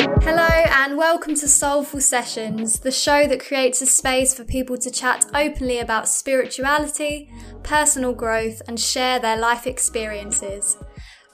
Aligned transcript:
Hello, 0.00 0.48
and 0.48 0.96
welcome 0.96 1.34
to 1.34 1.46
Soulful 1.46 2.00
Sessions, 2.00 2.80
the 2.80 2.90
show 2.90 3.26
that 3.26 3.44
creates 3.44 3.82
a 3.82 3.86
space 3.86 4.32
for 4.32 4.44
people 4.44 4.78
to 4.78 4.90
chat 4.90 5.26
openly 5.34 5.78
about 5.78 6.08
spirituality, 6.08 7.30
personal 7.62 8.14
growth, 8.14 8.62
and 8.66 8.80
share 8.80 9.18
their 9.18 9.36
life 9.36 9.66
experiences. 9.66 10.78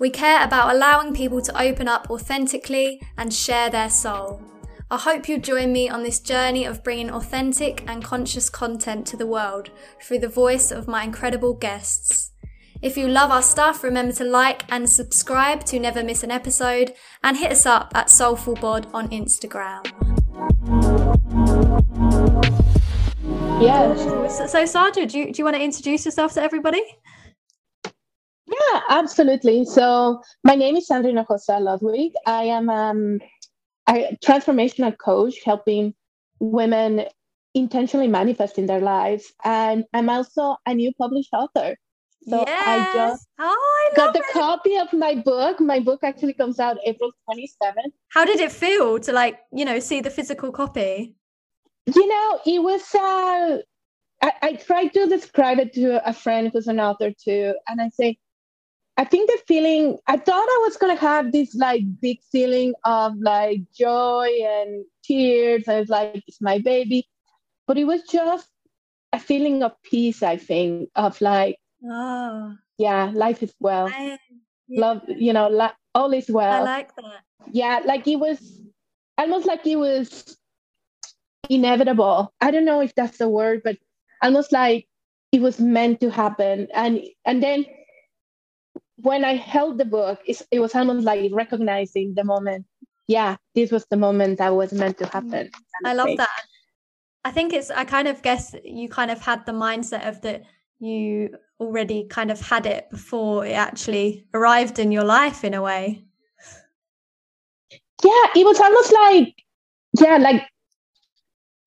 We 0.01 0.11
care 0.11 0.43
about 0.45 0.75
allowing 0.75 1.15
people 1.15 1.41
to 1.43 1.63
open 1.63 1.87
up 1.87 2.11
authentically 2.11 3.01
and 3.17 3.33
share 3.33 3.71
their 3.71 3.89
soul. 3.89 4.43
I 4.91 4.99
hope 4.99 5.29
you'll 5.29 5.41
join 5.41 5.73
me 5.73 5.89
on 5.89 6.03
this 6.03 6.19
journey 6.19 6.65
of 6.65 6.83
bringing 6.83 7.13
authentic 7.13 7.85
and 7.87 8.03
conscious 8.03 8.51
content 8.51 9.07
to 9.07 9.17
the 9.17 9.29
world 9.29 9.71
through 10.03 10.19
the 10.19 10.29
voice 10.29 10.73
of 10.73 10.89
my 10.89 11.05
incredible 11.05 11.55
guests. 11.55 12.33
If 12.83 12.97
you 12.97 13.09
love 13.09 13.31
our 13.31 13.43
stuff, 13.43 13.83
remember 13.83 14.13
to 14.15 14.25
like 14.25 14.65
and 14.71 14.89
subscribe 14.89 15.65
to 15.65 15.79
never 15.79 16.05
miss 16.05 16.23
an 16.23 16.31
episode 16.31 16.93
and 17.23 17.37
hit 17.37 17.51
us 17.51 17.65
up 17.65 17.93
at 17.95 18.09
SoulfulBod 18.09 18.93
on 18.93 19.09
Instagram. 19.09 19.85
Yes. 23.61 24.37
So, 24.37 24.47
so 24.47 24.67
Sandra, 24.67 25.07
do 25.07 25.19
you, 25.19 25.33
do 25.33 25.39
you 25.39 25.45
want 25.45 25.57
to 25.57 25.63
introduce 25.63 26.05
yourself 26.05 26.35
to 26.35 26.43
everybody? 26.43 26.83
Yeah, 28.47 28.81
absolutely. 28.91 29.65
So 29.65 30.23
my 30.45 30.55
name 30.55 30.77
is 30.77 30.87
Sandra 30.87 31.11
Hinojosa 31.13 31.61
Ludwig. 31.61 32.13
I 32.27 32.45
am 32.45 32.69
um, 32.69 33.21
a 33.89 34.17
transformational 34.23 34.97
coach 34.99 35.37
helping 35.45 35.95
women 36.41 37.07
intentionally 37.55 38.09
manifest 38.09 38.59
in 38.59 38.67
their 38.67 38.81
lives. 38.81 39.33
And 39.43 39.85
I'm 39.95 40.11
also 40.11 40.57
a 40.67 40.75
new 40.75 40.93
published 40.99 41.31
author. 41.33 41.77
So 42.29 42.45
yes. 42.47 42.67
I 42.67 42.93
just 42.93 43.29
oh, 43.39 43.91
I 43.93 43.97
got 43.97 44.13
the 44.13 44.21
it. 44.21 44.33
copy 44.33 44.77
of 44.77 44.93
my 44.93 45.15
book. 45.15 45.61
My 45.61 45.79
book 45.79 46.01
actually 46.03 46.35
comes 46.35 46.59
out 46.59 46.77
April 46.85 47.13
27th. 47.29 47.93
How 48.09 48.25
did 48.25 48.41
it 48.41 48.51
feel 48.51 48.99
to 49.01 49.13
like, 49.13 49.39
you 49.53 49.65
know, 49.65 49.79
see 49.79 50.01
the 50.01 50.11
physical 50.11 50.51
copy? 50.51 51.15
You 51.87 52.07
know, 52.09 52.41
it 52.45 52.63
was 52.63 52.83
uh 52.95 53.59
I, 54.23 54.33
I 54.43 54.53
tried 54.55 54.93
to 54.95 55.07
describe 55.07 55.59
it 55.59 55.73
to 55.75 56.09
a 56.09 56.13
friend 56.13 56.51
who's 56.53 56.67
an 56.67 56.81
author 56.81 57.13
too. 57.13 57.55
And 57.69 57.81
I 57.81 57.91
say, 57.91 58.19
I 58.97 59.05
think 59.05 59.31
the 59.31 59.39
feeling 59.47 59.99
I 60.09 60.17
thought 60.17 60.49
I 60.49 60.61
was 60.67 60.77
gonna 60.77 60.97
have 60.97 61.31
this 61.31 61.55
like 61.55 61.83
big 62.01 62.19
feeling 62.33 62.75
of 62.85 63.13
like 63.21 63.61
joy 63.79 64.31
and 64.43 64.85
tears. 65.05 65.69
I 65.69 65.79
was 65.79 65.89
like, 65.89 66.25
it's 66.27 66.41
my 66.41 66.59
baby. 66.59 67.07
But 67.69 67.79
it 67.79 67.85
was 67.85 68.03
just 68.03 68.49
a 69.13 69.21
feeling 69.21 69.63
of 69.63 69.73
peace, 69.83 70.23
I 70.23 70.37
think, 70.37 70.91
of 70.95 71.21
like, 71.21 71.57
oh 71.85 72.57
yeah, 72.79 73.11
life 73.15 73.43
is 73.43 73.55
well. 73.61 73.89
I, 73.89 74.19
yeah. 74.69 74.81
Love, 74.81 75.03
you 75.09 75.33
know, 75.33 75.49
li- 75.49 75.77
all 75.95 76.13
is 76.13 76.31
well. 76.31 76.53
I 76.53 76.61
like 76.61 76.95
that. 76.97 77.23
Yeah, 77.53 77.81
like 77.85 78.07
it 78.07 78.17
was 78.17 78.61
almost 79.17 79.47
like 79.47 79.67
it 79.67 79.77
was 79.77 80.37
inevitable. 81.49 82.33
I 82.41 82.51
don't 82.51 82.65
know 82.65 82.81
if 82.81 82.95
that's 82.95 83.19
the 83.19 83.29
word, 83.29 83.63
but 83.65 83.79
almost 84.23 84.53
like 84.53 84.89
it 85.33 85.41
was 85.41 85.61
meant 85.61 86.01
to 86.01 86.11
happen. 86.11 86.69
And 86.75 87.01
and 87.25 87.43
then 87.43 87.65
when 88.97 89.25
I 89.25 89.37
held 89.37 89.79
the 89.79 89.85
book, 89.85 90.21
it 90.27 90.61
was 90.61 90.75
almost 90.75 91.05
like 91.05 91.31
recognizing 91.33 92.15
the 92.15 92.25
moment. 92.25 92.67
Yeah, 93.07 93.37
this 93.55 93.71
was 93.71 93.87
the 93.89 93.97
moment 93.97 94.39
that 94.39 94.55
was 94.55 94.73
meant 94.73 94.99
to 94.99 95.05
mm. 95.05 95.13
happen. 95.13 95.51
I 95.85 95.95
love 95.95 96.17
that. 96.17 96.43
I 97.25 97.31
think 97.31 97.53
it's, 97.53 97.71
I 97.71 97.85
kind 97.85 98.09
of 98.09 98.23
guess 98.23 98.55
you 98.65 98.89
kind 98.89 99.11
of 99.11 99.21
had 99.21 99.47
the 99.47 99.53
mindset 99.53 100.09
of 100.09 100.21
that 100.23 100.45
you 100.79 101.31
already 101.59 102.07
kind 102.09 102.31
of 102.31 102.41
had 102.41 102.67
it 102.67 102.91
before 102.91 103.47
it 103.47 103.53
actually 103.53 104.27
arrived 104.35 104.79
in 104.79 104.93
your 104.93 105.05
life 105.05 105.45
in 105.45 105.55
a 105.55 105.63
way. 105.63 106.05
Yeah, 108.05 108.27
it 108.37 108.45
was 108.45 108.61
almost 108.61 108.93
like, 108.93 109.35
yeah, 110.01 110.19
like 110.19 110.43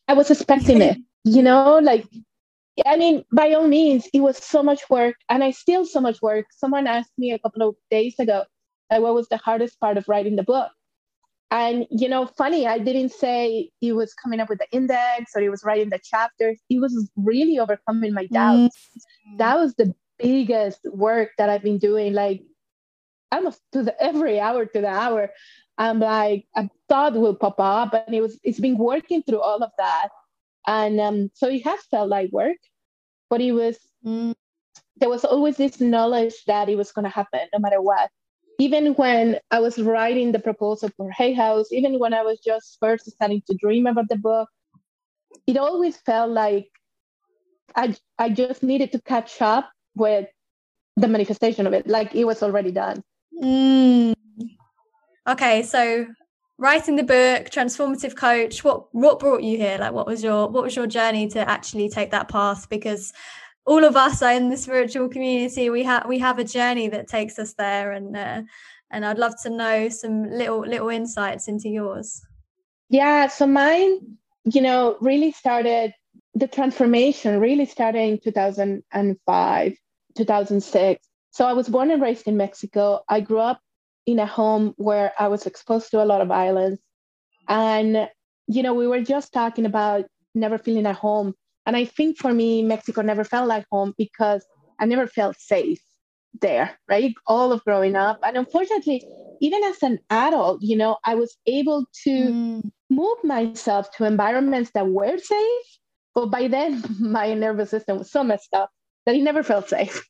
I 0.08 0.14
was 0.14 0.30
expecting 0.30 0.82
it, 0.82 0.98
you 1.24 1.42
know, 1.42 1.80
like 1.80 2.06
I 2.86 2.98
mean, 2.98 3.24
by 3.32 3.54
all 3.54 3.68
means, 3.68 4.08
it 4.14 4.22
was 4.22 4.38
so 4.38 4.64
much 4.64 4.90
work, 4.90 5.16
and 5.30 5.44
I 5.44 5.52
still 5.52 5.86
so 5.86 6.00
much 6.00 6.22
work. 6.22 6.46
Someone 6.52 6.88
asked 6.88 7.12
me 7.18 7.32
a 7.32 7.40
couple 7.40 7.68
of 7.68 7.76
days 7.92 8.16
ago, 8.20 8.44
like, 8.92 9.02
what 9.02 9.14
was 9.14 9.28
the 9.28 9.38
hardest 9.38 9.80
part 9.80 9.98
of 9.98 10.08
writing 10.08 10.36
the 10.36 10.44
book? 10.44 10.72
And 11.52 11.88
you 11.90 12.08
know, 12.08 12.28
funny, 12.28 12.68
I 12.68 12.78
didn't 12.78 13.12
say 13.12 13.72
he 13.80 13.92
was 13.92 14.14
coming 14.14 14.40
up 14.40 14.50
with 14.50 14.60
the 14.60 14.70
index 14.72 15.32
or 15.36 15.42
he 15.42 15.50
was 15.50 15.64
writing 15.64 15.90
the 15.90 16.00
chapters. 16.00 16.60
He 16.68 16.80
was 16.80 17.10
really 17.16 17.58
overcoming 17.58 18.14
my 18.14 18.28
doubts. 18.28 18.78
Mm-hmm. 18.78 19.38
That 19.38 19.58
was 19.58 19.74
the 19.76 19.94
biggest 20.20 20.82
work 20.92 21.32
that 21.38 21.50
I've 21.50 21.64
been 21.64 21.80
doing, 21.80 22.14
like 22.14 22.44
almost 23.32 23.62
to 23.74 23.84
the 23.84 24.00
every 24.02 24.40
hour 24.40 24.66
to 24.66 24.82
the 24.82 24.88
hour. 24.88 25.32
I'm 25.78 26.00
like, 26.00 26.46
a 26.56 26.70
thought 26.90 27.14
will 27.14 27.36
pop 27.36 27.60
up, 27.60 27.94
and 27.94 28.14
it 28.14 28.22
was 28.22 28.38
it's 28.44 28.60
been 28.60 28.78
working 28.78 29.24
through 29.24 29.42
all 29.42 29.64
of 29.64 29.72
that 29.78 30.10
and 30.68 31.00
um, 31.00 31.32
so 31.34 31.48
it 31.48 31.64
has 31.64 31.80
felt 31.90 32.10
like 32.10 32.32
work 32.32 32.58
but 33.30 33.42
it 33.42 33.52
was 33.52 33.78
mm, 34.06 34.34
there 34.98 35.10
was 35.10 35.26
always 35.26 35.58
this 35.58 35.80
knowledge 35.82 36.36
that 36.46 36.70
it 36.70 36.76
was 36.76 36.92
going 36.92 37.04
to 37.04 37.10
happen 37.10 37.42
no 37.54 37.60
matter 37.60 37.82
what 37.82 38.10
even 38.60 38.94
when 38.94 39.40
i 39.52 39.60
was 39.60 39.78
writing 39.80 40.32
the 40.32 40.40
proposal 40.40 40.90
for 40.96 41.10
hay 41.12 41.34
house 41.34 41.72
even 41.72 41.98
when 41.98 42.14
i 42.14 42.22
was 42.22 42.40
just 42.40 42.78
first 42.80 43.10
starting 43.10 43.42
to 43.48 43.56
dream 43.56 43.88
about 43.88 44.08
the 44.10 44.18
book 44.18 44.50
it 45.48 45.58
always 45.58 45.98
felt 45.98 46.30
like 46.30 46.68
i 47.76 47.96
i 48.18 48.30
just 48.30 48.62
needed 48.62 48.92
to 48.92 49.02
catch 49.02 49.42
up 49.42 49.72
with 49.96 50.28
the 50.98 51.08
manifestation 51.08 51.66
of 51.66 51.74
it 51.74 51.88
like 51.88 52.14
it 52.14 52.26
was 52.26 52.44
already 52.44 52.72
done. 52.72 53.02
Mm. 53.42 54.14
okay 55.28 55.64
so 55.64 56.06
writing 56.60 56.98
the 56.98 57.04
book 57.04 57.50
transformative 57.50 58.16
coach 58.16 58.64
what 58.64 58.94
what 58.94 59.18
brought 59.18 59.42
you 59.42 59.58
here? 59.58 59.78
Like 59.80 59.94
what 59.94 60.06
was 60.06 60.24
your 60.24 60.50
what 60.50 60.64
was 60.64 60.76
your 60.76 60.88
journey 60.88 61.28
to 61.30 61.50
actually 61.50 61.90
take 61.90 62.12
that 62.12 62.28
path? 62.28 62.70
Because 62.70 63.14
all 63.70 63.84
of 63.84 63.96
us 63.96 64.22
are 64.22 64.34
in 64.34 64.50
the 64.50 64.58
spiritual 64.58 65.08
community 65.10 65.70
we 65.70 65.84
have 65.84 66.06
we 66.08 66.20
have 66.20 66.40
a 66.40 66.44
journey 66.44 66.88
that 66.90 67.08
takes 67.08 67.38
us 67.38 67.54
there 67.54 67.92
and 67.92 68.18
uh, 68.18 68.42
and 68.92 69.06
I'd 69.06 69.20
love 69.20 69.36
to 69.44 69.50
know 69.50 69.90
some 69.90 70.30
little 70.42 70.62
little 70.62 70.90
insights 70.90 71.48
into 71.48 71.70
yours 71.70 72.22
yeah 72.90 73.28
so 73.28 73.46
mine 73.48 74.00
you 74.46 74.62
know 74.62 74.98
really 75.02 75.32
started 75.32 75.94
the 76.34 76.48
transformation 76.48 77.40
really 77.40 77.66
started 77.66 78.00
in 78.00 78.20
2005 78.20 79.74
2006 80.18 81.08
so 81.32 81.46
I 81.46 81.54
was 81.54 81.70
born 81.70 81.92
and 81.92 82.02
raised 82.02 82.28
in 82.28 82.38
Mexico 82.38 83.02
I 83.08 83.22
grew 83.22 83.40
up 83.40 83.62
in 84.10 84.20
a 84.20 84.26
home 84.26 84.74
where 84.78 85.14
I 85.20 85.28
was 85.28 85.46
exposed 85.46 85.92
to 85.92 86.02
a 86.02 86.06
lot 86.06 86.22
of 86.22 86.28
violence. 86.28 86.80
And, 87.48 88.10
you 88.48 88.64
know, 88.64 88.74
we 88.74 88.88
were 88.88 89.02
just 89.02 89.32
talking 89.32 89.66
about 89.66 90.06
never 90.34 90.58
feeling 90.58 90.88
at 90.88 90.96
home. 90.96 91.36
And 91.70 91.78
I 91.78 91.86
think 91.86 92.18
for 92.18 92.34
me, 92.34 92.64
Mexico 92.64 93.04
never 93.04 93.24
felt 93.24 93.48
like 93.48 93.64
home 93.72 93.94
because 93.96 94.44
I 94.80 94.88
never 94.88 95.06
felt 95.06 95.40
safe 95.40 95.80
there, 96.42 96.80
right? 96.90 97.14
All 97.28 97.52
of 97.52 97.64
growing 97.64 97.96
up. 97.96 98.20
And 98.24 98.38
unfortunately, 98.38 99.04
even 99.40 99.64
as 99.64 99.84
an 99.84 100.00
adult, 100.10 100.64
you 100.64 100.76
know, 100.76 100.98
I 101.06 101.14
was 101.14 101.38
able 101.46 101.86
to 102.06 102.10
mm. 102.10 102.72
move 102.90 103.18
myself 103.24 103.92
to 103.98 104.06
environments 104.06 104.72
that 104.72 104.88
were 104.88 105.20
safe. 105.20 105.68
But 106.16 106.32
by 106.32 106.48
then, 106.48 106.84
my 107.00 107.36
nervous 107.36 107.70
system 107.70 108.00
was 108.00 108.12
so 108.12 108.24
messed 108.24 108.56
up 108.56 108.72
that 109.06 109.14
it 109.14 109.22
never 109.22 109.44
felt 109.44 109.70
safe. 109.70 110.04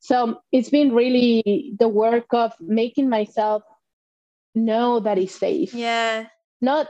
So 0.00 0.40
it's 0.50 0.70
been 0.70 0.96
really 0.96 1.74
the 1.78 1.86
work 1.86 2.26
of 2.32 2.54
making 2.58 3.08
myself 3.08 3.62
know 4.56 4.98
that 4.98 5.16
it's 5.16 5.36
safe. 5.36 5.74
Yeah. 5.74 6.26
Not 6.60 6.88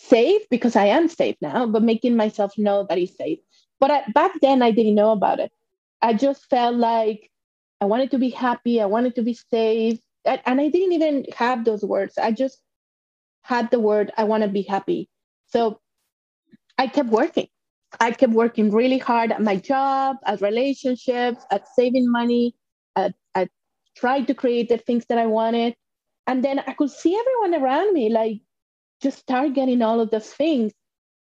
safe 0.00 0.42
because 0.50 0.76
I 0.76 0.86
am 0.86 1.08
safe 1.08 1.36
now, 1.40 1.66
but 1.66 1.82
making 1.82 2.16
myself 2.16 2.52
know 2.56 2.86
that 2.88 2.98
it's 2.98 3.16
safe. 3.16 3.38
But 3.78 3.90
I, 3.90 4.04
back 4.14 4.32
then, 4.40 4.62
I 4.62 4.70
didn't 4.70 4.94
know 4.94 5.12
about 5.12 5.40
it. 5.40 5.52
I 6.02 6.14
just 6.14 6.48
felt 6.48 6.76
like 6.76 7.30
I 7.80 7.86
wanted 7.86 8.10
to 8.12 8.18
be 8.18 8.30
happy, 8.30 8.80
I 8.80 8.86
wanted 8.86 9.14
to 9.16 9.22
be 9.22 9.34
safe. 9.34 9.98
And, 10.24 10.60
I 10.60 10.68
didn't 10.68 10.92
even 10.92 11.26
have 11.34 11.64
those 11.64 11.82
words. 11.82 12.18
I 12.18 12.32
just 12.32 12.60
had 13.42 13.70
the 13.70 13.80
word, 13.80 14.12
I 14.16 14.24
want 14.24 14.42
to 14.42 14.48
be 14.48 14.62
happy. 14.62 15.08
So 15.46 15.80
I 16.78 16.86
kept 16.86 17.08
working. 17.08 17.48
I 17.98 18.12
kept 18.12 18.32
working 18.32 18.70
really 18.70 18.98
hard 18.98 19.32
at 19.32 19.42
my 19.42 19.56
job, 19.56 20.16
at 20.24 20.40
relationships, 20.40 21.44
at 21.50 21.66
saving 21.74 22.10
money, 22.10 22.54
at, 22.96 23.14
at 23.34 23.48
trying 23.96 24.26
to 24.26 24.34
create 24.34 24.68
the 24.68 24.78
things 24.78 25.06
that 25.08 25.18
I 25.18 25.26
wanted. 25.26 25.74
And 26.26 26.44
then 26.44 26.60
I 26.60 26.74
could 26.74 26.90
see 26.90 27.18
everyone 27.18 27.62
around 27.62 27.92
me 27.94 28.10
like 28.10 28.40
just 29.02 29.18
start 29.18 29.54
getting 29.54 29.82
all 29.82 30.00
of 30.00 30.10
those 30.10 30.28
things. 30.28 30.72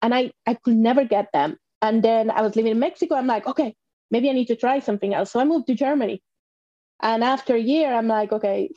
And 0.01 0.13
I, 0.13 0.31
I 0.45 0.53
could 0.55 0.75
never 0.75 1.03
get 1.05 1.27
them. 1.33 1.57
And 1.81 2.03
then 2.03 2.31
I 2.31 2.41
was 2.41 2.55
living 2.55 2.71
in 2.71 2.79
Mexico. 2.79 3.15
I'm 3.15 3.27
like, 3.27 3.47
okay, 3.47 3.75
maybe 4.11 4.29
I 4.29 4.33
need 4.33 4.47
to 4.47 4.55
try 4.55 4.79
something 4.79 5.13
else. 5.13 5.31
So 5.31 5.39
I 5.39 5.45
moved 5.45 5.67
to 5.67 5.75
Germany. 5.75 6.21
And 7.01 7.23
after 7.23 7.55
a 7.55 7.59
year, 7.59 7.93
I'm 7.93 8.07
like, 8.07 8.31
okay, 8.31 8.69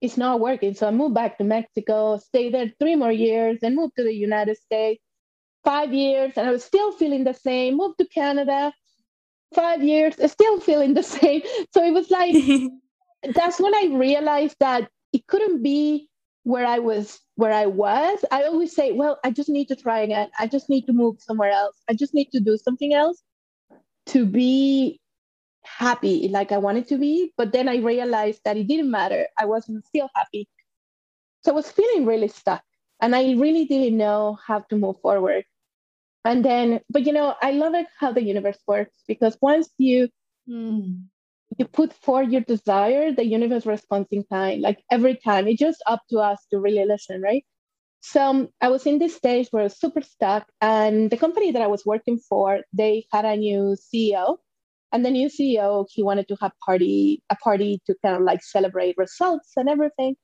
it's 0.00 0.16
not 0.16 0.40
working. 0.40 0.74
So 0.74 0.86
I 0.86 0.90
moved 0.90 1.14
back 1.14 1.38
to 1.38 1.44
Mexico, 1.44 2.18
stayed 2.18 2.54
there 2.54 2.72
three 2.78 2.96
more 2.96 3.12
years, 3.12 3.58
and 3.62 3.74
moved 3.74 3.94
to 3.96 4.04
the 4.04 4.14
United 4.14 4.56
States 4.58 5.02
five 5.66 5.92
years 5.92 6.32
and 6.36 6.46
I 6.46 6.52
was 6.52 6.64
still 6.64 6.92
feeling 6.92 7.24
the 7.24 7.34
same, 7.34 7.76
moved 7.76 7.98
to 7.98 8.06
Canada, 8.06 8.72
five 9.52 9.82
years, 9.82 10.14
still 10.30 10.60
feeling 10.60 10.94
the 10.94 11.02
same. 11.18 11.42
So 11.74 11.84
it 11.84 11.90
was 11.90 12.08
like, 12.10 12.34
that's 13.34 13.60
when 13.60 13.74
I 13.74 13.90
realized 13.92 14.56
that 14.60 14.88
it 15.12 15.26
couldn't 15.26 15.62
be 15.62 16.08
where 16.46 16.64
I 16.64 16.78
was 16.78 17.18
where 17.34 17.52
I 17.52 17.66
was, 17.66 18.24
I 18.30 18.44
always 18.44 18.72
say, 18.72 18.92
well, 18.92 19.18
I 19.24 19.32
just 19.32 19.48
need 19.48 19.66
to 19.66 19.74
try 19.74 19.98
again. 19.98 20.28
I 20.38 20.46
just 20.46 20.70
need 20.70 20.86
to 20.86 20.92
move 20.92 21.16
somewhere 21.18 21.50
else. 21.50 21.76
I 21.88 21.94
just 21.94 22.14
need 22.14 22.30
to 22.30 22.38
do 22.38 22.56
something 22.56 22.94
else 22.94 23.20
to 24.14 24.24
be 24.24 25.00
happy 25.64 26.28
like 26.28 26.52
I 26.52 26.58
wanted 26.58 26.86
to 26.88 26.98
be. 26.98 27.32
But 27.36 27.52
then 27.52 27.68
I 27.68 27.78
realized 27.78 28.42
that 28.44 28.56
it 28.56 28.68
didn't 28.68 28.92
matter. 28.92 29.26
I 29.36 29.46
wasn't 29.46 29.84
still 29.86 30.08
happy. 30.14 30.48
So 31.42 31.50
I 31.50 31.54
was 31.56 31.68
feeling 31.68 32.06
really 32.06 32.28
stuck 32.28 32.62
and 33.00 33.16
I 33.16 33.32
really 33.32 33.64
didn't 33.64 33.98
know 33.98 34.38
how 34.46 34.60
to 34.70 34.76
move 34.76 35.00
forward. 35.00 35.44
And 36.24 36.44
then, 36.44 36.80
but 36.88 37.06
you 37.06 37.12
know, 37.12 37.34
I 37.42 37.50
love 37.50 37.74
it 37.74 37.88
how 37.98 38.12
the 38.12 38.22
universe 38.22 38.58
works 38.68 38.94
because 39.08 39.36
once 39.42 39.68
you 39.78 40.10
mm. 40.48 41.02
You 41.58 41.66
put 41.66 41.92
forth 41.92 42.28
your 42.28 42.42
desire, 42.42 43.12
the 43.12 43.24
universe 43.24 43.66
responds 43.66 44.08
in 44.10 44.24
kind. 44.24 44.60
Like 44.60 44.82
every 44.90 45.16
time, 45.16 45.46
it's 45.46 45.60
just 45.60 45.82
up 45.86 46.02
to 46.10 46.18
us 46.18 46.44
to 46.50 46.58
really 46.58 46.84
listen, 46.84 47.22
right? 47.22 47.44
So 48.00 48.22
um, 48.22 48.48
I 48.60 48.68
was 48.68 48.86
in 48.86 48.98
this 48.98 49.16
stage 49.16 49.48
where 49.50 49.62
I 49.62 49.64
was 49.64 49.78
super 49.78 50.02
stuck, 50.02 50.46
and 50.60 51.10
the 51.10 51.16
company 51.16 51.50
that 51.52 51.62
I 51.62 51.66
was 51.66 51.84
working 51.84 52.18
for, 52.18 52.60
they 52.72 53.06
had 53.12 53.24
a 53.24 53.36
new 53.36 53.76
CEO, 53.76 54.36
and 54.92 55.04
the 55.04 55.10
new 55.10 55.28
CEO 55.28 55.86
he 55.90 56.02
wanted 56.02 56.28
to 56.28 56.36
have 56.40 56.52
party 56.64 57.22
a 57.30 57.36
party 57.36 57.80
to 57.86 57.94
kind 58.04 58.16
of 58.16 58.22
like 58.22 58.42
celebrate 58.42 58.96
results 58.96 59.52
and 59.56 59.68
everything. 59.68 60.14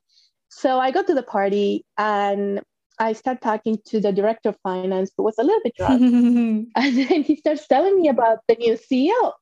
So 0.48 0.78
I 0.78 0.90
got 0.90 1.06
to 1.08 1.14
the 1.14 1.22
party, 1.22 1.84
and 1.98 2.60
I 2.98 3.14
start 3.14 3.40
talking 3.40 3.78
to 3.86 4.00
the 4.00 4.12
director 4.12 4.50
of 4.50 4.58
finance 4.62 5.10
who 5.16 5.24
was 5.24 5.34
a 5.38 5.44
little 5.44 5.60
bit 5.64 5.74
drunk. 5.76 6.02
and 6.76 6.96
then 6.96 7.22
he 7.22 7.36
starts 7.36 7.66
telling 7.66 8.00
me 8.00 8.08
about 8.08 8.38
the 8.48 8.54
new 8.56 8.74
CEO. 8.74 9.32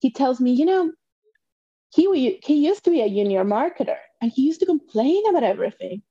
He 0.00 0.12
tells 0.12 0.40
me, 0.40 0.52
you 0.52 0.64
know, 0.64 0.92
he, 1.90 2.38
he 2.42 2.66
used 2.66 2.84
to 2.84 2.90
be 2.90 3.00
a 3.00 3.08
junior 3.08 3.44
marketer 3.44 3.96
and 4.20 4.30
he 4.30 4.42
used 4.42 4.60
to 4.60 4.66
complain 4.66 5.22
about 5.28 5.42
everything 5.42 6.02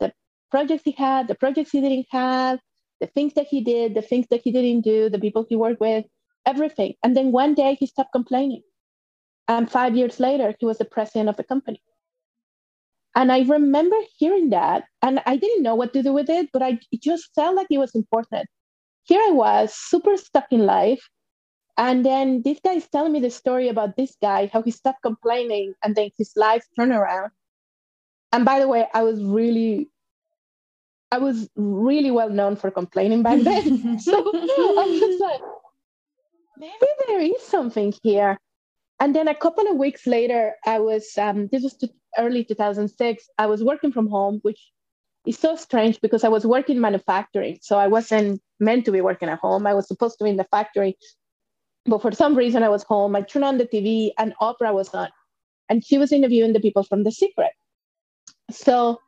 the 0.00 0.12
projects 0.50 0.82
he 0.84 0.92
had, 0.92 1.28
the 1.28 1.34
projects 1.34 1.70
he 1.70 1.80
didn't 1.80 2.06
have, 2.10 2.58
the 3.00 3.06
things 3.06 3.34
that 3.34 3.46
he 3.46 3.60
did, 3.60 3.94
the 3.94 4.02
things 4.02 4.26
that 4.30 4.40
he 4.42 4.52
didn't 4.52 4.82
do, 4.82 5.08
the 5.08 5.18
people 5.18 5.44
he 5.48 5.56
worked 5.56 5.80
with, 5.80 6.04
everything. 6.46 6.94
And 7.02 7.16
then 7.16 7.32
one 7.32 7.54
day 7.54 7.76
he 7.78 7.86
stopped 7.86 8.12
complaining. 8.12 8.62
And 9.48 9.70
five 9.70 9.96
years 9.96 10.18
later, 10.18 10.54
he 10.58 10.66
was 10.66 10.78
the 10.78 10.84
president 10.84 11.28
of 11.28 11.36
the 11.36 11.44
company. 11.44 11.80
And 13.14 13.32
I 13.32 13.42
remember 13.42 13.96
hearing 14.18 14.50
that, 14.50 14.84
and 15.02 15.20
I 15.24 15.36
didn't 15.36 15.62
know 15.62 15.74
what 15.74 15.92
to 15.94 16.02
do 16.02 16.12
with 16.12 16.28
it, 16.28 16.50
but 16.52 16.62
I 16.62 16.78
it 16.92 17.02
just 17.02 17.34
felt 17.34 17.56
like 17.56 17.68
it 17.70 17.78
was 17.78 17.94
important. 17.94 18.46
Here 19.04 19.20
I 19.20 19.30
was, 19.30 19.74
super 19.74 20.16
stuck 20.16 20.46
in 20.50 20.66
life. 20.66 21.08
And 21.78 22.04
then 22.04 22.42
this 22.42 22.58
guy 22.64 22.72
is 22.72 22.88
telling 22.88 23.12
me 23.12 23.20
the 23.20 23.30
story 23.30 23.68
about 23.68 23.96
this 23.96 24.16
guy, 24.20 24.50
how 24.52 24.62
he 24.62 24.70
stopped 24.70 25.02
complaining 25.02 25.74
and 25.84 25.94
then 25.94 26.10
his 26.16 26.32
life 26.36 26.64
turned 26.76 26.92
around. 26.92 27.30
And 28.32 28.44
by 28.44 28.60
the 28.60 28.68
way, 28.68 28.86
I 28.94 29.02
was 29.02 29.22
really, 29.22 29.90
I 31.12 31.18
was 31.18 31.48
really 31.54 32.10
well 32.10 32.30
known 32.30 32.56
for 32.56 32.70
complaining 32.70 33.22
back 33.22 33.40
then. 33.40 33.98
so 34.00 34.12
I 34.34 34.86
was 34.86 35.20
like, 35.20 35.40
maybe 36.56 36.86
there 37.08 37.20
is 37.20 37.42
something 37.42 37.92
here. 38.02 38.38
And 38.98 39.14
then 39.14 39.28
a 39.28 39.34
couple 39.34 39.68
of 39.68 39.76
weeks 39.76 40.06
later, 40.06 40.54
I 40.64 40.78
was, 40.78 41.18
um, 41.18 41.48
this 41.52 41.62
was 41.62 41.76
early 42.18 42.44
2006, 42.44 43.28
I 43.38 43.46
was 43.46 43.62
working 43.62 43.92
from 43.92 44.08
home, 44.08 44.38
which 44.42 44.72
is 45.26 45.38
so 45.38 45.56
strange 45.56 46.00
because 46.00 46.24
I 46.24 46.28
was 46.28 46.46
working 46.46 46.80
manufacturing. 46.80 47.58
So 47.60 47.76
I 47.78 47.88
wasn't 47.88 48.40
meant 48.60 48.86
to 48.86 48.92
be 48.92 49.02
working 49.02 49.28
at 49.28 49.40
home. 49.40 49.66
I 49.66 49.74
was 49.74 49.86
supposed 49.86 50.16
to 50.18 50.24
be 50.24 50.30
in 50.30 50.36
the 50.36 50.44
factory. 50.44 50.96
But 51.86 52.02
for 52.02 52.12
some 52.12 52.34
reason, 52.34 52.62
I 52.62 52.68
was 52.68 52.82
home. 52.82 53.14
I 53.16 53.22
turned 53.22 53.44
on 53.44 53.58
the 53.58 53.66
TV 53.66 54.10
and 54.18 54.34
Oprah 54.40 54.74
was 54.74 54.88
on. 54.94 55.08
And 55.68 55.84
she 55.84 55.98
was 55.98 56.12
interviewing 56.12 56.52
the 56.52 56.60
people 56.60 56.82
from 56.82 57.04
The 57.04 57.10
Secret. 57.10 57.50
So 58.50 59.00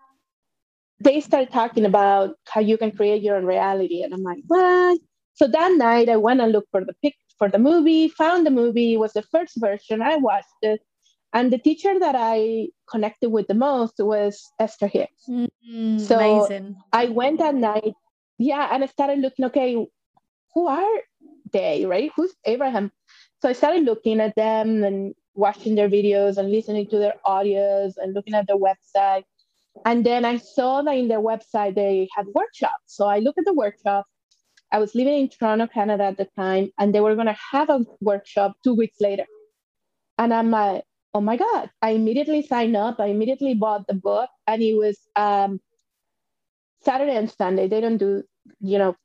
they 1.01 1.21
started 1.21 1.53
talking 1.53 1.85
about 1.85 2.35
how 2.49 2.61
you 2.61 2.77
can 2.77 2.91
create 2.91 3.23
your 3.23 3.37
own 3.37 3.45
reality. 3.45 4.03
And 4.03 4.13
I'm 4.13 4.23
like, 4.23 4.41
what? 4.47 4.99
So 5.35 5.47
that 5.47 5.73
night, 5.77 6.09
I 6.09 6.17
went 6.17 6.41
and 6.41 6.51
looked 6.53 6.71
for 6.71 6.85
the 6.85 6.95
pic 7.03 7.15
for 7.39 7.49
the 7.49 7.59
movie, 7.59 8.09
found 8.09 8.45
the 8.45 8.51
movie, 8.51 8.97
was 8.97 9.13
the 9.13 9.23
first 9.23 9.55
version. 9.57 10.03
I 10.03 10.17
watched 10.17 10.49
it. 10.63 10.81
And 11.33 11.53
the 11.53 11.59
teacher 11.59 11.99
that 11.99 12.17
I 12.17 12.69
connected 12.91 13.31
with 13.31 13.47
the 13.47 13.55
most 13.55 13.95
was 13.99 14.43
Esther 14.59 14.89
Hicks. 14.89 15.25
Mm, 15.29 16.01
so 16.01 16.19
amazing. 16.19 16.77
I 16.93 17.07
went 17.07 17.39
that 17.39 17.55
night, 17.55 17.95
yeah, 18.39 18.69
and 18.73 18.83
I 18.83 18.87
started 18.87 19.21
looking, 19.21 19.45
okay, 19.45 19.87
who 20.55 20.67
are 20.67 21.01
they, 21.53 21.87
right? 21.87 22.11
Who's 22.17 22.35
Abraham? 22.45 22.91
So 23.41 23.49
I 23.49 23.53
started 23.53 23.85
looking 23.85 24.21
at 24.21 24.35
them 24.35 24.83
and 24.85 25.15
watching 25.35 25.75
their 25.77 25.89
videos 25.89 26.37
and 26.37 26.51
listening 26.51 26.89
to 26.89 26.99
their 26.99 27.15
audios 27.27 27.93
and 27.97 28.15
looking 28.15 28.35
at 28.35 28.47
their 28.47 28.57
website. 28.57 29.25
And 29.85 30.05
then 30.05 30.25
I 30.25 30.39
saw 30.39 30.83
that 30.83 30.97
in 30.97 31.09
their 31.09 31.21
website 31.21 31.75
they 31.75 32.09
had 32.17 32.27
workshops. 32.35 32.87
So 32.87 33.07
I 33.07 33.21
looked 33.21 33.39
at 33.39 33.45
the 33.45 33.55
workshop. 33.55 34.07
I 34.73 34.79
was 34.79 34.95
living 34.95 35.21
in 35.21 35.29
Toronto, 35.29 35.67
Canada 35.67 36.05
at 36.05 36.19
the 36.19 36.29
time, 36.37 36.71
and 36.79 36.95
they 36.95 37.01
were 37.01 37.15
going 37.15 37.29
to 37.29 37.39
have 37.53 37.71
a 37.71 37.87
workshop 38.01 38.57
two 38.65 38.75
weeks 38.75 39.01
later. 39.01 39.25
And 40.19 40.35
I'm 40.35 40.51
like, 40.51 40.85
oh 41.15 41.21
my 41.21 41.37
God. 41.37 41.71
I 41.81 41.91
immediately 41.91 42.43
signed 42.43 42.77
up. 42.77 43.01
I 43.01 43.07
immediately 43.07 43.55
bought 43.55 43.87
the 43.87 43.95
book, 43.95 44.29
and 44.47 44.61
it 44.61 44.75
was 44.75 44.99
um, 45.17 45.61
Saturday 46.83 47.17
and 47.17 47.31
Sunday. 47.31 47.69
They 47.69 47.81
don't 47.81 47.99
do, 47.99 48.25
you 48.61 48.79
know, 48.79 48.97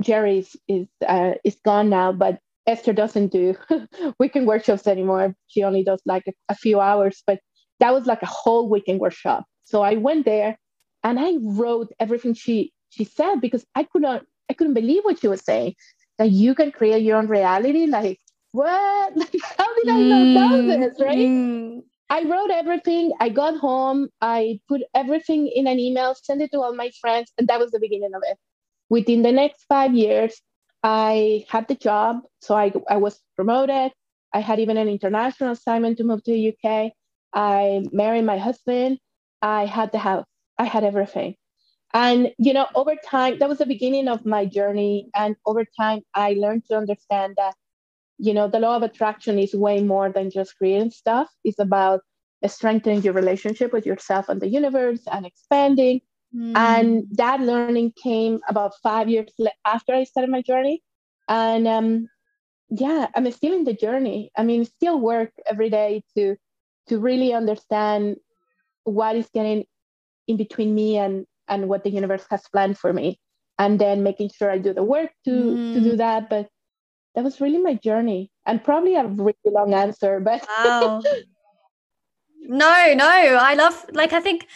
Jerry's 0.00 0.56
is 0.68 0.86
uh, 1.06 1.32
is 1.44 1.56
gone 1.64 1.90
now, 1.90 2.12
but 2.12 2.38
Esther 2.66 2.92
doesn't 2.92 3.32
do 3.32 3.54
weekend 4.18 4.46
workshops 4.46 4.86
anymore. 4.86 5.34
She 5.48 5.62
only 5.62 5.82
does 5.82 6.00
like 6.06 6.24
a, 6.28 6.32
a 6.48 6.54
few 6.54 6.80
hours, 6.80 7.22
but 7.26 7.40
that 7.80 7.92
was 7.92 8.06
like 8.06 8.22
a 8.22 8.26
whole 8.26 8.68
weekend 8.68 9.00
workshop. 9.00 9.44
So 9.64 9.82
I 9.82 9.94
went 9.94 10.24
there 10.24 10.58
and 11.02 11.18
I 11.18 11.36
wrote 11.40 11.92
everything 11.98 12.34
she 12.34 12.72
she 12.90 13.04
said 13.04 13.40
because 13.40 13.64
I 13.74 13.84
could 13.84 14.02
not 14.02 14.22
I 14.50 14.54
couldn't 14.54 14.74
believe 14.74 15.04
what 15.04 15.20
she 15.20 15.28
was 15.28 15.44
saying. 15.44 15.74
That 16.18 16.30
you 16.30 16.54
can 16.54 16.70
create 16.70 17.02
your 17.02 17.16
own 17.16 17.28
reality. 17.28 17.86
Like 17.86 18.18
what? 18.52 19.16
Like 19.16 19.34
how 19.58 19.74
did 19.74 19.88
I 19.88 20.02
not 20.02 20.28
know 20.28 20.62
mm, 20.62 20.66
this? 20.66 21.00
Right? 21.00 21.18
Mm. 21.18 21.82
I 22.10 22.24
wrote 22.24 22.50
everything. 22.50 23.12
I 23.20 23.28
got 23.28 23.56
home. 23.56 24.08
I 24.20 24.60
put 24.68 24.82
everything 24.94 25.46
in 25.46 25.66
an 25.68 25.78
email, 25.78 26.14
sent 26.14 26.42
it 26.42 26.50
to 26.52 26.60
all 26.60 26.74
my 26.74 26.90
friends, 27.00 27.32
and 27.38 27.46
that 27.48 27.60
was 27.60 27.70
the 27.70 27.78
beginning 27.78 28.14
of 28.14 28.22
it. 28.28 28.36
Within 28.90 29.22
the 29.22 29.32
next 29.32 29.64
five 29.68 29.94
years, 29.94 30.42
I 30.82 31.46
had 31.48 31.68
the 31.68 31.74
job. 31.74 32.20
So 32.40 32.54
I, 32.54 32.72
I 32.88 32.96
was 32.96 33.20
promoted. 33.36 33.92
I 34.34 34.40
had 34.40 34.60
even 34.60 34.76
an 34.76 34.88
international 34.88 35.52
assignment 35.52 35.98
to 35.98 36.04
move 36.04 36.22
to 36.24 36.32
the 36.32 36.54
UK. 36.54 36.92
I 37.32 37.84
married 37.92 38.24
my 38.24 38.38
husband. 38.38 38.98
I 39.40 39.66
had 39.66 39.92
the 39.92 39.98
house. 39.98 40.26
I 40.58 40.64
had 40.64 40.84
everything. 40.84 41.36
And, 41.92 42.32
you 42.38 42.52
know, 42.52 42.66
over 42.74 42.94
time, 43.04 43.38
that 43.38 43.48
was 43.48 43.58
the 43.58 43.66
beginning 43.66 44.08
of 44.08 44.24
my 44.24 44.46
journey. 44.46 45.10
And 45.14 45.36
over 45.46 45.64
time, 45.64 46.02
I 46.14 46.34
learned 46.34 46.64
to 46.66 46.76
understand 46.76 47.34
that, 47.36 47.54
you 48.18 48.34
know, 48.34 48.48
the 48.48 48.60
law 48.60 48.76
of 48.76 48.82
attraction 48.82 49.38
is 49.38 49.54
way 49.54 49.82
more 49.82 50.10
than 50.12 50.30
just 50.30 50.56
creating 50.56 50.90
stuff. 50.90 51.28
It's 51.42 51.58
about 51.58 52.00
strengthening 52.46 53.02
your 53.02 53.12
relationship 53.12 53.72
with 53.72 53.86
yourself 53.86 54.28
and 54.28 54.40
the 54.40 54.48
universe 54.48 55.00
and 55.10 55.26
expanding. 55.26 56.00
Mm. 56.34 56.56
And 56.56 57.04
that 57.12 57.40
learning 57.40 57.92
came 58.00 58.40
about 58.48 58.72
five 58.82 59.08
years 59.08 59.30
after 59.66 59.94
I 59.94 60.04
started 60.04 60.30
my 60.30 60.42
journey. 60.42 60.82
And 61.28 61.66
um, 61.66 62.08
yeah, 62.70 63.08
I'm 63.14 63.30
still 63.32 63.54
in 63.54 63.64
the 63.64 63.74
journey. 63.74 64.30
I 64.36 64.44
mean, 64.44 64.64
still 64.64 65.00
work 65.00 65.32
every 65.46 65.70
day 65.70 66.02
to 66.16 66.36
to 66.88 66.98
really 66.98 67.32
understand 67.32 68.16
what 68.84 69.16
is 69.16 69.28
getting 69.32 69.64
in 70.26 70.36
between 70.36 70.74
me 70.74 70.96
and 70.96 71.26
and 71.48 71.68
what 71.68 71.84
the 71.84 71.90
universe 71.90 72.24
has 72.30 72.42
planned 72.52 72.78
for 72.78 72.92
me 72.92 73.18
and 73.58 73.78
then 73.78 74.02
making 74.02 74.30
sure 74.30 74.50
i 74.50 74.58
do 74.58 74.72
the 74.72 74.82
work 74.82 75.10
to 75.24 75.30
mm. 75.30 75.74
to 75.74 75.80
do 75.80 75.92
mm. 75.92 75.98
that 75.98 76.30
but 76.30 76.48
that 77.14 77.24
was 77.24 77.40
really 77.40 77.58
my 77.58 77.74
journey 77.74 78.30
and 78.46 78.64
probably 78.64 78.94
a 78.94 79.04
really 79.04 79.50
long 79.58 79.74
answer 79.74 80.20
but 80.20 80.46
wow. 80.48 81.02
no 82.40 82.94
no 82.94 83.08
i 83.08 83.54
love 83.54 83.84
like 83.92 84.12
i 84.12 84.20
think 84.20 84.46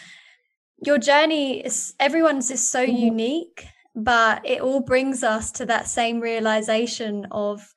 your 0.83 0.97
journey 0.97 1.59
is 1.59 1.93
everyone's 1.99 2.51
is 2.51 2.67
so 2.69 2.85
mm-hmm. 2.85 2.95
unique 2.95 3.67
but 3.95 4.45
it 4.45 4.59
all 4.59 4.81
brings 4.81 5.23
us 5.23 5.51
to 5.53 5.65
that 5.65 5.87
same 5.87 6.19
realization 6.19 7.25
of 7.31 7.73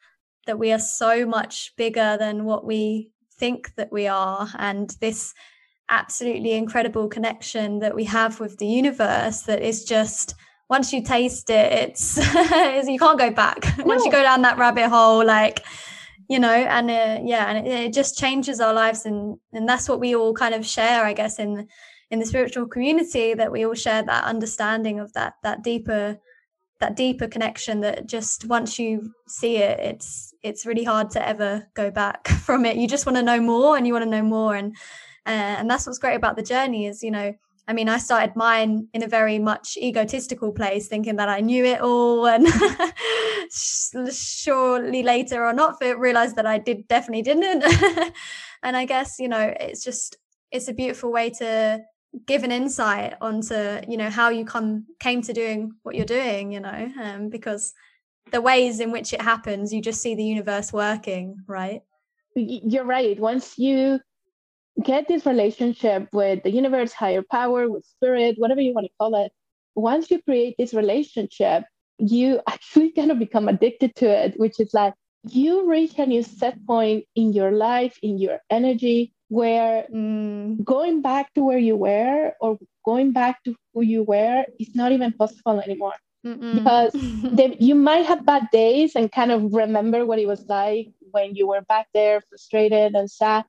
that 0.47 0.59
we 0.59 0.73
are 0.73 0.79
so 0.79 1.25
much 1.25 1.73
bigger 1.77 2.17
than 2.19 2.45
what 2.45 2.65
we 2.65 3.11
think 3.39 3.75
that 3.77 3.93
we 3.93 4.09
are 4.09 4.49
and 4.59 4.97
this 5.01 5.33
absolutely 5.89 6.53
incredible 6.53 7.09
connection 7.09 7.79
that 7.79 7.95
we 7.95 8.05
have 8.05 8.41
with 8.41 8.59
the 8.59 8.67
universe 8.67 9.43
that 9.43 9.63
is 9.63 9.85
just 9.85 10.35
once 10.69 10.93
you 10.93 11.03
taste 11.03 11.49
it 11.49 11.73
it's, 11.73 12.17
you 12.89 12.99
can't 12.99 13.19
go 13.19 13.31
back 13.31 13.79
no. 13.79 13.85
once 13.87 14.05
you 14.05 14.11
go 14.11 14.23
down 14.23 14.43
that 14.43 14.59
rabbit 14.59 14.89
hole 14.89 15.25
like 15.25 15.65
you 16.29 16.39
know 16.39 16.53
and 16.53 16.91
uh, 16.91 17.21
yeah 17.25 17.47
and 17.49 17.67
it, 17.67 17.73
it, 17.87 17.93
just 17.93 18.19
changes 18.19 18.61
our 18.61 18.75
lives 18.75 19.07
and 19.07 19.39
and 19.53 19.69
that's 19.69 19.89
what 19.89 20.01
we 20.01 20.15
all 20.15 20.35
kind 20.35 20.55
of 20.55 20.67
share 20.67 21.05
i 21.05 21.13
guess 21.13 21.39
in 21.39 21.67
in 22.11 22.19
the 22.19 22.27
spiritual 22.27 22.67
community 22.67 23.35
that 23.35 23.53
we 23.53 23.65
all 23.65 23.75
share 23.75 24.03
that 24.03 24.25
understanding 24.25 24.99
of 24.99 25.13
that 25.13 25.35
that 25.43 25.63
deeper 25.63 26.19
that 26.81 26.97
deeper 26.97 27.27
connection 27.27 27.81
that 27.81 28.07
just 28.07 28.45
once 28.47 28.79
you 28.79 29.13
see 29.27 29.57
it 29.57 29.79
it's 29.81 30.33
it's 30.43 30.65
really 30.65 30.85
hard 30.85 31.11
to 31.11 31.27
ever 31.27 31.69
go 31.75 31.91
back 31.91 32.29
from 32.45 32.65
it 32.65 32.77
you 32.77 32.89
just 32.89 33.07
want 33.07 33.17
to 33.17 33.23
know 33.23 33.41
more 33.41 33.77
and 33.77 33.87
you 33.87 33.93
want 33.93 34.05
to 34.05 34.11
know 34.11 34.23
more 34.23 34.55
and 34.55 34.75
uh, 35.27 35.57
and 35.59 35.69
that's 35.71 35.87
what's 35.87 35.99
great 35.99 36.15
about 36.15 36.37
the 36.37 36.43
journey 36.43 36.87
is 36.87 37.03
you 37.03 37.11
know 37.11 37.35
I 37.69 37.75
mean, 37.75 37.91
I 37.91 37.99
started 37.99 38.35
mine 38.35 38.89
in 38.95 39.03
a 39.03 39.07
very 39.07 39.39
much 39.39 39.77
egotistical 39.77 40.53
place, 40.53 40.89
thinking 40.89 41.17
that 41.17 41.29
I 41.29 41.41
knew 41.41 41.67
it 41.67 41.83
all, 41.83 42.27
and 42.27 42.49
shortly 44.11 45.03
later 45.03 45.45
or 45.45 45.53
not, 45.53 45.77
realized 45.99 46.37
that 46.37 46.47
I 46.47 46.57
did 46.57 46.89
definitely 46.89 47.21
didn't. 47.21 47.63
and 48.63 48.75
I 48.75 48.87
guess 48.87 49.19
you 49.19 49.29
know, 49.29 49.53
it's 49.61 49.85
just 49.85 50.17
it's 50.51 50.69
a 50.69 50.73
beautiful 50.73 51.13
way 51.13 51.29
to 51.29 51.81
give 52.27 52.43
an 52.45 52.53
insight 52.53 53.15
onto 53.21 53.81
you 53.89 53.97
know 53.97 54.11
how 54.11 54.31
you 54.31 54.45
come 54.45 54.87
came 55.01 55.23
to 55.23 55.33
doing 55.33 55.73
what 55.83 55.95
you're 55.95 56.05
doing. 56.05 56.53
You 56.53 56.61
know, 56.61 56.93
um, 57.01 57.29
because 57.29 57.73
the 58.31 58.41
ways 58.41 58.81
in 58.81 58.93
which 58.93 59.13
it 59.13 59.21
happens, 59.21 59.73
you 59.73 59.81
just 59.81 60.01
see 60.01 60.15
the 60.15 60.25
universe 60.25 60.73
working, 60.73 61.39
right? 61.47 61.83
You're 62.35 62.85
right. 62.85 63.19
Once 63.19 63.59
you 63.59 64.01
get 64.83 65.09
this 65.09 65.27
relationship 65.27 66.09
with 66.13 66.43
the 66.43 66.51
universe, 66.51 66.93
higher 66.93 67.25
power, 67.31 67.69
with 67.69 67.85
spirit, 67.85 68.37
whatever 68.39 68.61
you 68.61 68.75
want 68.75 68.87
to 68.87 68.93
call 68.99 69.25
it, 69.25 69.33
once 69.75 70.11
you 70.11 70.23
create 70.23 70.57
this 70.59 70.75
relationship, 70.75 71.65
you 71.99 72.41
actually 72.49 72.93
kind 72.93 73.11
of 73.11 73.19
become 73.19 73.49
addicted 73.49 73.95
to 73.97 74.07
it, 74.07 74.39
which 74.39 74.61
is 74.61 74.73
like 74.73 74.95
you 75.25 75.69
reach 75.69 75.99
a 75.99 76.07
new 76.07 76.23
set 76.23 76.65
point 76.67 77.05
in 77.17 77.33
your 77.33 77.51
life, 77.51 77.99
in 78.03 78.19
your 78.19 78.39
energy, 78.51 79.13
where 79.29 79.87
mm. 79.95 80.63
going 80.65 81.03
back 81.03 81.33
to 81.35 81.43
where 81.45 81.59
you 81.59 81.77
were 81.77 82.33
or 82.41 82.59
going 82.85 83.13
back 83.13 83.43
to 83.45 83.55
who 83.75 83.83
you 83.83 84.03
were 84.03 84.45
is 84.59 84.75
not 84.75 84.93
even 84.93 85.13
possible 85.13 85.61
anymore. 85.61 85.95
Mm-mm. 86.27 86.55
Because 86.55 86.93
they, 87.37 87.57
you 87.61 87.75
might 87.75 88.07
have 88.07 88.27
bad 88.27 88.49
days 88.53 88.97
and 88.97 89.13
kind 89.13 89.31
of 89.31 89.53
remember 89.53 90.05
what 90.07 90.19
it 90.19 90.27
was 90.27 90.45
like 90.49 90.89
when 91.11 91.35
you 91.35 91.47
were 91.47 91.63
back 91.63 91.87
there, 91.95 92.23
frustrated 92.29 92.95
and 92.95 93.11
sad 93.11 93.45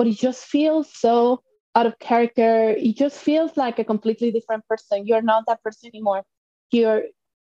but 0.00 0.06
it 0.06 0.16
just 0.16 0.44
feels 0.44 0.88
so 0.90 1.42
out 1.74 1.84
of 1.84 1.98
character. 1.98 2.70
It 2.70 2.96
just 2.96 3.18
feels 3.18 3.54
like 3.58 3.78
a 3.78 3.84
completely 3.84 4.30
different 4.30 4.66
person. 4.66 5.06
You're 5.06 5.20
not 5.20 5.44
that 5.46 5.62
person 5.62 5.90
anymore. 5.92 6.22
You're 6.72 7.02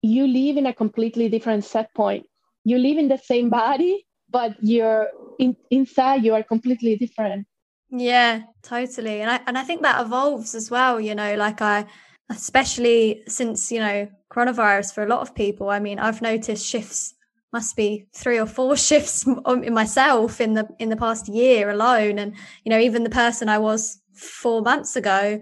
you 0.01 0.25
live 0.25 0.55
in 0.55 0.65
a 0.65 0.73
completely 0.73 1.27
different 1.27 1.65
set 1.65 1.93
point. 1.93 2.25
You 2.63 2.77
live 2.77 2.97
in 2.97 3.09
the 3.09 3.17
same 3.17 3.49
body, 3.49 4.05
but 4.29 4.55
you're 4.61 5.07
in, 5.39 5.57
inside 5.71 6.23
you 6.23 6.35
are 6.35 6.41
completely 6.41 6.95
different. 6.95 7.45
Yeah, 7.89 8.41
totally. 8.63 9.21
And 9.21 9.31
I 9.31 9.39
and 9.47 9.57
I 9.57 9.63
think 9.63 9.81
that 9.81 10.01
evolves 10.01 10.55
as 10.55 10.69
well, 10.69 10.99
you 10.99 11.15
know, 11.15 11.35
like 11.35 11.61
I 11.61 11.85
especially 12.29 13.23
since, 13.27 13.71
you 13.71 13.79
know, 13.79 14.07
coronavirus 14.29 14.93
for 14.93 15.03
a 15.03 15.07
lot 15.07 15.21
of 15.21 15.33
people. 15.33 15.69
I 15.69 15.79
mean, 15.79 15.97
I've 15.99 16.21
noticed 16.21 16.65
shifts 16.65 17.13
must 17.53 17.75
be 17.77 18.05
three 18.13 18.39
or 18.39 18.45
four 18.45 18.75
shifts 18.89 19.25
in 19.25 19.73
myself 19.73 20.41
in 20.41 20.53
the 20.53 20.67
in 20.79 20.89
the 20.89 20.97
past 20.97 21.27
year 21.29 21.69
alone 21.69 22.19
and 22.19 22.33
you 22.63 22.69
know 22.69 22.77
even 22.79 23.03
the 23.03 23.09
person 23.09 23.47
i 23.47 23.57
was 23.57 24.01
four 24.13 24.61
months 24.61 24.95
ago 24.97 25.39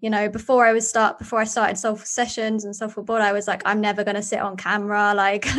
you 0.00 0.08
know 0.08 0.28
before 0.28 0.64
i 0.64 0.72
was 0.72 0.88
start 0.88 1.18
before 1.18 1.40
i 1.40 1.44
started 1.44 1.76
soulful 1.76 2.06
sessions 2.06 2.64
and 2.64 2.76
soulful 2.76 3.02
board 3.02 3.22
i 3.22 3.32
was 3.32 3.48
like 3.48 3.60
i'm 3.66 3.80
never 3.80 4.04
going 4.04 4.14
to 4.14 4.22
sit 4.22 4.38
on 4.38 4.56
camera 4.56 5.12
like 5.16 5.46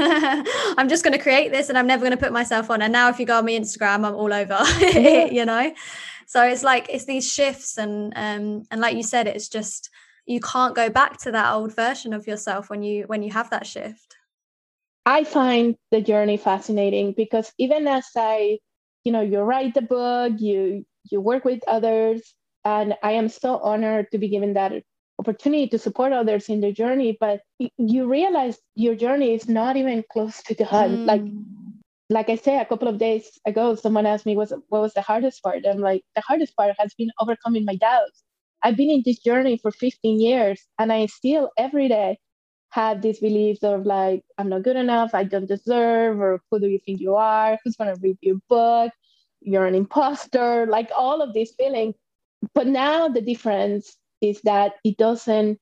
i'm 0.77 0.87
just 0.87 1.03
going 1.03 1.13
to 1.13 1.19
create 1.21 1.51
this 1.51 1.67
and 1.69 1.77
i'm 1.77 1.87
never 1.87 2.01
going 2.01 2.17
to 2.17 2.23
put 2.25 2.31
myself 2.31 2.69
on 2.71 2.81
and 2.81 2.93
now 2.93 3.09
if 3.09 3.19
you 3.19 3.25
go 3.25 3.37
on 3.37 3.45
my 3.45 3.51
instagram 3.51 4.05
i'm 4.05 4.15
all 4.15 4.33
over 4.33 4.63
you 5.29 5.45
know 5.45 5.71
so 6.29 6.43
it's 6.43 6.61
like 6.61 6.85
it's 6.89 7.05
these 7.05 7.29
shifts 7.29 7.77
and 7.77 8.13
um 8.15 8.63
and 8.69 8.79
like 8.79 8.95
you 8.95 9.03
said 9.03 9.27
it's 9.27 9.49
just 9.49 9.89
you 10.27 10.39
can't 10.39 10.75
go 10.75 10.87
back 10.89 11.17
to 11.17 11.31
that 11.31 11.51
old 11.51 11.75
version 11.75 12.13
of 12.13 12.27
yourself 12.27 12.69
when 12.69 12.83
you 12.83 13.03
when 13.07 13.23
you 13.23 13.31
have 13.31 13.49
that 13.49 13.65
shift 13.65 14.15
I 15.09 15.23
find 15.23 15.75
the 15.89 16.01
journey 16.01 16.37
fascinating 16.37 17.13
because 17.17 17.51
even 17.57 17.87
as 17.87 18.05
I, 18.15 18.59
you 19.03 19.11
know, 19.11 19.21
you 19.21 19.39
write 19.39 19.73
the 19.73 19.81
book, 19.81 20.33
you 20.37 20.85
you 21.09 21.19
work 21.19 21.45
with 21.45 21.61
others, 21.67 22.21
and 22.63 22.93
I 23.01 23.13
am 23.13 23.27
so 23.27 23.57
honored 23.57 24.11
to 24.11 24.19
be 24.19 24.29
given 24.29 24.53
that 24.53 24.83
opportunity 25.17 25.67
to 25.69 25.79
support 25.79 26.13
others 26.13 26.47
in 26.47 26.61
their 26.61 26.71
journey. 26.71 27.17
But 27.19 27.41
you 27.77 28.07
realize 28.07 28.59
your 28.75 28.93
journey 28.93 29.33
is 29.33 29.49
not 29.49 29.77
even 29.77 30.03
close 30.11 30.43
to 30.43 30.53
done. 30.53 30.97
Mm. 30.97 31.05
Like 31.07 31.23
like 32.09 32.29
I 32.29 32.35
say, 32.35 32.57
a 32.59 32.65
couple 32.65 32.87
of 32.87 32.97
days 32.97 33.39
ago, 33.45 33.75
someone 33.75 34.05
asked 34.05 34.25
me, 34.25 34.35
"Was 34.35 34.51
what 34.69 34.81
was 34.81 34.93
the 34.93 35.01
hardest 35.01 35.43
part?" 35.43 35.65
I'm 35.65 35.79
like, 35.79 36.03
"The 36.15 36.21
hardest 36.21 36.55
part 36.55 36.75
has 36.79 36.93
been 36.95 37.11
overcoming 37.19 37.65
my 37.65 37.75
doubts. 37.75 38.23
I've 38.63 38.77
been 38.77 38.89
in 38.89 39.03
this 39.05 39.19
journey 39.19 39.57
for 39.57 39.71
15 39.71 40.19
years, 40.19 40.61
and 40.79 40.91
I 40.91 41.05
still 41.07 41.51
every 41.57 41.87
day 41.87 42.17
have 42.71 43.01
these 43.01 43.19
beliefs 43.19 43.63
of 43.63 43.85
like, 43.85 44.23
I'm 44.37 44.49
not 44.49 44.63
good 44.63 44.75
enough, 44.75 45.11
I 45.13 45.23
don't 45.23 45.47
deserve, 45.47 46.19
or 46.21 46.41
who 46.51 46.59
do 46.59 46.67
you 46.67 46.79
think 46.85 46.99
you 47.01 47.15
are? 47.15 47.57
Who's 47.63 47.75
going 47.75 47.93
to 47.93 48.01
read 48.01 48.17
your 48.21 48.37
book? 48.49 48.91
You're 49.41 49.65
an 49.65 49.75
imposter, 49.75 50.67
like 50.67 50.91
all 50.95 51.21
of 51.21 51.33
these 51.33 51.53
feelings. 51.55 51.95
But 52.53 52.67
now 52.67 53.07
the 53.07 53.21
difference 53.21 53.97
is 54.21 54.41
that 54.43 54.73
it 54.83 54.97
doesn't 54.97 55.59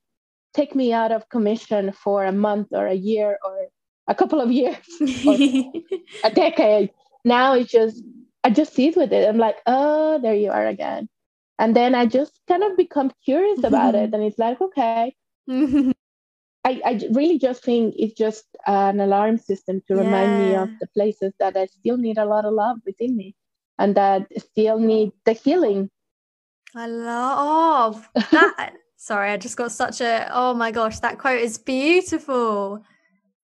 take 0.53 0.75
me 0.75 0.93
out 0.93 1.11
of 1.11 1.29
commission 1.29 1.91
for 1.93 2.25
a 2.25 2.31
month 2.31 2.69
or 2.71 2.87
a 2.87 2.93
year 2.95 3.37
or 3.45 3.67
a 4.07 4.15
couple 4.15 4.39
of 4.41 4.51
years 4.51 4.77
a 6.23 6.31
decade. 6.33 6.91
Now 7.25 7.53
it's 7.53 7.71
just, 7.71 8.03
I 8.43 8.49
just 8.49 8.73
sit 8.73 8.95
with 8.95 9.11
it. 9.11 9.27
I'm 9.27 9.37
like, 9.37 9.57
oh, 9.65 10.19
there 10.21 10.35
you 10.35 10.51
are 10.51 10.65
again. 10.65 11.09
And 11.59 11.75
then 11.75 11.95
I 11.95 12.05
just 12.05 12.39
kind 12.47 12.63
of 12.63 12.77
become 12.77 13.11
curious 13.25 13.63
about 13.63 13.95
it. 13.95 14.13
And 14.13 14.23
it's 14.23 14.37
like, 14.37 14.61
okay, 14.61 15.15
I, 15.49 16.81
I 16.85 17.01
really 17.11 17.39
just 17.39 17.63
think 17.63 17.95
it's 17.97 18.13
just 18.13 18.45
an 18.67 18.99
alarm 18.99 19.37
system 19.37 19.81
to 19.87 19.95
remind 19.95 20.31
yeah. 20.31 20.39
me 20.39 20.55
of 20.55 20.69
the 20.79 20.87
places 20.87 21.33
that 21.39 21.57
I 21.57 21.65
still 21.65 21.97
need 21.97 22.17
a 22.17 22.25
lot 22.25 22.45
of 22.45 22.53
love 22.53 22.77
within 22.85 23.15
me 23.15 23.35
and 23.79 23.95
that 23.95 24.27
still 24.37 24.79
need 24.79 25.11
the 25.25 25.33
healing. 25.33 25.89
I 26.75 26.87
love 26.87 28.07
that. 28.31 28.73
Sorry, 28.97 29.31
I 29.31 29.37
just 29.37 29.57
got 29.57 29.71
such 29.71 30.01
a 30.01 30.27
oh 30.31 30.53
my 30.53 30.71
gosh, 30.71 30.99
that 30.99 31.19
quote 31.19 31.39
is 31.39 31.57
beautiful. 31.57 32.83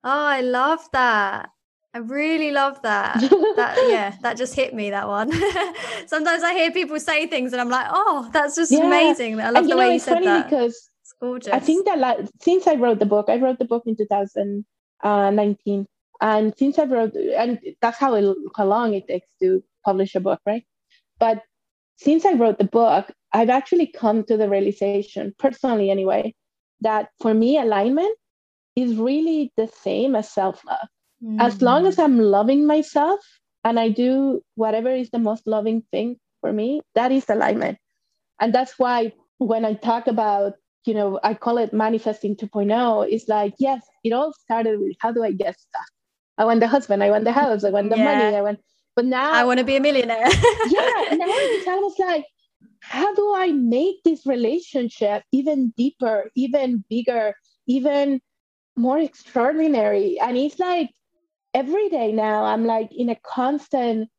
Oh, 0.04 0.26
I 0.26 0.42
love 0.42 0.88
that. 0.92 1.50
I 1.96 2.00
really 2.00 2.52
love 2.52 2.82
that. 2.82 3.20
that 3.56 3.78
yeah, 3.88 4.16
that 4.22 4.36
just 4.36 4.56
hit 4.56 4.74
me 4.74 4.90
that 4.90 5.08
one. 5.08 5.32
Sometimes 6.08 6.44
I 6.44 6.54
hear 6.54 6.72
people 6.72 7.00
say 7.00 7.28
things 7.28 7.54
and 7.54 7.62
I'm 7.62 7.70
like, 7.70 7.88
oh, 7.90 8.30
that's 8.34 8.56
just 8.56 8.72
yeah. 8.72 8.86
amazing. 8.86 9.40
I 9.40 9.52
love 9.52 9.64
and, 9.64 9.72
the 9.72 9.78
way 9.78 9.88
know, 9.88 9.94
you 9.94 10.00
said 10.00 10.24
that. 10.24 10.50
Because 10.50 10.90
it's 11.02 11.14
Gorgeous. 11.20 11.54
I 11.54 11.60
think 11.60 11.86
that 11.86 12.00
like, 12.00 12.20
since 12.42 12.66
I 12.68 12.76
wrote 12.76 13.00
the 13.00 13.06
book, 13.06 13.30
I 13.30 13.38
wrote 13.38 13.60
the 13.60 13.66
book 13.66 13.84
in 13.86 13.96
2019, 13.96 14.66
uh, 15.02 16.26
and 16.26 16.54
since 16.58 16.80
I 16.80 16.86
wrote, 16.86 17.14
and 17.14 17.60
that's 17.82 17.98
how 17.98 18.16
it, 18.16 18.36
how 18.56 18.66
long 18.66 18.96
it 18.96 19.08
takes 19.08 19.28
to 19.42 19.64
publish 19.86 20.16
a 20.16 20.20
book, 20.20 20.40
right? 20.48 20.66
But 21.20 21.44
since 21.98 22.26
I 22.26 22.34
wrote 22.34 22.58
the 22.58 22.64
book, 22.66 23.12
I've 23.34 23.50
actually 23.50 23.88
come 23.88 24.24
to 24.26 24.36
the 24.36 24.50
realization, 24.50 25.36
personally 25.38 25.92
anyway, 25.92 26.34
that 26.82 27.10
for 27.22 27.34
me, 27.34 27.60
alignment 27.60 28.18
is 28.76 28.96
really 28.96 29.52
the 29.58 29.68
same 29.68 30.16
as 30.16 30.32
self 30.32 30.64
love. 30.66 30.88
Mm. 31.24 31.42
As 31.42 31.62
long 31.62 31.86
as 31.86 32.00
I'm 32.00 32.20
loving 32.20 32.66
myself 32.66 33.20
and 33.64 33.80
I 33.80 33.90
do 33.90 34.42
whatever 34.56 34.90
is 34.90 35.10
the 35.10 35.20
most 35.20 35.48
loving 35.48 35.84
thing 35.92 36.18
for 36.42 36.52
me, 36.52 36.82
that 36.96 37.12
is 37.12 37.26
alignment. 37.30 37.78
And 38.40 38.54
that's 38.54 38.78
why 38.78 39.14
when 39.38 39.66
I 39.66 39.74
talk 39.74 40.08
about 40.08 40.54
you 40.86 40.94
know, 40.94 41.20
I 41.24 41.34
call 41.34 41.58
it 41.58 41.74
manifesting 41.74 42.36
2.0. 42.36 43.08
It's 43.10 43.28
like, 43.28 43.54
yes, 43.58 43.86
it 44.04 44.12
all 44.12 44.34
started 44.34 44.80
with 44.80 44.96
how 45.00 45.12
do 45.12 45.24
I 45.24 45.32
get 45.32 45.60
stuff? 45.60 45.86
I 46.38 46.46
want 46.46 46.60
the 46.60 46.68
husband, 46.68 47.04
I 47.04 47.10
want 47.10 47.26
the 47.26 47.32
house, 47.32 47.64
I 47.64 47.70
want 47.70 47.90
the 47.90 47.98
yeah. 47.98 48.04
money, 48.04 48.36
I 48.36 48.42
want, 48.42 48.60
but 48.96 49.06
now 49.06 49.32
I 49.32 49.44
want 49.44 49.60
to 49.60 49.64
be 49.64 49.76
a 49.76 49.80
millionaire. 49.80 50.18
yeah, 50.28 50.92
now 51.12 51.26
it's 51.28 51.68
almost 51.68 52.00
like, 52.00 52.26
how 52.80 53.14
do 53.14 53.34
I 53.36 53.52
make 53.52 54.04
this 54.04 54.26
relationship 54.26 55.24
even 55.32 55.74
deeper, 55.78 56.32
even 56.36 56.84
bigger, 56.90 57.36
even 57.68 58.20
more 58.76 59.00
extraordinary? 59.00 60.20
And 60.20 60.38
it's 60.38 60.60
like 60.60 60.90
every 61.54 61.90
day 61.90 62.12
now, 62.12 62.46
I'm 62.46 62.66
like 62.66 62.90
in 62.92 63.10
a 63.10 63.16
constant 63.24 64.10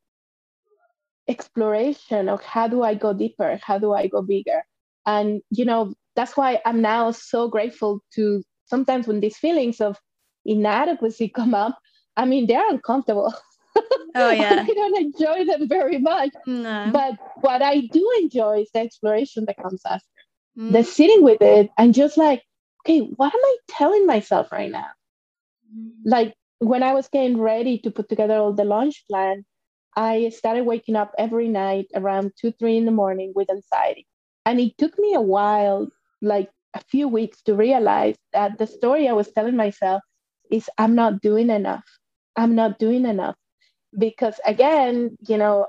exploration 1.28 2.28
of 2.28 2.42
how 2.42 2.68
do 2.68 2.82
I 2.82 2.94
go 2.94 3.12
deeper? 3.12 3.58
How 3.62 3.78
do 3.78 3.92
I 3.92 4.06
go 4.06 4.22
bigger? 4.22 4.64
And, 5.06 5.42
you 5.50 5.64
know, 5.64 5.94
that's 6.16 6.36
why 6.36 6.60
I'm 6.64 6.80
now 6.80 7.10
so 7.10 7.48
grateful 7.48 8.00
to 8.14 8.42
sometimes 8.66 9.06
when 9.06 9.20
these 9.20 9.36
feelings 9.36 9.80
of 9.80 9.98
inadequacy 10.44 11.28
come 11.34 11.54
up, 11.54 11.78
I 12.16 12.24
mean, 12.24 12.46
they're 12.46 12.68
uncomfortable. 12.68 13.34
Oh, 14.16 14.30
yeah. 14.30 14.64
I 14.68 14.72
don't 14.72 14.96
enjoy 14.96 15.44
them 15.44 15.68
very 15.68 15.98
much. 15.98 16.30
No. 16.46 16.88
But 16.92 17.14
what 17.40 17.62
I 17.62 17.80
do 17.80 18.08
enjoy 18.20 18.60
is 18.60 18.70
the 18.72 18.78
exploration 18.78 19.44
that 19.46 19.56
comes 19.56 19.82
after. 19.84 20.06
Mm. 20.56 20.70
The 20.70 20.84
sitting 20.84 21.24
with 21.24 21.42
it 21.42 21.70
and 21.76 21.92
just 21.92 22.16
like, 22.16 22.44
okay, 22.84 23.00
what 23.00 23.34
am 23.34 23.40
I 23.40 23.56
telling 23.68 24.06
myself 24.06 24.52
right 24.52 24.70
now? 24.70 24.88
Mm. 25.74 25.90
Like 26.04 26.34
when 26.58 26.82
I 26.82 26.92
was 26.92 27.08
getting 27.08 27.38
ready 27.38 27.78
to 27.78 27.90
put 27.90 28.08
together 28.08 28.36
all 28.36 28.52
the 28.52 28.64
launch 28.64 29.04
plan, 29.10 29.44
I 29.96 30.30
started 30.30 30.64
waking 30.64 30.96
up 30.96 31.12
every 31.18 31.48
night 31.48 31.86
around 31.94 32.32
two, 32.38 32.52
three 32.52 32.76
in 32.76 32.84
the 32.84 32.90
morning 32.90 33.32
with 33.34 33.50
anxiety. 33.50 34.06
And 34.44 34.60
it 34.60 34.76
took 34.76 34.98
me 34.98 35.14
a 35.14 35.20
while 35.20 35.88
like 36.20 36.50
a 36.74 36.80
few 36.80 37.08
weeks 37.08 37.42
to 37.42 37.54
realize 37.54 38.16
that 38.32 38.58
the 38.58 38.66
story 38.66 39.08
I 39.08 39.12
was 39.12 39.30
telling 39.32 39.56
myself 39.56 40.02
is 40.50 40.68
I'm 40.78 40.94
not 40.94 41.22
doing 41.22 41.50
enough. 41.50 41.84
I'm 42.36 42.54
not 42.54 42.78
doing 42.78 43.06
enough. 43.06 43.36
Because 43.96 44.40
again, 44.44 45.16
you 45.28 45.38
know, 45.38 45.66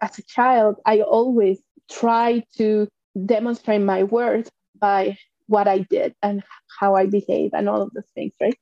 as 0.00 0.18
a 0.18 0.22
child, 0.22 0.76
I 0.86 1.02
always 1.02 1.60
try 1.90 2.42
to 2.56 2.88
demonstrate 3.26 3.82
my 3.82 4.02
worth 4.04 4.50
by 4.80 5.18
what 5.46 5.68
I 5.68 5.78
did 5.78 6.14
and 6.22 6.42
how 6.80 6.94
I 6.94 7.06
behave 7.06 7.52
and 7.54 7.68
all 7.68 7.82
of 7.82 7.92
those 7.92 8.10
things, 8.14 8.32
right? 8.40 8.56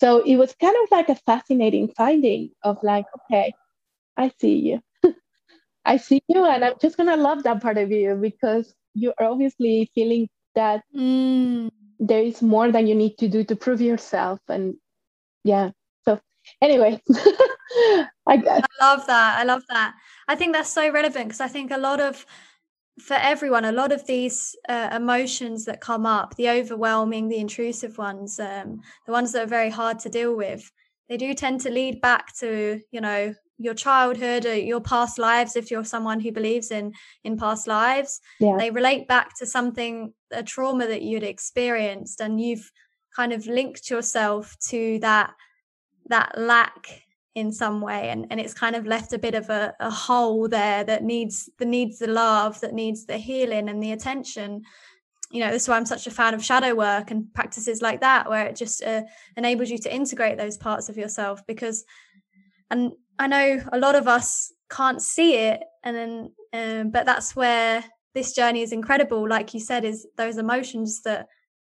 So 0.00 0.22
it 0.24 0.36
was 0.36 0.54
kind 0.60 0.76
of 0.82 0.90
like 0.90 1.08
a 1.08 1.14
fascinating 1.14 1.88
finding 1.96 2.50
of 2.62 2.78
like, 2.82 3.06
okay, 3.20 3.52
I 4.16 4.32
see 4.40 4.56
you. 4.56 4.80
I 5.84 5.96
see 5.98 6.22
you, 6.28 6.44
and 6.44 6.64
I'm 6.64 6.74
just 6.80 6.96
gonna 6.96 7.16
love 7.16 7.42
that 7.44 7.62
part 7.62 7.78
of 7.78 7.90
you 7.90 8.14
because 8.14 8.74
you're 8.94 9.14
obviously 9.18 9.90
feeling 9.94 10.28
that 10.54 10.82
mm. 10.96 11.70
there 11.98 12.22
is 12.22 12.42
more 12.42 12.70
than 12.70 12.86
you 12.86 12.94
need 12.94 13.18
to 13.18 13.28
do 13.28 13.44
to 13.44 13.56
prove 13.56 13.80
yourself. 13.80 14.40
And 14.48 14.74
yeah, 15.42 15.70
so 16.04 16.20
anyway, 16.60 17.00
I. 18.26 18.34
I 18.36 18.62
love 18.80 19.06
that. 19.06 19.38
I 19.38 19.44
love 19.44 19.62
that. 19.68 19.94
I 20.28 20.36
think 20.36 20.54
that's 20.54 20.70
so 20.70 20.90
relevant 20.90 21.26
because 21.26 21.40
I 21.40 21.48
think 21.48 21.70
a 21.70 21.78
lot 21.78 22.00
of 22.00 22.24
for 23.00 23.14
everyone, 23.14 23.64
a 23.64 23.72
lot 23.72 23.92
of 23.92 24.06
these 24.06 24.54
uh, 24.68 24.90
emotions 24.92 25.64
that 25.64 25.80
come 25.80 26.06
up, 26.06 26.36
the 26.36 26.48
overwhelming, 26.48 27.28
the 27.28 27.38
intrusive 27.38 27.98
ones, 27.98 28.38
um, 28.38 28.80
the 29.06 29.12
ones 29.12 29.32
that 29.32 29.42
are 29.42 29.48
very 29.48 29.70
hard 29.70 29.98
to 30.00 30.08
deal 30.08 30.36
with, 30.36 30.70
they 31.08 31.16
do 31.16 31.34
tend 31.34 31.60
to 31.62 31.70
lead 31.70 32.00
back 32.00 32.34
to, 32.36 32.80
you 32.90 33.00
know, 33.00 33.34
your 33.58 33.74
childhood 33.74 34.46
or 34.46 34.56
your 34.56 34.80
past 34.80 35.18
lives 35.18 35.54
if 35.54 35.70
you're 35.70 35.84
someone 35.84 36.18
who 36.18 36.32
believes 36.32 36.70
in 36.72 36.92
in 37.22 37.36
past 37.36 37.68
lives 37.68 38.20
yeah. 38.40 38.56
they 38.58 38.70
relate 38.70 39.06
back 39.06 39.30
to 39.38 39.46
something 39.46 40.12
a 40.32 40.42
trauma 40.42 40.86
that 40.86 41.02
you'd 41.02 41.22
experienced 41.22 42.20
and 42.20 42.40
you've 42.40 42.68
kind 43.14 43.32
of 43.32 43.46
linked 43.46 43.90
yourself 43.90 44.56
to 44.58 44.98
that 44.98 45.32
that 46.06 46.36
lack 46.36 47.03
in 47.34 47.50
some 47.50 47.80
way 47.80 48.10
and, 48.10 48.26
and 48.30 48.40
it's 48.40 48.54
kind 48.54 48.76
of 48.76 48.86
left 48.86 49.12
a 49.12 49.18
bit 49.18 49.34
of 49.34 49.50
a, 49.50 49.74
a 49.80 49.90
hole 49.90 50.48
there 50.48 50.84
that 50.84 51.02
needs 51.02 51.50
that 51.58 51.66
needs 51.66 51.98
the 51.98 52.06
love 52.06 52.60
that 52.60 52.72
needs 52.72 53.06
the 53.06 53.18
healing 53.18 53.68
and 53.68 53.82
the 53.82 53.92
attention. 53.92 54.62
You 55.30 55.40
know 55.40 55.50
this 55.50 55.62
is 55.62 55.68
why 55.68 55.76
i'm 55.76 55.86
such 55.86 56.06
a 56.06 56.12
fan 56.12 56.34
of 56.34 56.44
shadow 56.44 56.74
work 56.74 57.10
and 57.10 57.32
practices 57.34 57.82
like 57.82 58.00
that 58.02 58.30
where 58.30 58.46
it 58.46 58.54
just 58.54 58.84
uh, 58.84 59.02
enables 59.36 59.68
you 59.68 59.78
to 59.78 59.92
integrate 59.92 60.38
those 60.38 60.56
parts 60.56 60.88
of 60.88 60.96
yourself 60.96 61.44
because 61.48 61.84
and 62.70 62.92
i 63.18 63.26
know 63.26 63.60
a 63.72 63.78
lot 63.78 63.96
of 63.96 64.06
us 64.06 64.52
can't 64.70 65.02
see 65.02 65.34
it 65.36 65.60
and 65.82 65.96
then 65.96 66.32
um, 66.52 66.90
but 66.90 67.04
that's 67.04 67.34
where 67.34 67.84
this 68.14 68.32
journey 68.32 68.62
is 68.62 68.72
incredible. 68.72 69.28
Like 69.28 69.52
you 69.54 69.60
said 69.60 69.84
is 69.84 70.06
those 70.16 70.38
emotions 70.38 71.02
that 71.02 71.26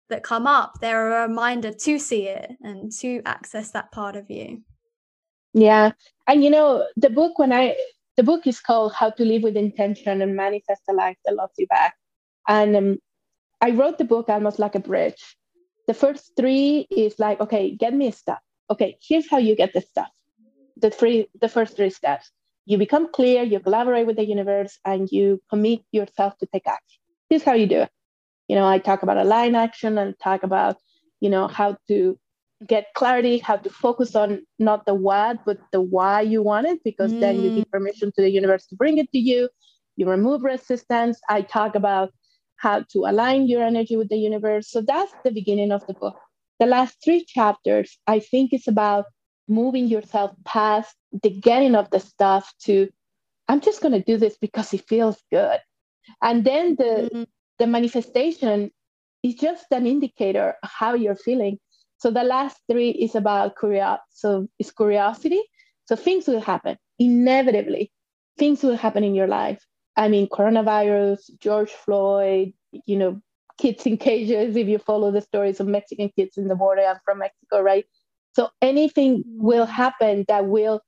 that 0.08 0.22
come 0.22 0.46
up 0.46 0.72
they're 0.80 1.18
a 1.18 1.28
reminder 1.28 1.70
to 1.70 1.98
see 1.98 2.28
it 2.28 2.52
and 2.62 2.90
to 2.90 3.20
access 3.26 3.72
that 3.72 3.92
part 3.92 4.16
of 4.16 4.30
you 4.30 4.62
yeah. 5.62 5.92
And 6.26 6.44
you 6.44 6.50
know, 6.50 6.86
the 6.96 7.10
book 7.10 7.38
when 7.38 7.52
I 7.52 7.76
the 8.16 8.22
book 8.22 8.46
is 8.46 8.60
called 8.60 8.92
How 8.94 9.10
to 9.10 9.24
Live 9.24 9.42
with 9.42 9.56
Intention 9.56 10.20
and 10.22 10.34
Manifest 10.34 10.82
a 10.90 10.92
Life 10.92 11.16
That 11.24 11.36
Loves 11.36 11.54
You 11.56 11.66
Back. 11.68 11.94
And 12.48 12.76
um, 12.76 12.98
I 13.60 13.70
wrote 13.70 13.98
the 13.98 14.04
book 14.04 14.28
almost 14.28 14.58
like 14.58 14.74
a 14.74 14.80
bridge. 14.80 15.36
The 15.86 15.94
first 15.94 16.32
three 16.36 16.86
is 16.90 17.18
like, 17.18 17.40
okay, 17.40 17.74
get 17.74 17.94
me 17.94 18.10
stuff. 18.10 18.40
Okay, 18.70 18.98
here's 19.00 19.30
how 19.30 19.38
you 19.38 19.56
get 19.56 19.72
the 19.72 19.80
stuff. 19.80 20.10
The 20.76 20.90
three, 20.90 21.28
the 21.40 21.48
first 21.48 21.76
three 21.76 21.90
steps. 21.90 22.30
You 22.66 22.76
become 22.76 23.10
clear, 23.12 23.42
you 23.42 23.60
collaborate 23.60 24.06
with 24.06 24.16
the 24.16 24.26
universe, 24.26 24.78
and 24.84 25.08
you 25.10 25.40
commit 25.48 25.80
yourself 25.92 26.36
to 26.38 26.46
take 26.46 26.66
action. 26.66 27.00
Here's 27.30 27.42
how 27.42 27.54
you 27.54 27.66
do 27.66 27.82
it. 27.82 27.90
You 28.48 28.56
know, 28.56 28.66
I 28.66 28.78
talk 28.78 29.02
about 29.02 29.16
align 29.16 29.54
action 29.54 29.96
and 29.96 30.14
talk 30.18 30.42
about, 30.42 30.76
you 31.20 31.30
know, 31.30 31.48
how 31.48 31.76
to 31.88 32.18
get 32.66 32.86
clarity 32.94 33.38
how 33.38 33.56
to 33.56 33.70
focus 33.70 34.16
on 34.16 34.42
not 34.58 34.84
the 34.84 34.94
what 34.94 35.38
but 35.44 35.58
the 35.70 35.80
why 35.80 36.20
you 36.20 36.42
want 36.42 36.66
it 36.66 36.82
because 36.82 37.12
mm. 37.12 37.20
then 37.20 37.40
you 37.40 37.54
give 37.54 37.64
mm. 37.64 37.70
permission 37.70 38.10
to 38.10 38.22
the 38.22 38.30
universe 38.30 38.66
to 38.66 38.74
bring 38.74 38.98
it 38.98 39.10
to 39.12 39.18
you 39.18 39.48
you 39.96 40.08
remove 40.08 40.42
resistance 40.42 41.20
i 41.28 41.40
talk 41.40 41.76
about 41.76 42.10
how 42.56 42.84
to 42.90 43.04
align 43.06 43.46
your 43.46 43.62
energy 43.62 43.96
with 43.96 44.08
the 44.08 44.16
universe 44.16 44.68
so 44.70 44.80
that's 44.80 45.12
the 45.24 45.30
beginning 45.30 45.70
of 45.70 45.86
the 45.86 45.94
book 45.94 46.18
the 46.58 46.66
last 46.66 46.96
three 47.04 47.24
chapters 47.24 47.96
i 48.08 48.18
think 48.18 48.52
is 48.52 48.66
about 48.66 49.04
moving 49.46 49.86
yourself 49.86 50.32
past 50.44 50.96
the 51.22 51.30
getting 51.30 51.76
of 51.76 51.88
the 51.90 52.00
stuff 52.00 52.52
to 52.60 52.88
i'm 53.46 53.60
just 53.60 53.80
going 53.80 53.92
to 53.92 54.02
do 54.02 54.16
this 54.16 54.36
because 54.36 54.74
it 54.74 54.88
feels 54.88 55.22
good 55.30 55.60
and 56.22 56.44
then 56.44 56.74
the 56.74 57.08
mm. 57.14 57.26
the 57.60 57.68
manifestation 57.68 58.68
is 59.22 59.36
just 59.36 59.66
an 59.70 59.86
indicator 59.86 60.54
of 60.62 60.70
how 60.70 60.94
you're 60.94 61.16
feeling 61.16 61.58
so 61.98 62.10
the 62.10 62.24
last 62.24 62.56
three 62.70 62.90
is 62.90 63.14
about 63.14 63.58
curiosity. 63.58 64.02
So 64.10 64.48
it's 64.58 64.70
curiosity. 64.70 65.42
So 65.86 65.96
things 65.96 66.26
will 66.26 66.40
happen 66.40 66.76
inevitably. 66.98 67.92
Things 68.38 68.62
will 68.62 68.76
happen 68.76 69.04
in 69.04 69.14
your 69.14 69.26
life. 69.26 69.64
I 69.96 70.08
mean, 70.08 70.28
coronavirus, 70.28 71.30
George 71.40 71.70
Floyd, 71.70 72.52
you 72.86 72.96
know, 72.96 73.20
kids 73.58 73.84
in 73.86 73.96
cages. 73.96 74.54
If 74.56 74.68
you 74.68 74.78
follow 74.78 75.10
the 75.10 75.20
stories 75.20 75.58
of 75.60 75.66
Mexican 75.66 76.10
kids 76.14 76.38
in 76.38 76.46
the 76.46 76.54
border, 76.54 76.82
I'm 76.82 77.00
from 77.04 77.18
Mexico, 77.18 77.60
right? 77.60 77.84
So 78.34 78.50
anything 78.62 79.24
will 79.26 79.66
happen 79.66 80.24
that 80.28 80.46
will 80.46 80.80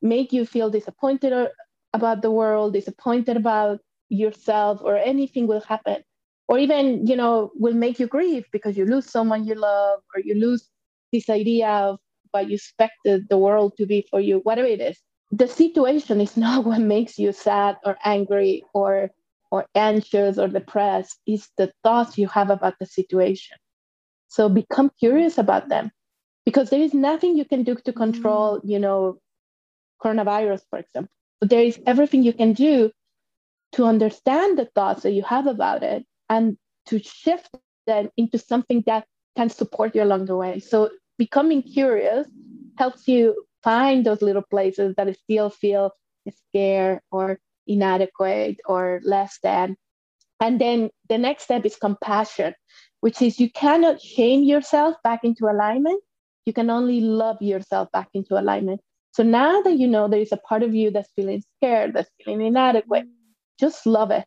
make 0.00 0.32
you 0.32 0.46
feel 0.46 0.70
disappointed 0.70 1.32
or, 1.32 1.50
about 1.92 2.22
the 2.22 2.30
world, 2.30 2.72
disappointed 2.72 3.36
about 3.36 3.78
yourself, 4.08 4.80
or 4.82 4.96
anything 4.96 5.46
will 5.46 5.60
happen 5.60 6.02
or 6.48 6.58
even 6.58 7.06
you 7.06 7.16
know 7.16 7.50
will 7.54 7.74
make 7.74 7.98
you 7.98 8.06
grieve 8.06 8.44
because 8.52 8.76
you 8.76 8.84
lose 8.84 9.10
someone 9.10 9.44
you 9.44 9.54
love 9.54 10.00
or 10.14 10.20
you 10.20 10.34
lose 10.34 10.68
this 11.12 11.30
idea 11.30 11.68
of 11.68 11.98
what 12.32 12.48
you 12.48 12.56
expected 12.56 13.28
the 13.28 13.38
world 13.38 13.72
to 13.76 13.86
be 13.86 14.06
for 14.10 14.20
you 14.20 14.40
whatever 14.40 14.68
it 14.68 14.80
is. 14.80 14.98
The 15.30 15.48
situation 15.48 16.20
is 16.20 16.36
not 16.44 16.64
what 16.64 16.80
makes 16.80 17.18
you 17.18 17.32
sad 17.32 17.76
or 17.84 17.96
angry 18.04 18.64
or 18.74 19.10
or 19.50 19.66
anxious 19.74 20.36
or 20.38 20.48
depressed. 20.48 21.16
It's 21.26 21.48
the 21.56 21.72
thoughts 21.84 22.18
you 22.18 22.26
have 22.28 22.50
about 22.50 22.74
the 22.80 22.86
situation. 22.86 23.56
So 24.28 24.48
become 24.48 24.90
curious 24.98 25.38
about 25.38 25.68
them 25.68 25.92
because 26.44 26.70
there 26.70 26.80
is 26.80 26.92
nothing 26.92 27.36
you 27.36 27.44
can 27.44 27.62
do 27.62 27.76
to 27.76 27.92
control 27.92 28.58
mm. 28.58 28.68
you 28.68 28.78
know 28.78 29.18
coronavirus 30.02 30.62
for 30.68 30.80
example. 30.80 31.12
But 31.40 31.50
there 31.50 31.64
is 31.64 31.78
everything 31.86 32.22
you 32.22 32.32
can 32.32 32.52
do 32.52 32.90
to 33.72 33.84
understand 33.84 34.58
the 34.58 34.66
thoughts 34.74 35.02
that 35.02 35.12
you 35.12 35.22
have 35.22 35.46
about 35.46 35.82
it 35.82 36.04
and 36.28 36.56
to 36.86 36.98
shift 36.98 37.50
them 37.54 37.82
into 38.16 38.38
something 38.38 38.82
that 38.86 39.06
can 39.36 39.48
support 39.50 39.94
you 39.94 40.02
along 40.02 40.26
the 40.26 40.36
way. 40.36 40.58
So 40.58 40.90
becoming 41.18 41.62
curious 41.62 42.26
helps 42.76 43.06
you 43.08 43.44
find 43.62 44.04
those 44.04 44.22
little 44.22 44.42
places 44.42 44.94
that 44.96 45.14
still 45.16 45.50
feel 45.50 45.92
scared 46.30 47.00
or 47.10 47.38
inadequate 47.66 48.60
or 48.66 49.00
less 49.04 49.38
than. 49.42 49.76
And 50.40 50.60
then 50.60 50.90
the 51.08 51.18
next 51.18 51.44
step 51.44 51.64
is 51.64 51.76
compassion, 51.76 52.54
which 53.00 53.22
is 53.22 53.40
you 53.40 53.50
cannot 53.50 54.00
shame 54.00 54.42
yourself 54.42 54.96
back 55.02 55.20
into 55.24 55.46
alignment. 55.46 56.02
You 56.46 56.52
can 56.52 56.70
only 56.70 57.00
love 57.00 57.40
yourself 57.40 57.90
back 57.92 58.08
into 58.14 58.38
alignment. 58.38 58.80
So 59.12 59.22
now 59.22 59.62
that 59.62 59.78
you 59.78 59.86
know 59.86 60.08
there 60.08 60.20
is 60.20 60.32
a 60.32 60.36
part 60.36 60.62
of 60.62 60.74
you 60.74 60.90
that's 60.90 61.10
feeling 61.14 61.42
scared, 61.56 61.94
that's 61.94 62.10
feeling 62.22 62.46
inadequate, 62.46 63.06
just 63.58 63.86
love 63.86 64.10
it. 64.10 64.24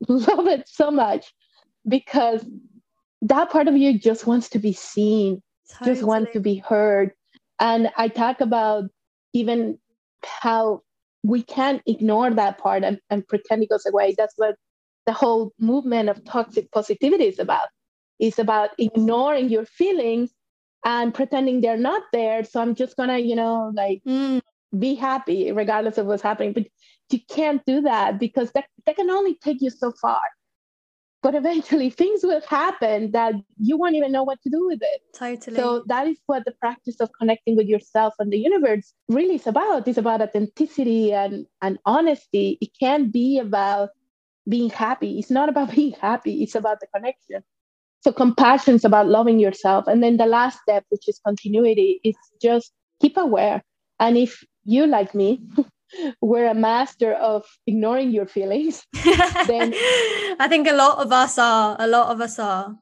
Love 0.08 0.46
it 0.46 0.66
so 0.66 0.90
much 0.90 1.34
because 1.86 2.44
that 3.22 3.50
part 3.50 3.68
of 3.68 3.76
you 3.76 3.98
just 3.98 4.26
wants 4.26 4.48
to 4.50 4.58
be 4.58 4.72
seen, 4.72 5.42
totally. 5.70 5.94
just 5.94 6.06
wants 6.06 6.32
to 6.32 6.40
be 6.40 6.56
heard. 6.56 7.12
And 7.58 7.90
I 7.96 8.08
talk 8.08 8.40
about 8.40 8.84
even 9.32 9.78
how 10.24 10.82
we 11.22 11.42
can't 11.42 11.82
ignore 11.86 12.30
that 12.30 12.58
part 12.58 12.82
and, 12.82 12.98
and 13.10 13.26
pretend 13.26 13.62
it 13.62 13.68
goes 13.68 13.86
away. 13.86 14.14
That's 14.16 14.34
what 14.36 14.56
the 15.06 15.12
whole 15.12 15.52
movement 15.58 16.08
of 16.08 16.24
toxic 16.24 16.70
positivity 16.72 17.24
is 17.24 17.38
about. 17.38 17.68
It's 18.18 18.38
about 18.38 18.70
ignoring 18.78 19.48
your 19.48 19.66
feelings 19.66 20.30
and 20.84 21.12
pretending 21.12 21.60
they're 21.60 21.76
not 21.76 22.02
there. 22.12 22.44
So 22.44 22.60
I'm 22.60 22.74
just 22.74 22.96
gonna, 22.96 23.18
you 23.18 23.34
know, 23.34 23.70
like 23.74 24.02
mm. 24.06 24.40
be 24.78 24.94
happy 24.94 25.52
regardless 25.52 25.98
of 25.98 26.06
what's 26.06 26.22
happening. 26.22 26.52
But 26.52 26.66
you 27.10 27.18
can't 27.28 27.62
do 27.66 27.82
that 27.82 28.18
because 28.18 28.50
that, 28.52 28.66
that 28.86 28.96
can 28.96 29.10
only 29.10 29.34
take 29.42 29.60
you 29.60 29.70
so 29.70 29.92
far 30.00 30.20
but 31.22 31.34
eventually 31.34 31.90
things 32.00 32.20
will 32.22 32.40
happen 32.48 33.12
that 33.12 33.34
you 33.58 33.76
won't 33.76 33.94
even 33.94 34.12
know 34.12 34.22
what 34.22 34.40
to 34.42 34.50
do 34.50 34.66
with 34.66 34.80
it. 34.82 35.00
Totally. 35.14 35.56
So 35.56 35.84
that 35.86 36.06
is 36.06 36.18
what 36.26 36.44
the 36.44 36.52
practice 36.52 37.00
of 37.00 37.10
connecting 37.18 37.56
with 37.56 37.66
yourself 37.66 38.14
and 38.18 38.32
the 38.32 38.38
universe 38.38 38.92
really 39.08 39.36
is 39.36 39.46
about. 39.46 39.86
It's 39.86 39.98
about 39.98 40.22
authenticity 40.22 41.12
and, 41.12 41.46
and 41.62 41.78
honesty. 41.84 42.58
It 42.60 42.70
can't 42.78 43.12
be 43.12 43.38
about 43.38 43.90
being 44.48 44.70
happy. 44.70 45.18
It's 45.18 45.30
not 45.30 45.48
about 45.48 45.70
being 45.74 45.92
happy. 46.00 46.42
It's 46.42 46.54
about 46.54 46.80
the 46.80 46.86
connection. 46.94 47.42
So 48.02 48.12
compassion 48.12 48.74
is 48.74 48.84
about 48.84 49.08
loving 49.08 49.38
yourself. 49.38 49.86
And 49.86 50.02
then 50.02 50.16
the 50.16 50.26
last 50.26 50.60
step 50.60 50.84
which 50.88 51.06
is 51.06 51.20
continuity 51.24 52.00
is 52.02 52.16
just 52.40 52.72
keep 53.00 53.16
aware. 53.18 53.62
And 53.98 54.16
if 54.16 54.42
you 54.64 54.86
like 54.86 55.14
me 55.14 55.42
were 56.20 56.46
a 56.46 56.54
master 56.54 57.12
of 57.14 57.44
ignoring 57.66 58.10
your 58.10 58.26
feelings, 58.26 58.86
then 59.46 59.72
I 60.38 60.46
think 60.48 60.68
a 60.68 60.74
lot 60.74 60.98
of 60.98 61.12
us 61.12 61.38
are. 61.38 61.76
A 61.78 61.86
lot 61.86 62.08
of 62.08 62.20
us 62.20 62.38
are. 62.38 62.76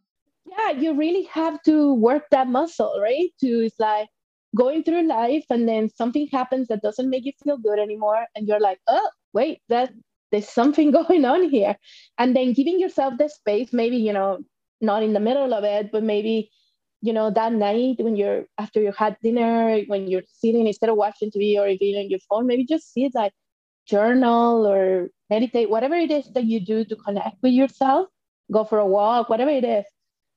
Yeah, 0.46 0.70
you 0.70 0.94
really 0.94 1.24
have 1.24 1.62
to 1.64 1.94
work 1.94 2.24
that 2.30 2.48
muscle, 2.48 2.98
right? 3.00 3.30
To 3.40 3.64
it's 3.64 3.78
like 3.78 4.08
going 4.56 4.82
through 4.82 5.06
life 5.06 5.44
and 5.50 5.68
then 5.68 5.90
something 5.90 6.26
happens 6.32 6.68
that 6.68 6.82
doesn't 6.82 7.10
make 7.10 7.24
you 7.24 7.32
feel 7.44 7.58
good 7.58 7.78
anymore, 7.78 8.26
and 8.34 8.48
you're 8.48 8.60
like, 8.60 8.78
oh, 8.88 9.10
wait, 9.32 9.60
that 9.68 9.92
there's 10.32 10.48
something 10.48 10.90
going 11.00 11.24
on 11.24 11.48
here, 11.48 11.76
and 12.18 12.34
then 12.34 12.52
giving 12.52 12.78
yourself 12.80 13.14
the 13.18 13.28
space, 13.28 13.72
maybe 13.72 13.96
you 13.96 14.12
know, 14.12 14.38
not 14.80 15.02
in 15.02 15.12
the 15.12 15.20
middle 15.20 15.52
of 15.54 15.64
it, 15.64 15.90
but 15.92 16.02
maybe, 16.02 16.50
you 17.00 17.12
know, 17.12 17.30
that 17.30 17.52
night 17.52 17.96
when 17.98 18.16
you're 18.16 18.44
after 18.58 18.80
you 18.80 18.92
had 18.92 19.16
dinner, 19.22 19.80
when 19.86 20.08
you're 20.08 20.22
sitting 20.32 20.66
instead 20.66 20.90
of 20.90 20.96
watching 20.96 21.30
TV 21.30 21.58
or 21.58 21.68
even 21.68 22.00
on 22.02 22.10
your 22.10 22.18
phone, 22.28 22.46
maybe 22.46 22.64
just 22.64 22.92
sit 22.92 23.12
like 23.14 23.32
journal 23.86 24.66
or 24.66 25.08
meditate, 25.30 25.70
whatever 25.70 25.94
it 25.94 26.10
is 26.10 26.30
that 26.32 26.44
you 26.44 26.60
do 26.60 26.84
to 26.84 26.96
connect 26.96 27.36
with 27.42 27.52
yourself, 27.52 28.08
go 28.50 28.64
for 28.64 28.78
a 28.78 28.86
walk, 28.86 29.28
whatever 29.28 29.50
it 29.50 29.64
is, 29.64 29.84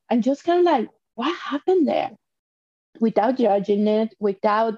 and 0.09 0.23
just 0.23 0.43
kind 0.43 0.59
of 0.59 0.65
like, 0.65 0.89
what 1.15 1.35
happened 1.37 1.87
there? 1.87 2.11
Without 2.99 3.37
judging 3.37 3.87
it, 3.87 4.13
without 4.19 4.75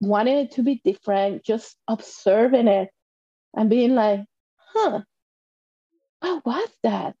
wanting 0.00 0.38
it 0.38 0.52
to 0.52 0.62
be 0.62 0.80
different, 0.84 1.44
just 1.44 1.76
observing 1.88 2.68
it 2.68 2.88
and 3.54 3.70
being 3.70 3.94
like, 3.94 4.24
huh, 4.56 5.00
what 6.20 6.44
was 6.44 6.68
that? 6.82 7.14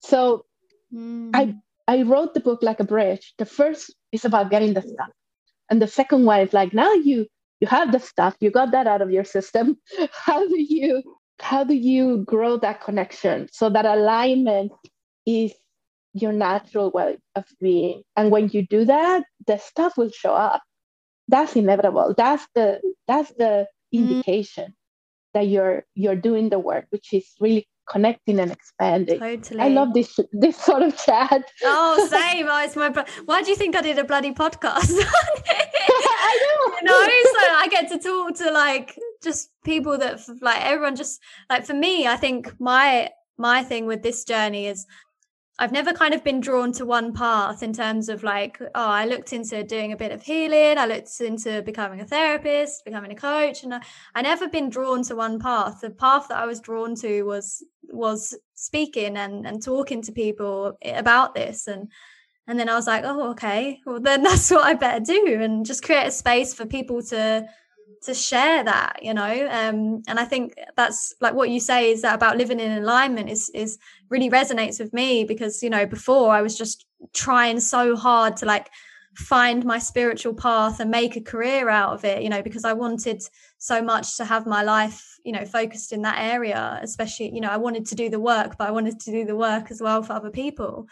So 0.00 0.46
mm. 0.92 1.30
I 1.34 1.56
I 1.88 2.02
wrote 2.02 2.34
the 2.34 2.40
book 2.40 2.62
like 2.62 2.80
a 2.80 2.84
bridge. 2.84 3.34
The 3.38 3.46
first 3.46 3.94
is 4.12 4.24
about 4.24 4.50
getting 4.50 4.74
the 4.74 4.82
stuff. 4.82 5.10
And 5.70 5.80
the 5.80 5.86
second 5.88 6.24
one 6.24 6.40
is 6.40 6.52
like 6.52 6.72
now 6.72 6.92
you 6.92 7.26
you 7.60 7.66
have 7.68 7.90
the 7.92 8.00
stuff, 8.00 8.36
you 8.40 8.50
got 8.50 8.70
that 8.72 8.86
out 8.86 9.02
of 9.02 9.10
your 9.10 9.24
system. 9.24 9.78
How 10.12 10.46
do 10.46 10.60
you 10.60 11.02
how 11.38 11.64
do 11.64 11.74
you 11.74 12.24
grow 12.24 12.56
that 12.56 12.80
connection 12.80 13.48
so 13.52 13.68
that 13.68 13.84
alignment 13.84 14.72
is 15.26 15.52
your 16.14 16.32
natural 16.32 16.90
way 16.90 17.18
of 17.34 17.44
being? 17.60 18.02
And 18.16 18.30
when 18.30 18.48
you 18.48 18.66
do 18.66 18.86
that, 18.86 19.24
the 19.46 19.58
stuff 19.58 19.98
will 19.98 20.10
show 20.10 20.32
up. 20.32 20.62
That's 21.28 21.56
inevitable. 21.56 22.14
That's 22.16 22.46
the 22.54 22.80
that's 23.06 23.32
the 23.34 23.66
mm. 23.94 23.98
indication 23.98 24.74
that 25.34 25.48
you're 25.48 25.84
you're 25.94 26.16
doing 26.16 26.48
the 26.48 26.58
work, 26.58 26.86
which 26.90 27.12
is 27.12 27.26
really 27.40 27.68
connecting 27.88 28.40
and 28.40 28.52
expanding. 28.52 29.18
Totally. 29.18 29.60
I 29.60 29.68
love 29.68 29.94
this 29.94 30.18
this 30.32 30.56
sort 30.56 30.82
of 30.82 30.96
chat. 30.96 31.44
Oh, 31.64 32.08
same. 32.10 32.46
oh, 32.48 32.64
it's 32.64 32.76
my. 32.76 32.90
Why 33.24 33.42
do 33.42 33.50
you 33.50 33.56
think 33.56 33.76
I 33.76 33.82
did 33.82 33.98
a 33.98 34.04
bloody 34.04 34.32
podcast? 34.32 34.90
I 36.28 36.38
know. 36.42 36.76
You 36.76 36.84
know, 36.84 37.08
so 37.40 37.54
I 37.54 37.68
get 37.70 37.88
to 37.90 37.98
talk 37.98 38.36
to 38.36 38.50
like 38.50 38.98
just 39.22 39.50
people 39.64 39.98
that 39.98 40.20
like 40.40 40.62
everyone. 40.64 40.96
Just 40.96 41.20
like 41.48 41.64
for 41.64 41.74
me, 41.74 42.06
I 42.06 42.16
think 42.16 42.52
my 42.60 43.10
my 43.38 43.62
thing 43.62 43.86
with 43.86 44.02
this 44.02 44.24
journey 44.24 44.66
is 44.66 44.86
I've 45.58 45.72
never 45.72 45.94
kind 45.94 46.12
of 46.12 46.22
been 46.22 46.40
drawn 46.40 46.72
to 46.72 46.84
one 46.84 47.14
path 47.14 47.62
in 47.62 47.72
terms 47.72 48.10
of 48.10 48.22
like, 48.22 48.60
oh, 48.60 48.68
I 48.74 49.06
looked 49.06 49.32
into 49.32 49.64
doing 49.64 49.92
a 49.92 49.96
bit 49.96 50.12
of 50.12 50.22
healing, 50.22 50.76
I 50.76 50.84
looked 50.84 51.18
into 51.20 51.62
becoming 51.62 52.00
a 52.00 52.06
therapist, 52.06 52.84
becoming 52.84 53.10
a 53.10 53.14
coach, 53.14 53.62
and 53.62 53.74
I, 53.74 53.80
I 54.14 54.20
never 54.20 54.48
been 54.48 54.68
drawn 54.68 55.02
to 55.04 55.16
one 55.16 55.38
path. 55.38 55.80
The 55.80 55.90
path 55.90 56.28
that 56.28 56.38
I 56.38 56.44
was 56.44 56.60
drawn 56.60 56.94
to 56.96 57.22
was 57.22 57.64
was 57.88 58.36
speaking 58.54 59.16
and 59.16 59.46
and 59.46 59.62
talking 59.62 60.02
to 60.02 60.12
people 60.12 60.76
about 60.84 61.34
this 61.34 61.68
and 61.68 61.90
and 62.48 62.58
then 62.60 62.68
I 62.68 62.74
was 62.74 62.86
like, 62.86 63.04
oh, 63.04 63.30
okay, 63.30 63.80
well 63.86 64.00
then 64.00 64.22
that's 64.24 64.50
what 64.50 64.64
I 64.64 64.74
better 64.74 65.04
do 65.04 65.40
and 65.40 65.64
just 65.64 65.82
create 65.82 66.06
a 66.06 66.10
space 66.10 66.52
for 66.52 66.66
people 66.66 67.02
to 67.04 67.46
to 68.02 68.14
share 68.14 68.64
that 68.64 69.00
you 69.02 69.14
know? 69.14 69.48
Um, 69.50 70.02
and 70.08 70.18
i 70.18 70.24
think 70.24 70.54
that's 70.76 71.14
like 71.20 71.34
what 71.34 71.50
you 71.50 71.60
say 71.60 71.90
is 71.90 72.02
that 72.02 72.14
about 72.14 72.36
living 72.36 72.60
in 72.60 72.72
alignment 72.72 73.30
is 73.30 73.50
is 73.50 73.78
really 74.08 74.30
resonates 74.30 74.78
with 74.78 74.92
me 74.92 75.24
because 75.24 75.62
you 75.62 75.70
know 75.70 75.86
before 75.86 76.30
i 76.30 76.42
was 76.42 76.56
just 76.56 76.86
trying 77.12 77.60
so 77.60 77.96
hard 77.96 78.36
to 78.38 78.46
like 78.46 78.70
find 79.14 79.64
my 79.64 79.78
spiritual 79.78 80.34
path 80.34 80.78
and 80.78 80.90
make 80.90 81.16
a 81.16 81.20
career 81.22 81.70
out 81.70 81.94
of 81.94 82.04
it 82.04 82.22
you 82.22 82.28
know 82.28 82.42
because 82.42 82.64
i 82.64 82.72
wanted 82.72 83.22
so 83.58 83.80
much 83.80 84.16
to 84.16 84.24
have 84.24 84.46
my 84.46 84.62
life 84.62 85.18
you 85.24 85.32
know 85.32 85.44
focused 85.44 85.92
in 85.92 86.02
that 86.02 86.18
area 86.18 86.78
especially 86.82 87.34
you 87.34 87.40
know 87.40 87.48
i 87.48 87.56
wanted 87.56 87.86
to 87.86 87.94
do 87.94 88.10
the 88.10 88.20
work 88.20 88.58
but 88.58 88.68
i 88.68 88.70
wanted 88.70 89.00
to 89.00 89.10
do 89.10 89.24
the 89.24 89.36
work 89.36 89.70
as 89.70 89.80
well 89.80 90.02
for 90.02 90.12
other 90.12 90.30
people. 90.30 90.86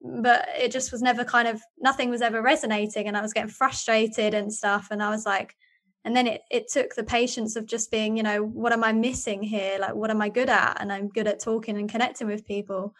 But 0.00 0.46
it 0.56 0.70
just 0.70 0.92
was 0.92 1.02
never 1.02 1.24
kind 1.24 1.48
of 1.48 1.60
nothing 1.80 2.08
was 2.08 2.22
ever 2.22 2.40
resonating 2.40 3.08
and 3.08 3.16
i 3.16 3.20
was 3.20 3.32
getting 3.32 3.50
frustrated 3.50 4.32
and 4.32 4.52
stuff 4.52 4.88
and 4.92 5.02
i 5.02 5.10
was 5.10 5.26
like 5.26 5.56
and 6.04 6.16
then 6.16 6.26
it, 6.26 6.42
it 6.50 6.68
took 6.68 6.94
the 6.94 7.04
patience 7.04 7.56
of 7.56 7.66
just 7.66 7.90
being 7.90 8.16
you 8.16 8.22
know 8.22 8.42
what 8.42 8.72
am 8.72 8.84
i 8.84 8.92
missing 8.92 9.42
here? 9.42 9.78
Like 9.80 9.94
what 9.94 10.10
am 10.10 10.22
i 10.22 10.28
good 10.28 10.48
at? 10.48 10.78
And 10.80 10.92
i'm 10.92 11.08
good 11.08 11.26
at 11.26 11.40
talking 11.40 11.76
and 11.76 11.90
connecting 11.90 12.26
with 12.26 12.46
people. 12.46 12.94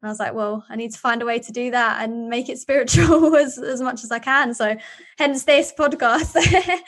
And 0.00 0.08
i 0.08 0.10
was 0.10 0.20
like 0.20 0.34
well 0.34 0.64
i 0.68 0.76
need 0.76 0.92
to 0.92 0.98
find 0.98 1.22
a 1.22 1.26
way 1.26 1.38
to 1.38 1.52
do 1.52 1.70
that 1.70 2.02
and 2.02 2.28
make 2.28 2.48
it 2.48 2.58
spiritual 2.66 3.36
as, 3.36 3.58
as 3.58 3.80
much 3.80 4.04
as 4.04 4.10
i 4.10 4.18
can. 4.18 4.54
So 4.54 4.76
hence 5.18 5.44
this 5.44 5.72
podcast. 5.78 6.36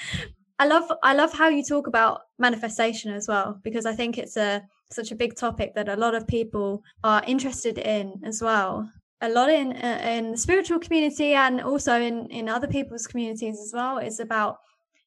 I 0.59 0.67
love 0.67 0.91
i 1.03 1.13
love 1.15 1.33
how 1.35 1.49
you 1.49 1.63
talk 1.63 1.87
about 1.87 2.23
manifestation 2.39 3.13
as 3.13 3.29
well 3.29 3.61
because 3.63 3.85
i 3.85 3.93
think 3.93 4.17
it's 4.17 4.39
a 4.39 4.63
such 4.91 5.13
a 5.13 5.17
big 5.17 5.37
topic 5.37 5.75
that 5.75 5.89
a 5.89 5.97
lot 5.97 6.15
of 6.15 6.27
people 6.27 6.83
are 7.03 7.23
interested 7.27 7.79
in 7.79 8.21
as 8.25 8.41
well. 8.41 8.91
A 9.21 9.29
lot 9.29 9.51
in 9.51 9.73
uh, 9.73 10.01
in 10.05 10.33
the 10.33 10.37
spiritual 10.37 10.79
community 10.79 11.33
and 11.33 11.61
also 11.61 12.01
in 12.01 12.27
in 12.27 12.49
other 12.49 12.69
people's 12.69 13.07
communities 13.07 13.59
as 13.61 13.73
well 13.75 13.99
is 13.99 14.21
about 14.21 14.59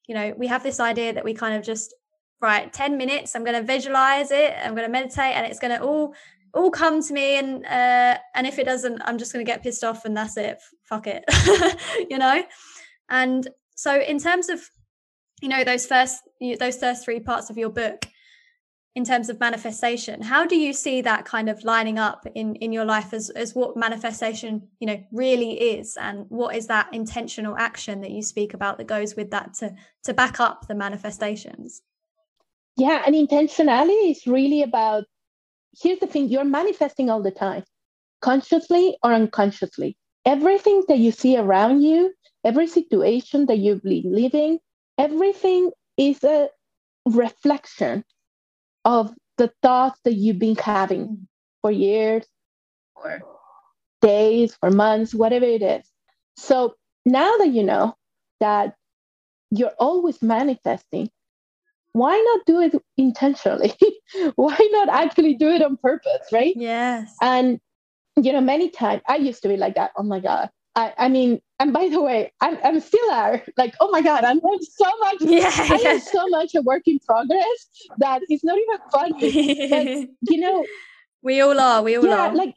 you 0.06 0.14
know, 0.14 0.34
we 0.36 0.46
have 0.48 0.62
this 0.62 0.80
idea 0.80 1.12
that 1.12 1.24
we 1.24 1.34
kind 1.34 1.54
of 1.54 1.62
just, 1.62 1.94
right, 2.40 2.72
10 2.72 2.96
minutes, 2.96 3.34
I'm 3.34 3.44
going 3.44 3.56
to 3.56 3.62
visualize 3.62 4.30
it, 4.30 4.54
I'm 4.62 4.74
going 4.74 4.86
to 4.86 4.92
meditate, 4.92 5.34
and 5.36 5.46
it's 5.46 5.58
going 5.58 5.76
to 5.76 5.82
all 5.82 6.14
all 6.52 6.68
come 6.68 7.00
to 7.00 7.12
me 7.12 7.38
and 7.38 7.64
uh 7.64 8.18
and 8.34 8.44
if 8.44 8.58
it 8.58 8.64
doesn't 8.64 9.00
i'm 9.04 9.18
just 9.18 9.32
going 9.32 9.44
to 9.44 9.48
get 9.48 9.62
pissed 9.62 9.84
off 9.84 10.04
and 10.04 10.16
that's 10.16 10.36
it 10.36 10.58
fuck 10.82 11.06
it 11.06 11.22
you 12.10 12.18
know? 12.18 12.42
And 13.10 13.48
so 13.74 14.00
in 14.00 14.18
terms 14.18 14.48
of 14.48 14.70
you 15.42 15.48
know 15.48 15.64
those 15.64 15.86
first 15.86 16.22
those 16.58 16.76
first 16.76 17.04
three 17.04 17.20
parts 17.20 17.50
of 17.50 17.58
your 17.58 17.70
book 17.70 18.06
in 18.96 19.04
terms 19.04 19.28
of 19.28 19.38
manifestation? 19.38 20.20
How 20.20 20.44
do 20.46 20.56
you 20.56 20.72
see 20.72 21.00
that 21.02 21.24
kind 21.24 21.48
of 21.48 21.62
lining 21.64 21.98
up 21.98 22.26
in 22.34 22.56
in 22.56 22.72
your 22.72 22.84
life 22.84 23.12
as 23.12 23.30
as 23.30 23.54
what 23.54 23.76
manifestation 23.76 24.68
you 24.80 24.86
know 24.86 25.02
really 25.12 25.52
is? 25.78 25.96
And 25.96 26.26
what 26.28 26.56
is 26.56 26.66
that 26.66 26.92
intentional 26.92 27.56
action 27.56 28.00
that 28.00 28.10
you 28.10 28.22
speak 28.22 28.54
about 28.54 28.78
that 28.78 28.86
goes 28.86 29.14
with 29.14 29.30
that 29.30 29.54
to 29.54 29.74
to 30.04 30.14
back 30.14 30.40
up 30.40 30.66
the 30.66 30.74
manifestations? 30.74 31.82
Yeah 32.76 33.02
and 33.06 33.14
intentionality 33.14 34.10
is 34.10 34.26
really 34.26 34.62
about 34.62 35.04
here's 35.80 36.00
the 36.00 36.06
thing 36.06 36.28
you're 36.28 36.44
manifesting 36.44 37.10
all 37.10 37.22
the 37.22 37.30
time 37.30 37.64
consciously 38.20 38.96
or 39.02 39.12
unconsciously. 39.12 39.96
Everything 40.26 40.84
that 40.88 40.98
you 40.98 41.12
see 41.12 41.36
around 41.38 41.82
you 41.82 42.12
every 42.44 42.66
situation 42.66 43.46
that 43.46 43.58
you've 43.58 43.82
been 43.82 44.02
living 44.04 44.58
everything 44.98 45.70
is 45.96 46.22
a 46.24 46.48
reflection 47.06 48.04
of 48.84 49.14
the 49.38 49.52
thoughts 49.62 49.98
that 50.04 50.14
you've 50.14 50.38
been 50.38 50.56
having 50.56 51.08
mm. 51.08 51.18
for 51.62 51.70
years 51.70 52.24
or 52.94 53.22
days 54.00 54.56
or 54.62 54.70
months, 54.70 55.14
whatever 55.14 55.44
it 55.44 55.62
is. 55.62 55.84
So 56.36 56.74
now 57.04 57.36
that 57.38 57.48
you 57.48 57.62
know 57.62 57.94
that 58.40 58.74
you're 59.50 59.74
always 59.78 60.22
manifesting, 60.22 61.10
why 61.92 62.16
not 62.16 62.46
do 62.46 62.60
it 62.60 62.82
intentionally? 62.96 63.74
why 64.36 64.56
not 64.72 64.88
actually 64.88 65.34
do 65.34 65.48
it 65.48 65.62
on 65.62 65.76
purpose, 65.76 66.28
right? 66.32 66.54
Yes. 66.56 67.14
And, 67.20 67.60
you 68.16 68.32
know, 68.32 68.40
many 68.40 68.70
times 68.70 69.02
I 69.08 69.16
used 69.16 69.42
to 69.42 69.48
be 69.48 69.56
like 69.56 69.74
that. 69.74 69.90
Oh 69.96 70.02
my 70.02 70.20
God, 70.20 70.50
I, 70.76 70.92
I 70.96 71.08
mean, 71.08 71.40
and 71.58 71.72
by 71.72 71.88
the 71.88 72.00
way, 72.00 72.32
I'm, 72.40 72.58
I'm 72.62 72.80
still 72.80 73.08
there. 73.10 73.44
Like, 73.56 73.74
oh 73.80 73.90
my 73.90 74.02
God, 74.02 74.24
I'm 74.24 74.40
so 74.40 74.84
much, 75.00 75.16
yeah, 75.20 75.50
I 75.52 75.82
am 75.86 76.00
so 76.00 76.28
much 76.28 76.54
a 76.54 76.62
work 76.62 76.82
in 76.86 76.98
progress 77.00 77.88
that 77.98 78.22
it's 78.28 78.44
not 78.44 78.56
even 78.56 78.78
funny. 78.92 79.68
but, 79.68 80.08
you 80.32 80.40
know, 80.40 80.64
we 81.22 81.40
all 81.40 81.58
are. 81.58 81.82
We 81.82 81.96
all 81.96 82.06
yeah, 82.06 82.28
are. 82.28 82.34
Like 82.34 82.54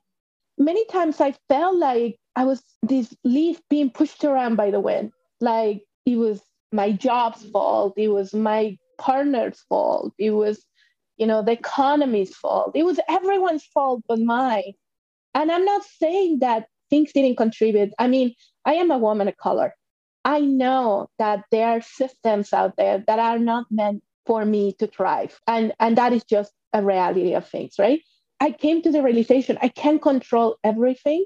many 0.57 0.85
times 0.85 1.19
I 1.19 1.33
felt 1.49 1.77
like 1.77 2.17
I 2.35 2.45
was 2.45 2.63
this 2.81 3.13
leaf 3.23 3.59
being 3.69 3.89
pushed 3.89 4.23
around 4.23 4.55
by 4.55 4.71
the 4.71 4.79
wind. 4.79 5.11
Like 5.41 5.83
it 6.05 6.17
was 6.17 6.41
my 6.71 6.91
job's 6.91 7.45
fault. 7.45 7.93
It 7.97 8.09
was 8.09 8.33
my 8.33 8.77
partner's 8.97 9.59
fault. 9.69 10.13
It 10.17 10.31
was, 10.31 10.63
you 11.17 11.27
know, 11.27 11.43
the 11.43 11.51
economy's 11.51 12.35
fault. 12.35 12.71
It 12.75 12.83
was 12.83 12.99
everyone's 13.09 13.65
fault 13.65 14.01
but 14.07 14.19
mine. 14.19 14.73
And 15.35 15.51
I'm 15.51 15.65
not 15.65 15.83
saying 15.83 16.39
that 16.39 16.67
things 16.93 17.11
didn't 17.11 17.37
contribute. 17.37 17.91
I 17.97 18.07
mean, 18.07 18.35
I 18.65 18.75
am 18.75 18.91
a 18.91 18.99
woman 18.99 19.27
of 19.27 19.35
color. 19.37 19.73
I 20.23 20.41
know 20.41 21.07
that 21.17 21.43
there 21.49 21.69
are 21.69 21.81
systems 21.81 22.53
out 22.53 22.73
there 22.77 23.03
that 23.07 23.17
are 23.17 23.39
not 23.39 23.65
meant 23.71 24.03
for 24.27 24.45
me 24.45 24.73
to 24.77 24.85
thrive. 24.85 25.39
And, 25.47 25.73
and 25.79 25.97
that 25.97 26.13
is 26.13 26.23
just 26.23 26.53
a 26.71 26.83
reality 26.83 27.33
of 27.33 27.49
things, 27.49 27.73
right? 27.79 27.99
I 28.39 28.51
came 28.51 28.83
to 28.83 28.91
the 28.91 29.01
realization 29.01 29.57
I 29.59 29.69
can't 29.69 30.03
control 30.03 30.57
everything, 30.63 31.25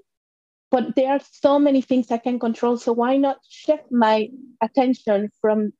but 0.71 0.95
there 0.95 1.11
are 1.11 1.19
so 1.33 1.59
many 1.59 1.81
things 1.81 2.11
I 2.11 2.17
can 2.17 2.39
control. 2.39 2.77
So 2.77 2.93
why 2.93 3.17
not 3.17 3.37
shift 3.49 3.91
my 3.91 4.29
attention 4.61 5.31
from 5.41 5.73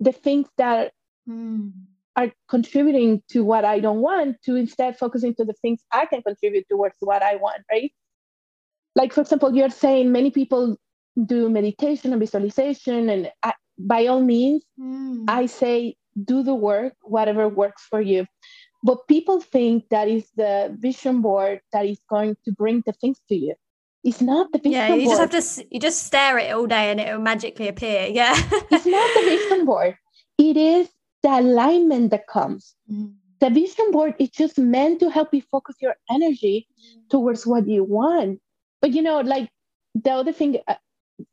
the 0.00 0.12
things 0.12 0.48
that 0.56 0.92
mm. 1.28 1.70
are 2.16 2.32
contributing 2.48 3.22
to 3.32 3.44
what 3.44 3.66
I 3.66 3.78
don't 3.78 4.00
want 4.00 4.40
to 4.46 4.56
instead 4.56 4.98
focusing 4.98 5.34
to 5.34 5.44
the 5.44 5.58
things 5.60 5.82
I 5.92 6.06
can 6.06 6.22
contribute 6.22 6.64
towards 6.70 6.96
what 7.00 7.22
I 7.22 7.36
want, 7.36 7.62
right? 7.70 7.92
Like 8.94 9.12
for 9.12 9.20
example 9.22 9.54
you're 9.54 9.70
saying 9.70 10.12
many 10.12 10.30
people 10.30 10.76
do 11.26 11.48
meditation 11.48 12.12
and 12.12 12.20
visualization 12.20 13.08
and 13.08 13.30
I, 13.42 13.52
by 13.78 14.06
all 14.06 14.22
means 14.22 14.62
mm. 14.78 15.24
i 15.28 15.46
say 15.46 15.96
do 16.24 16.42
the 16.42 16.54
work 16.54 16.94
whatever 17.02 17.48
works 17.48 17.86
for 17.88 18.00
you 18.00 18.26
but 18.84 19.06
people 19.08 19.40
think 19.40 19.88
that 19.90 20.08
is 20.08 20.28
the 20.36 20.74
vision 20.78 21.20
board 21.22 21.60
that 21.72 21.86
is 21.86 22.00
going 22.10 22.36
to 22.44 22.52
bring 22.52 22.82
the 22.86 22.92
things 22.92 23.18
to 23.28 23.36
you 23.36 23.54
It's 24.04 24.20
not 24.20 24.50
the 24.52 24.58
vision 24.58 24.72
Yeah, 24.72 24.94
you 24.94 25.06
board. 25.06 25.18
just 25.18 25.56
have 25.56 25.60
to 25.60 25.66
you 25.70 25.80
just 25.80 26.02
stare 26.06 26.38
at 26.38 26.46
it 26.46 26.52
all 26.52 26.66
day 26.66 26.90
and 26.90 26.98
it 27.00 27.12
will 27.12 27.22
magically 27.22 27.68
appear. 27.68 28.08
Yeah. 28.10 28.34
it's 28.74 28.86
not 28.86 29.08
the 29.14 29.22
vision 29.22 29.64
board. 29.64 29.96
It 30.38 30.56
is 30.56 30.88
the 31.22 31.30
alignment 31.38 32.10
that 32.10 32.26
comes. 32.26 32.74
Mm. 32.90 33.14
The 33.38 33.50
vision 33.50 33.90
board 33.92 34.14
is 34.18 34.30
just 34.30 34.58
meant 34.58 34.98
to 35.00 35.10
help 35.10 35.32
you 35.32 35.42
focus 35.54 35.76
your 35.80 35.94
energy 36.10 36.66
towards 37.10 37.46
what 37.46 37.68
you 37.68 37.84
want. 37.84 38.40
But 38.82 38.92
you 38.92 39.00
know, 39.00 39.20
like 39.20 39.48
the 39.94 40.10
other 40.10 40.32
thing 40.32 40.58
uh, 40.68 40.74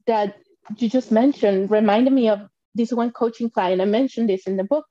that 0.07 0.37
you 0.77 0.87
just 0.87 1.11
mentioned 1.11 1.71
reminded 1.71 2.13
me 2.13 2.29
of 2.29 2.47
this 2.75 2.93
one 2.93 3.11
coaching 3.11 3.49
client. 3.49 3.81
I 3.81 3.85
mentioned 3.85 4.29
this 4.29 4.47
in 4.47 4.55
the 4.55 4.63
book. 4.63 4.85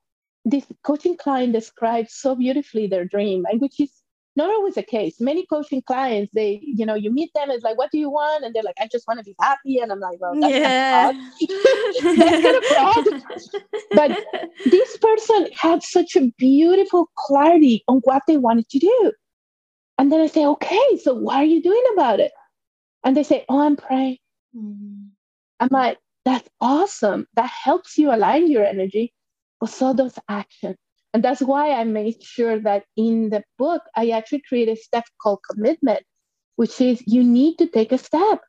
This 0.44 0.66
coaching 0.82 1.16
client 1.16 1.52
describes 1.52 2.14
so 2.14 2.34
beautifully 2.34 2.86
their 2.86 3.04
dream, 3.04 3.44
and 3.50 3.60
which 3.60 3.80
is 3.80 3.92
not 4.38 4.50
always 4.50 4.76
the 4.76 4.82
case. 4.82 5.20
Many 5.20 5.44
coaching 5.46 5.82
clients, 5.82 6.32
they, 6.32 6.60
you 6.62 6.86
know, 6.86 6.94
you 6.94 7.12
meet 7.12 7.30
them, 7.34 7.50
it's 7.50 7.64
like, 7.64 7.76
what 7.76 7.90
do 7.90 7.98
you 7.98 8.08
want? 8.08 8.44
And 8.44 8.54
they're 8.54 8.62
like, 8.62 8.76
I 8.80 8.88
just 8.90 9.06
want 9.06 9.18
to 9.18 9.24
be 9.24 9.34
happy. 9.40 9.78
And 9.78 9.90
I'm 9.92 10.00
like, 10.00 10.18
well, 10.20 10.34
that's 10.40 10.54
yeah. 10.54 11.12
that's 12.16 12.72
kind 12.74 13.06
of. 13.08 13.22
But 13.92 14.24
this 14.64 14.96
person 14.98 15.48
had 15.54 15.82
such 15.82 16.16
a 16.16 16.30
beautiful 16.38 17.10
clarity 17.16 17.82
on 17.88 18.00
what 18.04 18.22
they 18.26 18.36
wanted 18.36 18.68
to 18.70 18.78
do. 18.78 19.12
And 19.98 20.12
then 20.12 20.20
I 20.20 20.28
say, 20.28 20.46
okay, 20.46 20.98
so 21.02 21.14
what 21.14 21.36
are 21.36 21.44
you 21.44 21.60
doing 21.60 21.82
about 21.94 22.20
it? 22.20 22.30
And 23.04 23.16
they 23.16 23.22
say, 23.22 23.44
oh, 23.48 23.60
I'm 23.60 23.76
praying. 23.76 24.18
Mm. 24.56 25.08
I'm 25.60 25.68
like, 25.70 25.98
that's 26.24 26.48
awesome. 26.60 27.26
That 27.34 27.50
helps 27.50 27.96
you 27.96 28.12
align 28.12 28.50
your 28.50 28.64
energy, 28.64 29.12
but 29.60 29.70
so 29.70 29.94
does 29.94 30.18
action. 30.28 30.76
And 31.14 31.24
that's 31.24 31.40
why 31.40 31.72
I 31.72 31.84
made 31.84 32.22
sure 32.22 32.58
that 32.60 32.84
in 32.96 33.30
the 33.30 33.42
book, 33.56 33.82
I 33.96 34.10
actually 34.10 34.42
created 34.46 34.76
a 34.76 34.80
step 34.80 35.04
called 35.22 35.40
commitment, 35.50 36.00
which 36.56 36.80
is 36.80 37.02
you 37.06 37.24
need 37.24 37.56
to 37.58 37.66
take 37.66 37.92
a 37.92 37.98
step. 37.98 38.40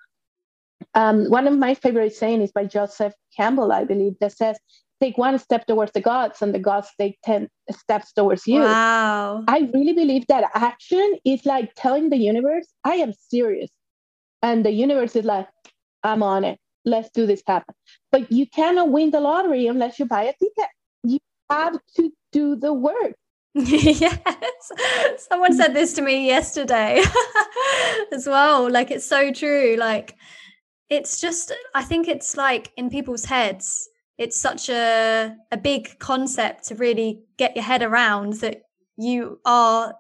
Um, 0.94 1.30
one 1.30 1.48
of 1.48 1.58
my 1.58 1.74
favorite 1.74 2.14
saying 2.14 2.42
is 2.42 2.52
by 2.52 2.66
Joseph 2.66 3.14
Campbell, 3.36 3.72
I 3.72 3.86
believe, 3.86 4.16
that 4.20 4.34
says, 4.34 4.58
take 5.02 5.18
one 5.18 5.40
step 5.40 5.66
towards 5.66 5.94
the 5.94 6.02
gods 6.02 6.42
and 6.42 6.54
the 6.54 6.60
gods 6.60 6.90
take 7.00 7.18
10 7.24 7.48
steps 7.72 8.12
towards 8.12 8.46
you. 8.46 8.60
Wow. 8.60 9.44
I 9.48 9.70
really 9.74 9.94
believe 9.94 10.28
that 10.28 10.50
action 10.54 11.18
is 11.26 11.46
like 11.46 11.72
telling 11.76 12.10
the 12.10 12.18
universe, 12.18 12.68
I 12.84 12.96
am 12.96 13.14
serious. 13.14 13.70
And 14.42 14.66
the 14.66 14.72
universe 14.72 15.16
is 15.16 15.26
like, 15.26 15.48
I'm 16.04 16.24
on 16.24 16.44
it. 16.44 16.60
Let's 16.86 17.10
do 17.10 17.26
this 17.26 17.44
happen. 17.46 17.76
But 18.12 18.32
you 18.32 18.48
cannot 18.48 18.90
win 18.90 19.12
the 19.12 19.20
lottery 19.20 19.68
unless 19.68 20.00
you 20.00 20.06
buy 20.06 20.24
a 20.24 20.34
ticket. 20.34 20.70
You 21.04 21.20
have 21.50 21.78
to 21.98 22.12
do 22.32 22.56
the 22.56 22.74
work. 22.74 23.16
yes. 23.54 24.20
Someone 25.30 25.56
said 25.56 25.74
this 25.74 25.94
to 25.94 26.02
me 26.02 26.28
yesterday 26.28 27.04
as 28.14 28.28
well. 28.28 28.72
Like, 28.72 28.92
it's 28.92 29.06
so 29.06 29.32
true. 29.32 29.76
Like, 29.78 30.16
it's 30.90 31.20
just, 31.20 31.54
I 31.76 31.84
think 31.84 32.08
it's 32.08 32.38
like 32.38 32.72
in 32.78 32.90
people's 32.90 33.26
heads, 33.26 33.90
it's 34.18 34.40
such 34.40 34.70
a, 34.70 35.36
a 35.52 35.58
big 35.58 36.00
concept 36.00 36.68
to 36.68 36.76
really 36.76 37.22
get 37.38 37.56
your 37.56 37.64
head 37.64 37.82
around 37.82 38.34
that 38.42 38.62
you 38.98 39.40
are 39.46 39.96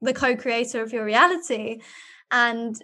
the 0.00 0.14
co 0.14 0.36
creator 0.36 0.82
of 0.82 0.92
your 0.92 1.04
reality. 1.04 1.80
And 2.30 2.80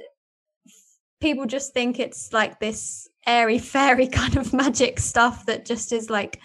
people 1.20 1.46
just 1.46 1.72
think 1.72 1.98
it's 1.98 2.32
like 2.32 2.60
this 2.60 3.08
airy 3.26 3.58
fairy 3.72 4.06
kind 4.06 4.36
of 4.36 4.52
magic 4.52 4.98
stuff 4.98 5.46
that 5.46 5.64
just 5.64 5.92
is 5.92 6.10
like 6.10 6.40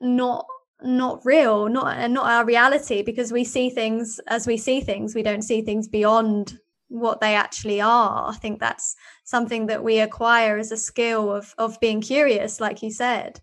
not 0.00 0.46
not 0.84 1.24
real 1.24 1.68
not 1.68 1.96
and 1.96 2.12
not 2.12 2.26
our 2.26 2.44
reality 2.44 3.02
because 3.02 3.32
we 3.32 3.44
see 3.44 3.70
things 3.70 4.18
as 4.26 4.48
we 4.48 4.56
see 4.56 4.80
things 4.80 5.14
we 5.14 5.22
don't 5.22 5.42
see 5.42 5.62
things 5.62 5.86
beyond 5.86 6.58
what 6.92 7.20
they 7.20 7.34
actually 7.34 7.80
are. 7.80 8.28
I 8.28 8.34
think 8.34 8.60
that's 8.60 8.94
something 9.24 9.66
that 9.66 9.82
we 9.82 9.98
acquire 10.00 10.58
as 10.58 10.70
a 10.72 10.76
skill 10.76 11.32
of 11.32 11.54
of 11.56 11.80
being 11.80 12.02
curious 12.02 12.60
like 12.60 12.82
you 12.82 12.90
said. 12.90 13.40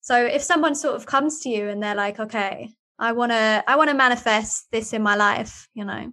So 0.00 0.24
if 0.24 0.42
someone 0.42 0.74
sort 0.74 0.96
of 0.96 1.04
comes 1.04 1.40
to 1.40 1.50
you 1.50 1.68
and 1.68 1.82
they're 1.82 1.94
like 1.94 2.18
okay 2.18 2.70
i 2.98 3.12
want 3.12 3.32
to 3.32 3.64
i 3.66 3.76
want 3.76 3.90
to 3.90 3.96
manifest 3.96 4.66
this 4.72 4.92
in 4.92 5.02
my 5.02 5.16
life 5.16 5.68
you 5.74 5.84
know 5.84 6.12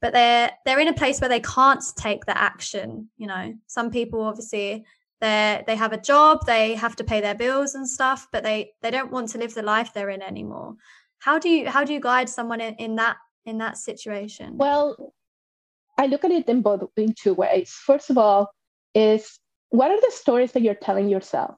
but 0.00 0.12
they're 0.12 0.50
they're 0.64 0.80
in 0.80 0.88
a 0.88 0.94
place 0.94 1.20
where 1.20 1.28
they 1.28 1.40
can't 1.40 1.82
take 1.96 2.24
the 2.26 2.36
action 2.36 3.08
you 3.16 3.26
know 3.26 3.54
some 3.66 3.90
people 3.90 4.22
obviously 4.22 4.84
they 5.20 5.62
they 5.66 5.76
have 5.76 5.92
a 5.92 6.00
job 6.00 6.44
they 6.46 6.74
have 6.74 6.96
to 6.96 7.04
pay 7.04 7.20
their 7.20 7.34
bills 7.34 7.74
and 7.74 7.88
stuff 7.88 8.28
but 8.32 8.42
they 8.42 8.72
they 8.82 8.90
don't 8.90 9.12
want 9.12 9.28
to 9.28 9.38
live 9.38 9.54
the 9.54 9.62
life 9.62 9.92
they're 9.92 10.10
in 10.10 10.22
anymore 10.22 10.74
how 11.18 11.38
do 11.38 11.48
you 11.48 11.68
how 11.68 11.84
do 11.84 11.92
you 11.92 12.00
guide 12.00 12.28
someone 12.28 12.60
in, 12.60 12.74
in 12.76 12.96
that 12.96 13.16
in 13.46 13.58
that 13.58 13.78
situation 13.78 14.56
Well, 14.56 15.12
I 15.98 16.06
look 16.06 16.24
at 16.24 16.30
it 16.30 16.48
in 16.48 16.62
both 16.62 16.88
in 16.96 17.14
two 17.14 17.34
ways. 17.34 17.70
First 17.70 18.10
of 18.10 18.18
all, 18.18 18.50
is 18.94 19.38
what 19.70 19.90
are 19.90 20.00
the 20.00 20.12
stories 20.12 20.52
that 20.52 20.62
you're 20.62 20.74
telling 20.74 21.08
yourself 21.08 21.56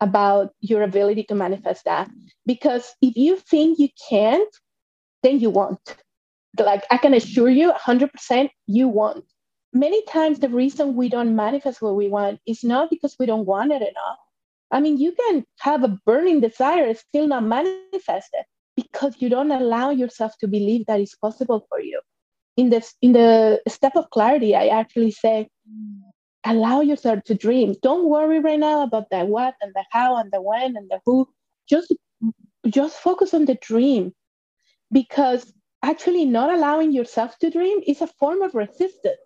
about 0.00 0.52
your 0.60 0.82
ability 0.82 1.24
to 1.24 1.34
manifest 1.34 1.84
that? 1.84 2.08
Because 2.46 2.94
if 3.02 3.16
you 3.16 3.36
think 3.36 3.78
you 3.78 3.88
can't, 4.08 4.54
then 5.22 5.40
you 5.40 5.50
won't. 5.50 5.96
Like 6.58 6.84
I 6.90 6.96
can 6.96 7.14
assure 7.14 7.48
you, 7.48 7.72
100%, 7.72 8.50
you 8.66 8.88
won't. 8.88 9.24
Many 9.72 10.04
times, 10.06 10.40
the 10.40 10.48
reason 10.48 10.96
we 10.96 11.08
don't 11.08 11.36
manifest 11.36 11.80
what 11.80 11.94
we 11.94 12.08
want 12.08 12.40
is 12.46 12.64
not 12.64 12.90
because 12.90 13.16
we 13.18 13.26
don't 13.26 13.46
want 13.46 13.72
it 13.72 13.82
enough. 13.82 14.18
I 14.72 14.80
mean, 14.80 14.98
you 14.98 15.12
can 15.12 15.44
have 15.60 15.84
a 15.84 15.98
burning 16.06 16.40
desire 16.40 16.92
still 16.94 17.28
not 17.28 17.44
manifest 17.44 18.30
it 18.32 18.46
because 18.76 19.16
you 19.18 19.28
don't 19.28 19.50
allow 19.50 19.90
yourself 19.90 20.32
to 20.40 20.48
believe 20.48 20.86
that 20.86 21.00
it's 21.00 21.14
possible 21.14 21.66
for 21.68 21.80
you 21.80 22.00
in 22.56 22.70
this 22.70 22.94
in 23.02 23.12
the 23.12 23.60
step 23.68 23.96
of 23.96 24.10
clarity 24.10 24.54
i 24.54 24.66
actually 24.66 25.10
say 25.10 25.48
allow 26.44 26.80
yourself 26.80 27.22
to 27.24 27.34
dream 27.34 27.74
don't 27.82 28.08
worry 28.08 28.40
right 28.40 28.58
now 28.58 28.82
about 28.82 29.08
the 29.10 29.24
what 29.24 29.54
and 29.60 29.72
the 29.74 29.84
how 29.90 30.16
and 30.16 30.30
the 30.32 30.40
when 30.40 30.76
and 30.76 30.90
the 30.90 30.98
who 31.04 31.28
just 31.68 31.94
just 32.68 32.98
focus 32.98 33.34
on 33.34 33.44
the 33.44 33.56
dream 33.56 34.12
because 34.92 35.52
actually 35.82 36.24
not 36.24 36.52
allowing 36.52 36.92
yourself 36.92 37.38
to 37.38 37.50
dream 37.50 37.80
is 37.86 38.00
a 38.00 38.06
form 38.06 38.42
of 38.42 38.54
resistance 38.54 39.24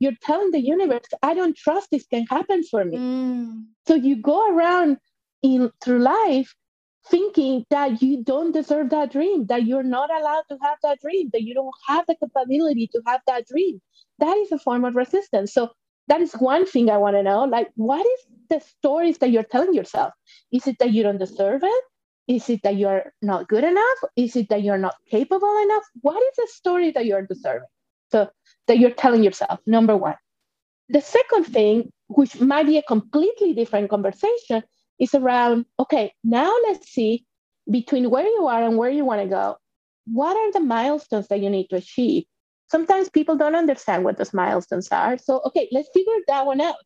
you're 0.00 0.18
telling 0.22 0.50
the 0.50 0.60
universe 0.60 1.06
i 1.22 1.34
don't 1.34 1.56
trust 1.56 1.88
this 1.90 2.06
can 2.06 2.26
happen 2.26 2.62
for 2.70 2.84
me 2.84 2.98
Mm. 2.98 3.66
so 3.86 3.94
you 3.94 4.16
go 4.20 4.38
around 4.54 4.98
in 5.42 5.70
through 5.82 6.00
life 6.00 6.54
thinking 7.08 7.64
that 7.70 8.02
you 8.02 8.22
don't 8.24 8.52
deserve 8.52 8.90
that 8.90 9.12
dream, 9.12 9.46
that 9.46 9.64
you're 9.66 9.82
not 9.82 10.10
allowed 10.10 10.44
to 10.50 10.56
have 10.62 10.78
that 10.82 11.00
dream, 11.00 11.30
that 11.32 11.42
you 11.42 11.54
don't 11.54 11.74
have 11.86 12.06
the 12.06 12.16
capability 12.16 12.88
to 12.92 13.02
have 13.06 13.20
that 13.26 13.46
dream. 13.46 13.80
That 14.18 14.36
is 14.38 14.52
a 14.52 14.58
form 14.58 14.84
of 14.84 14.96
resistance. 14.96 15.52
So 15.52 15.70
that 16.08 16.20
is 16.20 16.32
one 16.34 16.66
thing 16.66 16.90
I 16.90 16.96
want 16.96 17.16
to 17.16 17.22
know. 17.22 17.44
Like, 17.44 17.68
what 17.76 18.06
is 18.06 18.20
the 18.48 18.60
stories 18.60 19.18
that 19.18 19.30
you're 19.30 19.42
telling 19.42 19.74
yourself? 19.74 20.12
Is 20.52 20.66
it 20.66 20.78
that 20.78 20.92
you 20.92 21.02
don't 21.02 21.18
deserve 21.18 21.62
it? 21.62 21.84
Is 22.26 22.48
it 22.48 22.62
that 22.62 22.76
you're 22.76 23.12
not 23.20 23.48
good 23.48 23.64
enough? 23.64 23.98
Is 24.16 24.36
it 24.36 24.48
that 24.48 24.62
you're 24.62 24.78
not 24.78 24.94
capable 25.10 25.62
enough? 25.62 25.84
What 26.00 26.22
is 26.22 26.36
the 26.36 26.48
story 26.50 26.90
that 26.92 27.06
you're 27.06 27.26
deserving? 27.26 27.68
So 28.10 28.30
that 28.66 28.78
you're 28.78 28.90
telling 28.90 29.22
yourself, 29.22 29.60
number 29.66 29.96
one. 29.96 30.16
The 30.88 31.00
second 31.00 31.44
thing, 31.44 31.92
which 32.08 32.40
might 32.40 32.66
be 32.66 32.78
a 32.78 32.82
completely 32.82 33.54
different 33.54 33.90
conversation, 33.90 34.62
is 34.98 35.14
around 35.14 35.66
okay, 35.78 36.12
now 36.22 36.52
let's 36.66 36.88
see 36.88 37.26
between 37.70 38.10
where 38.10 38.26
you 38.26 38.46
are 38.46 38.62
and 38.62 38.76
where 38.76 38.90
you 38.90 39.04
want 39.04 39.22
to 39.22 39.28
go, 39.28 39.56
what 40.06 40.36
are 40.36 40.52
the 40.52 40.60
milestones 40.60 41.28
that 41.28 41.40
you 41.40 41.50
need 41.50 41.68
to 41.68 41.76
achieve? 41.76 42.24
Sometimes 42.68 43.08
people 43.08 43.36
don't 43.36 43.54
understand 43.54 44.04
what 44.04 44.16
those 44.16 44.34
milestones 44.34 44.88
are. 44.88 45.18
So, 45.18 45.40
okay, 45.46 45.68
let's 45.72 45.88
figure 45.94 46.12
that 46.28 46.46
one 46.46 46.60
out. 46.60 46.76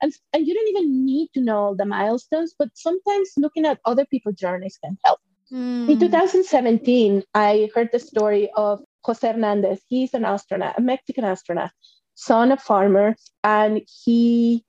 And, 0.00 0.12
and 0.32 0.46
you 0.46 0.54
don't 0.54 0.68
even 0.68 1.04
need 1.04 1.30
to 1.34 1.40
know 1.40 1.74
the 1.76 1.84
milestones, 1.84 2.54
but 2.58 2.68
sometimes 2.74 3.30
looking 3.36 3.66
at 3.66 3.80
other 3.84 4.06
people's 4.06 4.36
journeys 4.36 4.78
can 4.82 4.96
help. 5.04 5.18
Mm. 5.52 5.88
In 5.88 5.98
2017, 5.98 7.24
I 7.34 7.70
heard 7.74 7.90
the 7.92 7.98
story 7.98 8.50
of 8.56 8.80
Jose 9.04 9.26
Hernandez. 9.26 9.80
He's 9.88 10.14
an 10.14 10.24
astronaut, 10.24 10.78
a 10.78 10.80
Mexican 10.82 11.24
astronaut, 11.24 11.70
son 12.14 12.52
of 12.52 12.60
farmers, 12.60 13.16
and 13.42 13.80
he 14.04 14.64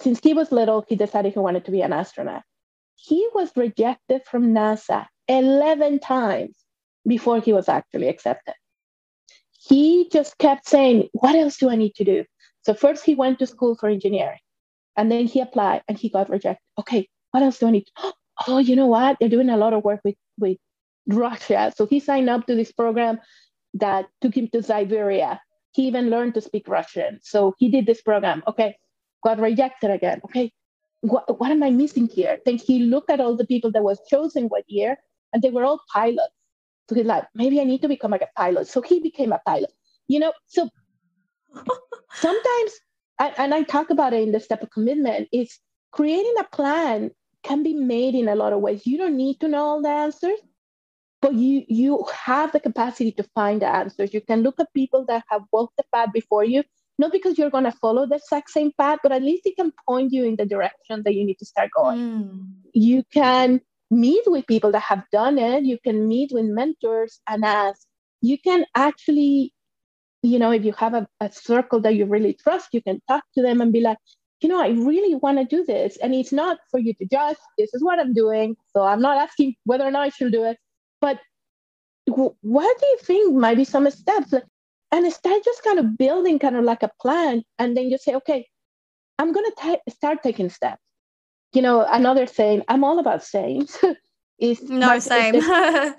since 0.00 0.20
he 0.22 0.34
was 0.34 0.52
little, 0.52 0.84
he 0.88 0.96
decided 0.96 1.32
he 1.32 1.38
wanted 1.38 1.64
to 1.64 1.70
be 1.70 1.82
an 1.82 1.92
astronaut. 1.92 2.42
He 2.96 3.26
was 3.34 3.50
rejected 3.56 4.22
from 4.24 4.54
NASA 4.54 5.06
11 5.28 6.00
times 6.00 6.56
before 7.06 7.40
he 7.40 7.52
was 7.52 7.68
actually 7.68 8.08
accepted. 8.08 8.54
He 9.58 10.08
just 10.10 10.38
kept 10.38 10.68
saying, 10.68 11.08
What 11.12 11.34
else 11.34 11.56
do 11.56 11.68
I 11.70 11.76
need 11.76 11.94
to 11.96 12.04
do? 12.04 12.24
So, 12.66 12.74
first 12.74 13.04
he 13.04 13.14
went 13.14 13.38
to 13.38 13.46
school 13.46 13.76
for 13.76 13.88
engineering, 13.88 14.40
and 14.96 15.08
then 15.08 15.26
he 15.26 15.40
applied 15.40 15.82
and 15.86 15.96
he 15.96 16.08
got 16.08 16.28
rejected. 16.28 16.64
Okay, 16.80 17.08
what 17.30 17.44
else 17.44 17.60
do 17.60 17.68
I 17.68 17.70
need? 17.70 17.86
Oh, 18.48 18.58
you 18.58 18.76
know 18.76 18.88
what? 18.88 19.16
They're 19.18 19.30
doing 19.30 19.48
a 19.48 19.56
lot 19.56 19.72
of 19.72 19.82
work 19.82 20.00
with, 20.04 20.16
with 20.36 20.58
Russia. 21.06 21.72
So, 21.76 21.86
he 21.86 22.00
signed 22.00 22.28
up 22.28 22.44
to 22.48 22.56
this 22.56 22.72
program 22.72 23.20
that 23.74 24.06
took 24.20 24.36
him 24.36 24.48
to 24.48 24.64
Siberia. 24.64 25.40
He 25.74 25.86
even 25.86 26.10
learned 26.10 26.34
to 26.34 26.40
speak 26.40 26.66
Russian. 26.66 27.20
So, 27.22 27.54
he 27.56 27.70
did 27.70 27.86
this 27.86 28.02
program. 28.02 28.42
Okay, 28.48 28.76
got 29.22 29.38
rejected 29.38 29.92
again. 29.92 30.20
Okay, 30.24 30.52
what, 31.02 31.38
what 31.38 31.52
am 31.52 31.62
I 31.62 31.70
missing 31.70 32.08
here? 32.08 32.38
Then 32.44 32.58
he 32.58 32.80
looked 32.80 33.08
at 33.08 33.20
all 33.20 33.36
the 33.36 33.46
people 33.46 33.70
that 33.70 33.84
was 33.84 34.00
chosen 34.08 34.46
what 34.48 34.64
year, 34.66 34.96
and 35.32 35.40
they 35.40 35.50
were 35.50 35.64
all 35.64 35.80
pilots. 35.94 36.34
So 36.88 36.96
he's 36.96 37.06
like, 37.06 37.26
maybe 37.32 37.60
I 37.60 37.64
need 37.64 37.82
to 37.82 37.88
become 37.88 38.10
like 38.10 38.22
a 38.22 38.30
pilot. 38.36 38.66
So 38.66 38.82
he 38.82 38.98
became 38.98 39.30
a 39.30 39.40
pilot. 39.46 39.72
You 40.08 40.18
know, 40.18 40.32
so 40.46 40.68
sometimes, 42.12 42.72
and 43.18 43.54
I 43.54 43.62
talk 43.62 43.90
about 43.90 44.12
it 44.12 44.22
in 44.22 44.32
the 44.32 44.40
step 44.40 44.62
of 44.62 44.70
commitment, 44.70 45.28
is 45.32 45.58
creating 45.92 46.34
a 46.38 46.44
plan 46.44 47.10
can 47.42 47.62
be 47.62 47.74
made 47.74 48.14
in 48.14 48.28
a 48.28 48.34
lot 48.34 48.52
of 48.52 48.60
ways. 48.60 48.86
You 48.86 48.98
don't 48.98 49.16
need 49.16 49.40
to 49.40 49.48
know 49.48 49.64
all 49.64 49.82
the 49.82 49.88
answers, 49.88 50.38
but 51.22 51.34
you 51.34 51.64
you 51.68 52.04
have 52.12 52.52
the 52.52 52.60
capacity 52.60 53.12
to 53.12 53.22
find 53.34 53.62
the 53.62 53.68
answers. 53.68 54.12
You 54.12 54.20
can 54.20 54.42
look 54.42 54.60
at 54.60 54.72
people 54.74 55.04
that 55.08 55.24
have 55.30 55.42
walked 55.52 55.76
the 55.76 55.84
path 55.94 56.10
before 56.12 56.44
you, 56.44 56.62
not 56.98 57.12
because 57.12 57.38
you're 57.38 57.50
going 57.50 57.64
to 57.64 57.72
follow 57.72 58.06
the 58.06 58.16
exact 58.16 58.50
same 58.50 58.72
path, 58.78 58.98
but 59.02 59.12
at 59.12 59.22
least 59.22 59.46
it 59.46 59.56
can 59.56 59.72
point 59.88 60.12
you 60.12 60.24
in 60.24 60.36
the 60.36 60.46
direction 60.46 61.02
that 61.04 61.14
you 61.14 61.24
need 61.24 61.38
to 61.38 61.46
start 61.46 61.70
going. 61.76 61.98
Mm. 61.98 62.48
You 62.72 63.02
can 63.12 63.60
meet 63.90 64.24
with 64.26 64.46
people 64.46 64.72
that 64.72 64.80
have 64.82 65.04
done 65.12 65.38
it. 65.38 65.64
You 65.64 65.78
can 65.82 66.08
meet 66.08 66.32
with 66.32 66.46
mentors 66.46 67.20
and 67.28 67.44
ask. 67.44 67.86
You 68.20 68.38
can 68.38 68.64
actually, 68.74 69.52
you 70.22 70.38
know, 70.38 70.50
if 70.50 70.64
you 70.64 70.72
have 70.72 70.94
a, 70.94 71.06
a 71.20 71.30
circle 71.30 71.80
that 71.80 71.94
you 71.94 72.06
really 72.06 72.34
trust, 72.34 72.68
you 72.72 72.82
can 72.82 73.00
talk 73.08 73.24
to 73.34 73.42
them 73.42 73.60
and 73.60 73.72
be 73.72 73.80
like, 73.80 73.98
you 74.40 74.48
know, 74.48 74.60
I 74.60 74.68
really 74.68 75.14
want 75.14 75.38
to 75.38 75.44
do 75.44 75.64
this. 75.64 75.96
And 75.98 76.14
it's 76.14 76.32
not 76.32 76.58
for 76.70 76.78
you 76.78 76.94
to 76.94 77.06
judge. 77.06 77.36
This 77.58 77.72
is 77.72 77.82
what 77.82 77.98
I'm 77.98 78.12
doing. 78.12 78.56
So 78.74 78.82
I'm 78.82 79.00
not 79.00 79.16
asking 79.16 79.54
whether 79.64 79.84
or 79.84 79.90
not 79.90 80.02
I 80.02 80.08
should 80.10 80.32
do 80.32 80.44
it. 80.44 80.58
But 81.00 81.20
what 82.06 82.80
do 82.80 82.86
you 82.86 82.98
think 83.02 83.34
might 83.34 83.56
be 83.56 83.64
some 83.64 83.90
steps? 83.90 84.34
And 84.92 85.12
start 85.12 85.44
just 85.44 85.62
kind 85.62 85.78
of 85.78 85.96
building 85.96 86.38
kind 86.38 86.56
of 86.56 86.64
like 86.64 86.82
a 86.82 86.90
plan. 87.00 87.42
And 87.58 87.76
then 87.76 87.90
you 87.90 87.98
say, 87.98 88.14
okay, 88.14 88.46
I'm 89.18 89.32
going 89.32 89.50
to 89.50 89.80
start 89.90 90.22
taking 90.22 90.50
steps. 90.50 90.82
You 91.52 91.62
know, 91.62 91.86
another 91.88 92.26
thing, 92.26 92.62
I'm 92.68 92.84
all 92.84 92.98
about 92.98 93.24
sayings. 93.24 93.78
is 94.38 94.62
no, 94.62 94.86
Martin 94.86 95.00
same. 95.00 95.34
Luther, 95.34 95.94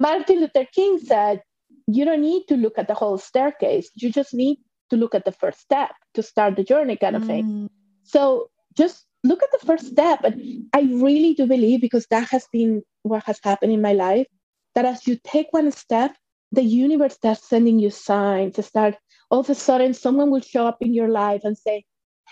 Martin 0.00 0.40
Luther 0.40 0.66
King 0.74 0.98
said, 0.98 1.42
you 1.88 2.04
don't 2.04 2.20
need 2.20 2.46
to 2.48 2.56
look 2.56 2.78
at 2.78 2.86
the 2.86 2.94
whole 2.94 3.18
staircase. 3.18 3.90
You 3.94 4.12
just 4.12 4.34
need 4.34 4.58
to 4.90 4.96
look 4.96 5.14
at 5.14 5.24
the 5.24 5.32
first 5.32 5.60
step 5.60 5.90
to 6.14 6.22
start 6.22 6.56
the 6.56 6.62
journey 6.62 6.96
kind 6.96 7.16
of 7.16 7.22
mm. 7.22 7.26
thing. 7.26 7.70
So 8.04 8.50
just 8.76 9.06
look 9.24 9.42
at 9.42 9.50
the 9.52 9.66
first 9.66 9.86
step. 9.86 10.22
And 10.22 10.66
I 10.74 10.82
really 10.82 11.34
do 11.34 11.46
believe, 11.46 11.80
because 11.80 12.06
that 12.10 12.28
has 12.28 12.46
been 12.52 12.82
what 13.02 13.24
has 13.24 13.40
happened 13.42 13.72
in 13.72 13.80
my 13.80 13.94
life, 13.94 14.26
that 14.74 14.84
as 14.84 15.06
you 15.06 15.18
take 15.24 15.48
one 15.50 15.72
step, 15.72 16.14
the 16.52 16.62
universe 16.62 17.14
starts 17.14 17.48
sending 17.48 17.78
you 17.78 17.90
signs 17.90 18.54
to 18.56 18.62
start 18.62 18.94
all 19.30 19.40
of 19.40 19.50
a 19.50 19.54
sudden 19.54 19.92
someone 19.94 20.30
will 20.30 20.40
show 20.40 20.66
up 20.66 20.78
in 20.80 20.94
your 20.94 21.08
life 21.08 21.42
and 21.44 21.56
say, 21.56 21.84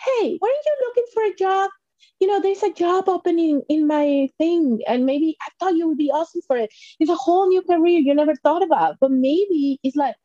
Hey, 0.05 0.38
weren't 0.40 0.66
you 0.66 0.77
looking 0.87 1.05
for 1.12 1.23
a 1.25 1.35
job? 1.35 1.71
You 2.20 2.29
know, 2.29 2.40
there's 2.40 2.62
a 2.62 2.72
job 2.72 3.09
opening 3.09 3.62
in 3.68 3.87
my 3.87 4.29
thing, 4.38 4.81
and 4.87 5.05
maybe 5.05 5.37
I 5.42 5.50
thought 5.59 5.76
you 5.76 5.88
would 5.88 5.98
be 5.98 6.11
awesome 6.11 6.40
for 6.46 6.57
it. 6.57 6.70
It's 6.98 7.11
a 7.11 7.14
whole 7.14 7.48
new 7.48 7.62
career 7.62 7.98
you 7.98 8.14
never 8.14 8.35
thought 8.37 8.62
about. 8.62 8.96
But 9.00 9.11
maybe 9.11 9.79
it's 9.83 9.96
like, 9.96 10.16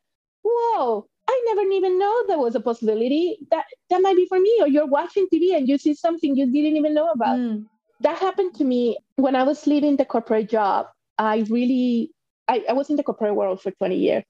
whoa, 0.42 1.06
I 1.28 1.42
never 1.46 1.68
even 1.68 1.98
know 1.98 2.26
there 2.26 2.38
was 2.38 2.54
a 2.54 2.60
possibility 2.60 3.38
that 3.50 3.64
that 3.90 4.02
might 4.02 4.16
be 4.16 4.26
for 4.26 4.40
me. 4.40 4.58
Or 4.60 4.68
you're 4.68 4.86
watching 4.86 5.26
TV 5.32 5.56
and 5.56 5.68
you 5.68 5.78
see 5.78 5.94
something 5.94 6.36
you 6.36 6.46
didn't 6.46 6.76
even 6.76 6.94
know 6.94 7.10
about. 7.10 7.38
Mm. 7.38 7.66
That 8.00 8.18
happened 8.18 8.54
to 8.54 8.64
me 8.64 8.96
when 9.16 9.36
I 9.36 9.44
was 9.44 9.66
leaving 9.66 9.96
the 9.96 10.04
corporate 10.04 10.48
job. 10.48 10.86
I 11.18 11.44
really, 11.48 12.10
I, 12.48 12.64
I 12.68 12.72
was 12.72 12.90
in 12.90 12.96
the 12.96 13.04
corporate 13.04 13.36
world 13.36 13.62
for 13.62 13.70
20 13.70 13.96
years. 13.96 14.24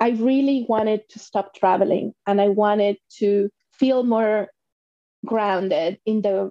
I 0.00 0.10
really 0.10 0.64
wanted 0.68 1.08
to 1.10 1.18
stop 1.18 1.54
traveling 1.54 2.14
and 2.26 2.40
I 2.40 2.48
wanted 2.48 2.96
to 3.18 3.50
feel 3.72 4.02
more 4.02 4.48
grounded 5.26 5.98
in 6.06 6.22
the, 6.22 6.50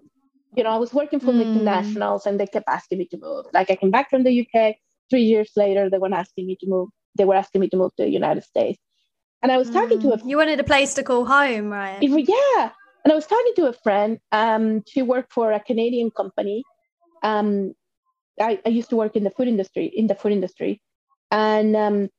you 0.56 0.64
know, 0.64 0.70
I 0.70 0.78
was 0.78 0.94
working 0.94 1.20
for 1.20 1.32
mm. 1.32 1.44
multinationals 1.44 2.26
and 2.26 2.40
they 2.40 2.48
kept 2.48 2.68
asking 2.68 3.00
me 3.00 3.06
to 3.12 3.18
move. 3.18 3.46
Like 3.54 3.70
I 3.70 3.76
came 3.76 3.92
back 3.92 4.10
from 4.10 4.24
the 4.24 4.42
UK, 4.42 4.76
three 5.10 5.24
years 5.24 5.52
later, 5.56 5.90
they 5.90 5.98
were 5.98 6.14
asking 6.14 6.48
me 6.48 6.56
to 6.62 6.68
move. 6.68 6.90
They 7.18 7.26
were 7.26 7.36
asking 7.36 7.62
me 7.62 7.70
to 7.70 7.78
move 7.78 7.96
to 7.98 8.04
the 8.04 8.10
United 8.10 8.44
States. 8.44 8.80
And 9.42 9.52
I 9.52 9.58
was 9.58 9.70
talking 9.70 10.00
mm. 10.00 10.02
to 10.04 10.14
a. 10.14 10.28
You 10.28 10.38
wanted 10.38 10.60
a 10.60 10.64
place 10.64 10.94
to 10.96 11.04
call 11.04 11.26
home, 11.26 11.70
right? 11.70 12.02
Yeah. 12.02 12.72
And 13.04 13.14
I 13.14 13.16
was 13.16 13.26
talking 13.26 13.54
to 13.56 13.68
a 13.68 13.74
friend. 13.74 14.20
Um, 14.32 14.84
she 14.86 15.02
worked 15.02 15.32
for 15.32 15.52
a 15.52 15.60
Canadian 15.60 16.12
company. 16.12 16.64
Um, 17.24 17.74
I, 18.40 18.60
I 18.66 18.70
used 18.70 18.90
to 18.90 18.96
work 18.96 19.16
in 19.16 19.24
the 19.24 19.32
food 19.32 19.48
industry, 19.48 19.86
in 19.86 20.08
the 20.08 20.16
food 20.16 20.34
industry. 20.34 20.82
And 21.32 21.76
um, 21.76 22.10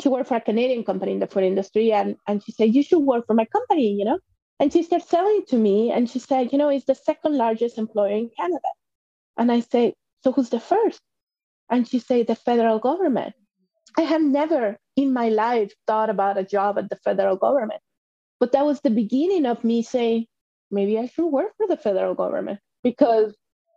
she 0.00 0.08
worked 0.08 0.28
for 0.28 0.36
a 0.36 0.40
Canadian 0.40 0.84
company 0.84 1.12
in 1.12 1.20
the 1.20 1.26
food 1.26 1.44
industry. 1.44 1.92
And, 1.92 2.16
and 2.26 2.42
she 2.42 2.52
said, 2.52 2.74
You 2.74 2.82
should 2.82 3.00
work 3.00 3.26
for 3.26 3.34
my 3.34 3.44
company, 3.44 3.92
you 3.92 4.04
know? 4.04 4.18
And 4.58 4.72
she 4.72 4.82
started 4.82 5.08
selling 5.08 5.44
to 5.48 5.56
me. 5.56 5.90
And 5.90 6.08
she 6.08 6.18
said, 6.18 6.52
You 6.52 6.58
know, 6.58 6.68
it's 6.68 6.86
the 6.86 6.94
second 6.94 7.36
largest 7.36 7.78
employer 7.78 8.12
in 8.16 8.30
Canada. 8.36 8.68
And 9.36 9.52
I 9.52 9.60
say, 9.60 9.94
So 10.24 10.32
who's 10.32 10.50
the 10.50 10.60
first? 10.60 11.00
And 11.70 11.86
she 11.88 11.98
said, 11.98 12.26
The 12.26 12.34
federal 12.34 12.78
government. 12.78 13.34
I 13.98 14.02
have 14.02 14.22
never 14.22 14.78
in 14.96 15.12
my 15.12 15.28
life 15.28 15.72
thought 15.86 16.10
about 16.10 16.38
a 16.38 16.44
job 16.44 16.78
at 16.78 16.90
the 16.90 16.96
federal 16.96 17.36
government. 17.36 17.80
But 18.40 18.52
that 18.52 18.66
was 18.66 18.80
the 18.80 18.90
beginning 18.90 19.46
of 19.46 19.64
me 19.64 19.82
saying, 19.82 20.26
maybe 20.70 20.98
I 20.98 21.06
should 21.06 21.28
work 21.28 21.52
for 21.56 21.66
the 21.66 21.76
federal 21.76 22.14
government 22.14 22.60
because 22.82 23.34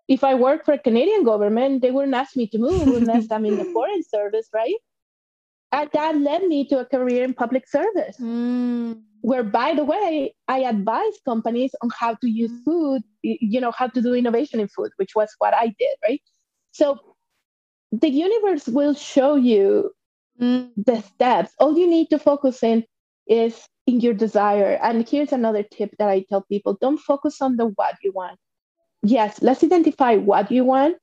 if 0.07 0.23
I 0.23 0.35
work 0.35 0.65
for 0.65 0.73
a 0.73 0.79
Canadian 0.79 1.23
government, 1.23 1.81
they 1.81 1.91
wouldn't 1.91 2.15
ask 2.15 2.35
me 2.35 2.47
to 2.47 2.57
move 2.57 2.87
unless 3.01 3.31
I'm 3.31 3.45
in 3.45 3.57
the 3.57 3.65
foreign 3.65 4.03
service, 4.03 4.49
right? 4.53 4.75
And 5.71 5.89
that 5.93 6.17
led 6.17 6.43
me 6.43 6.67
to 6.69 6.79
a 6.79 6.85
career 6.85 7.23
in 7.23 7.33
public 7.33 7.67
service, 7.67 8.17
mm. 8.19 8.99
where, 9.21 9.43
by 9.43 9.75
the 9.75 9.83
way, 9.83 10.33
I 10.47 10.59
advise 10.61 11.13
companies 11.25 11.71
on 11.81 11.89
how 11.97 12.15
to 12.15 12.29
use 12.29 12.51
food, 12.65 13.03
you 13.21 13.61
know, 13.61 13.71
how 13.71 13.87
to 13.87 14.01
do 14.01 14.15
innovation 14.15 14.59
in 14.59 14.67
food, 14.67 14.91
which 14.97 15.15
was 15.15 15.29
what 15.37 15.53
I 15.53 15.67
did, 15.67 15.95
right? 16.07 16.21
So 16.71 16.97
the 17.91 18.09
universe 18.09 18.67
will 18.67 18.95
show 18.95 19.35
you 19.35 19.91
mm. 20.41 20.69
the 20.75 21.01
steps. 21.01 21.51
All 21.59 21.77
you 21.77 21.87
need 21.87 22.09
to 22.09 22.19
focus 22.19 22.63
in 22.63 22.83
is 23.27 23.67
in 23.85 23.99
your 23.99 24.13
desire. 24.13 24.79
And 24.81 25.07
here's 25.07 25.31
another 25.31 25.63
tip 25.63 25.91
that 25.99 26.09
I 26.09 26.25
tell 26.29 26.41
people 26.41 26.77
don't 26.81 26.97
focus 26.99 27.41
on 27.41 27.57
the 27.57 27.67
what 27.67 27.95
you 28.03 28.11
want. 28.11 28.39
Yes, 29.03 29.41
let's 29.41 29.63
identify 29.63 30.15
what 30.15 30.51
you 30.51 30.65
want, 30.65 30.97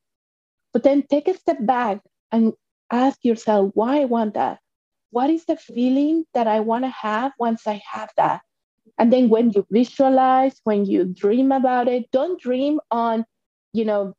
but 0.72 0.82
then 0.82 1.04
take 1.08 1.28
a 1.28 1.34
step 1.34 1.58
back 1.60 2.00
and 2.32 2.52
ask 2.90 3.18
yourself 3.24 3.70
why 3.74 4.00
I 4.00 4.04
want 4.04 4.34
that. 4.34 4.58
What 5.10 5.30
is 5.30 5.44
the 5.44 5.56
feeling 5.56 6.24
that 6.34 6.46
I 6.46 6.60
want 6.60 6.84
to 6.84 6.90
have 6.90 7.32
once 7.38 7.66
I 7.66 7.80
have 7.90 8.10
that? 8.16 8.42
And 8.98 9.12
then 9.12 9.28
when 9.28 9.50
you 9.50 9.66
visualize, 9.70 10.60
when 10.64 10.84
you 10.84 11.04
dream 11.04 11.52
about 11.52 11.88
it, 11.88 12.10
don't 12.10 12.40
dream 12.40 12.80
on, 12.90 13.24
you 13.72 13.84
know, 13.84 14.14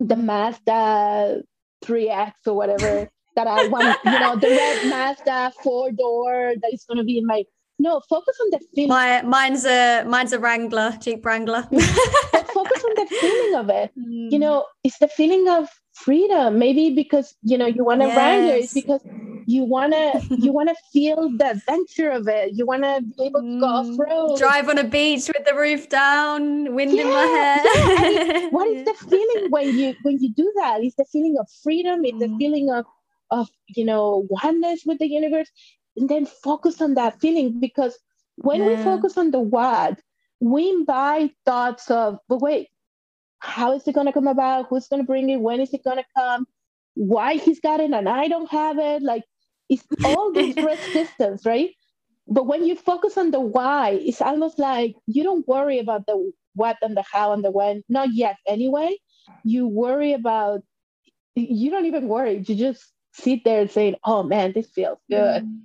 the 0.00 0.16
Mazda 0.16 1.42
3X 1.84 2.32
or 2.46 2.54
whatever 2.54 3.08
that 3.36 3.46
I 3.46 3.68
want, 3.68 3.98
you 4.04 4.18
know, 4.18 4.36
the 4.36 4.48
red 4.48 4.88
Mazda 4.88 5.52
four 5.62 5.90
door 5.90 6.54
that 6.60 6.72
is 6.72 6.84
going 6.84 6.98
to 6.98 7.04
be 7.04 7.18
in 7.18 7.26
my. 7.26 7.44
No, 7.78 8.00
focus 8.08 8.36
on 8.40 8.50
the 8.50 8.60
feeling. 8.74 8.88
My, 8.88 9.22
mine's 9.22 9.64
a 9.64 10.04
mine's 10.04 10.32
a 10.32 10.38
Wrangler, 10.38 10.96
Jeep 11.00 11.24
Wrangler. 11.24 11.62
focus 11.72 12.84
on 12.84 12.94
the 12.94 13.06
feeling 13.20 13.54
of 13.56 13.68
it. 13.68 13.90
Mm. 13.98 14.30
You 14.30 14.38
know, 14.38 14.66
it's 14.84 14.98
the 14.98 15.08
feeling 15.08 15.48
of 15.48 15.68
freedom. 15.92 16.58
Maybe 16.58 16.94
because 16.94 17.34
you 17.42 17.58
know 17.58 17.66
you 17.66 17.84
want 17.84 18.02
a 18.02 18.06
yes. 18.06 18.16
Wrangler. 18.16 18.54
It's 18.54 18.74
because 18.74 19.00
you 19.46 19.64
wanna 19.64 20.20
you 20.30 20.52
wanna 20.52 20.74
feel 20.92 21.30
the 21.36 21.50
adventure 21.50 22.10
of 22.10 22.28
it. 22.28 22.52
You 22.54 22.64
wanna 22.64 23.00
be 23.00 23.24
able 23.24 23.42
to 23.42 23.60
go 23.60 23.66
off 23.66 23.86
mm. 23.86 23.98
road, 23.98 24.38
drive 24.38 24.68
on 24.68 24.78
a 24.78 24.84
beach 24.84 25.26
with 25.26 25.44
the 25.44 25.54
roof 25.54 25.88
down, 25.88 26.74
wind 26.74 26.92
yeah, 26.92 27.02
in 27.02 27.08
my 27.08 27.26
hair. 27.26 27.56
yeah. 27.56 27.72
I 27.74 28.38
mean, 28.38 28.50
what 28.50 28.68
is 28.68 28.84
the 28.84 28.94
feeling 28.94 29.50
when 29.50 29.76
you 29.76 29.94
when 30.02 30.22
you 30.22 30.32
do 30.32 30.52
that? 30.56 30.82
It's 30.82 30.94
the 30.94 31.06
feeling 31.06 31.36
of 31.40 31.48
freedom. 31.62 32.04
It's 32.04 32.16
mm. 32.16 32.20
the 32.20 32.36
feeling 32.38 32.70
of 32.70 32.86
of 33.30 33.48
you 33.66 33.84
know 33.84 34.26
oneness 34.30 34.82
with 34.86 34.98
the 34.98 35.08
universe 35.08 35.50
and 35.96 36.08
then 36.08 36.26
focus 36.26 36.80
on 36.80 36.94
that 36.94 37.20
feeling 37.20 37.60
because 37.60 37.98
when 38.36 38.60
yeah. 38.60 38.68
we 38.68 38.76
focus 38.82 39.16
on 39.16 39.30
the 39.30 39.40
what 39.40 40.00
we 40.40 40.68
invite 40.68 41.32
thoughts 41.44 41.90
of 41.90 42.18
but 42.28 42.40
wait 42.40 42.68
how 43.44 43.74
is 43.74 43.86
it 43.86 43.94
going 43.94 44.06
to 44.06 44.12
come 44.12 44.26
about? 44.26 44.68
Who's 44.68 44.88
going 44.88 45.02
to 45.02 45.06
bring 45.06 45.28
it? 45.28 45.36
When 45.36 45.60
is 45.60 45.74
it 45.74 45.84
going 45.84 45.98
to 45.98 46.04
come? 46.16 46.46
Why 46.94 47.34
he's 47.34 47.60
got 47.60 47.80
it 47.80 47.90
and 47.90 48.08
i 48.08 48.28
don't 48.28 48.50
have 48.50 48.78
it? 48.78 49.02
Like 49.02 49.24
it's 49.68 49.84
all 50.04 50.32
this 50.32 50.56
resistance 50.56 51.44
right? 51.44 51.70
But 52.26 52.46
when 52.46 52.64
you 52.64 52.74
focus 52.74 53.18
on 53.18 53.32
the 53.32 53.40
why 53.40 53.98
it's 54.02 54.22
almost 54.22 54.58
like 54.58 54.94
you 55.06 55.22
don't 55.22 55.46
worry 55.46 55.78
about 55.78 56.06
the 56.06 56.32
what 56.54 56.78
and 56.80 56.96
the 56.96 57.04
how 57.10 57.32
and 57.32 57.44
the 57.44 57.50
when 57.50 57.82
not 57.88 58.14
yet 58.14 58.36
anyway. 58.46 58.96
You 59.44 59.66
worry 59.66 60.12
about 60.12 60.62
you 61.34 61.70
don't 61.70 61.86
even 61.86 62.08
worry. 62.08 62.42
You 62.46 62.54
just 62.54 62.82
sit 63.12 63.44
there 63.44 63.60
and 63.60 63.70
saying, 63.70 63.96
"Oh 64.04 64.22
man, 64.22 64.52
this 64.52 64.68
feels 64.68 64.98
good," 65.10 65.44
mm. 65.44 65.60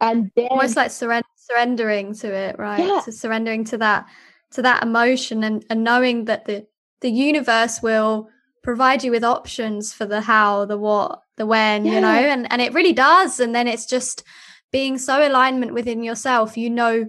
And 0.00 0.30
then 0.36 0.46
almost 0.50 0.76
like 0.76 0.90
surrender, 0.90 1.26
surrendering 1.36 2.14
to 2.14 2.32
it, 2.32 2.58
right? 2.58 2.84
Yeah. 2.84 3.00
So 3.00 3.10
surrendering 3.10 3.64
to 3.66 3.78
that 3.78 4.06
to 4.52 4.62
that 4.62 4.82
emotion 4.82 5.44
and, 5.44 5.64
and 5.68 5.84
knowing 5.84 6.24
that 6.26 6.46
the 6.46 6.66
the 7.00 7.10
universe 7.10 7.80
will 7.82 8.28
provide 8.62 9.04
you 9.04 9.10
with 9.10 9.24
options 9.24 9.92
for 9.92 10.04
the 10.04 10.20
how, 10.20 10.64
the 10.64 10.78
what, 10.78 11.22
the 11.36 11.46
when, 11.46 11.84
yeah. 11.84 11.94
you 11.94 12.00
know, 12.00 12.08
and 12.08 12.50
and 12.50 12.60
it 12.60 12.74
really 12.74 12.92
does. 12.92 13.40
And 13.40 13.54
then 13.54 13.66
it's 13.66 13.86
just 13.86 14.22
being 14.70 14.98
so 14.98 15.26
alignment 15.26 15.74
within 15.74 16.02
yourself. 16.02 16.56
You 16.56 16.70
know 16.70 17.06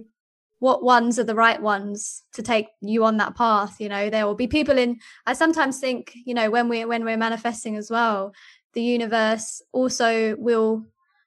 what 0.60 0.82
ones 0.82 1.18
are 1.18 1.24
the 1.24 1.34
right 1.34 1.60
ones 1.60 2.22
to 2.34 2.42
take 2.42 2.68
you 2.82 3.02
on 3.04 3.16
that 3.16 3.34
path 3.34 3.80
you 3.80 3.88
know 3.88 4.08
there 4.08 4.26
will 4.26 4.34
be 4.34 4.46
people 4.46 4.78
in 4.78 4.98
i 5.26 5.32
sometimes 5.32 5.80
think 5.80 6.12
you 6.26 6.34
know 6.34 6.50
when 6.50 6.68
we're 6.68 6.86
when 6.86 7.04
we're 7.04 7.16
manifesting 7.16 7.76
as 7.76 7.90
well 7.90 8.32
the 8.74 8.82
universe 8.82 9.62
also 9.72 10.36
will 10.36 10.84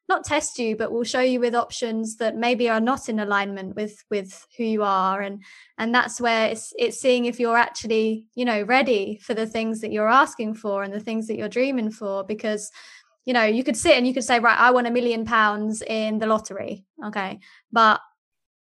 not 0.10 0.26
test 0.26 0.60
you 0.60 0.76
but 0.76 0.91
will 0.91 1.04
show 1.04 1.22
you 1.22 1.39
with 1.39 1.56
options 1.56 2.18
that 2.18 2.36
maybe 2.36 2.70
are 2.70 2.82
not 2.82 3.10
in 3.10 3.20
alignment 3.20 3.76
with 3.76 4.04
with 4.10 4.45
who 4.58 4.64
you 4.64 4.84
are. 4.84 5.22
And 5.22 5.43
and 5.78 5.93
that's 5.93 6.20
where 6.20 6.49
it's 6.49 6.74
it's 6.78 6.99
seeing 6.99 7.26
if 7.26 7.39
you're 7.39 7.58
actually 7.58 8.26
you 8.36 8.45
know 8.45 8.64
ready 8.64 9.20
for 9.24 9.34
the 9.34 9.47
things 9.47 9.82
that 9.82 9.91
you're 9.91 10.10
asking 10.10 10.56
for 10.56 10.84
and 10.84 10.93
the 10.93 10.99
things 10.99 11.28
that 11.28 11.38
you're 11.38 11.49
dreaming 11.49 11.91
for. 11.91 12.24
Because 12.24 12.72
you 13.26 13.34
know 13.34 13.43
you 13.43 13.64
could 13.64 13.78
sit 13.78 13.97
and 13.97 14.06
you 14.06 14.14
could 14.14 14.24
say 14.24 14.39
right 14.39 14.60
i 14.60 14.70
want 14.72 14.86
a 14.86 14.91
million 14.91 15.26
pounds 15.26 15.82
in 15.82 16.20
the 16.20 16.28
lottery. 16.28 16.86
Okay. 17.06 17.39
But 17.72 18.01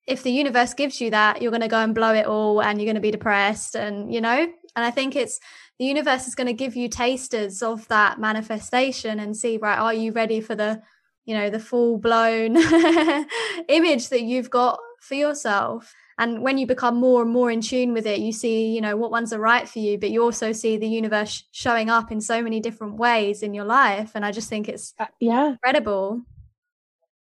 if 0.07 0.23
the 0.23 0.31
universe 0.31 0.73
gives 0.73 0.99
you 0.99 1.11
that 1.11 1.41
you're 1.41 1.51
going 1.51 1.61
to 1.61 1.67
go 1.67 1.81
and 1.81 1.93
blow 1.93 2.13
it 2.13 2.25
all 2.25 2.61
and 2.61 2.79
you're 2.79 2.87
going 2.87 2.95
to 2.95 3.01
be 3.01 3.11
depressed 3.11 3.75
and 3.75 4.13
you 4.13 4.21
know? 4.21 4.51
And 4.75 4.85
i 4.85 4.91
think 4.91 5.15
it's 5.15 5.39
the 5.77 5.85
universe 5.85 6.27
is 6.27 6.35
going 6.35 6.47
to 6.47 6.53
give 6.53 6.75
you 6.75 6.89
tasters 6.89 7.63
of 7.63 7.87
that 7.87 8.19
manifestation 8.19 9.19
and 9.19 9.35
see 9.35 9.57
right 9.57 9.77
are 9.77 9.93
you 9.93 10.11
ready 10.11 10.41
for 10.41 10.55
the 10.55 10.81
you 11.29 11.35
know 11.35 11.49
the 11.49 11.59
full 11.59 11.97
blown 11.97 12.57
image 13.67 14.09
that 14.09 14.23
you've 14.23 14.49
got 14.49 14.79
for 14.99 15.15
yourself 15.15 15.93
and 16.17 16.41
when 16.41 16.57
you 16.57 16.67
become 16.67 16.95
more 16.95 17.21
and 17.21 17.31
more 17.31 17.49
in 17.49 17.61
tune 17.61 17.93
with 17.93 18.05
it 18.05 18.19
you 18.19 18.33
see 18.33 18.67
you 18.67 18.81
know 18.81 18.97
what 18.97 19.11
ones 19.11 19.31
are 19.31 19.39
right 19.39 19.69
for 19.69 19.79
you 19.79 19.97
but 19.97 20.09
you 20.09 20.21
also 20.23 20.51
see 20.51 20.75
the 20.75 20.87
universe 20.87 21.47
showing 21.51 21.89
up 21.89 22.11
in 22.11 22.19
so 22.19 22.41
many 22.41 22.59
different 22.59 22.95
ways 22.95 23.43
in 23.43 23.53
your 23.53 23.65
life 23.65 24.11
and 24.15 24.25
i 24.25 24.31
just 24.31 24.49
think 24.49 24.67
it's 24.67 24.93
uh, 24.99 25.05
yeah 25.19 25.51
incredible 25.51 26.21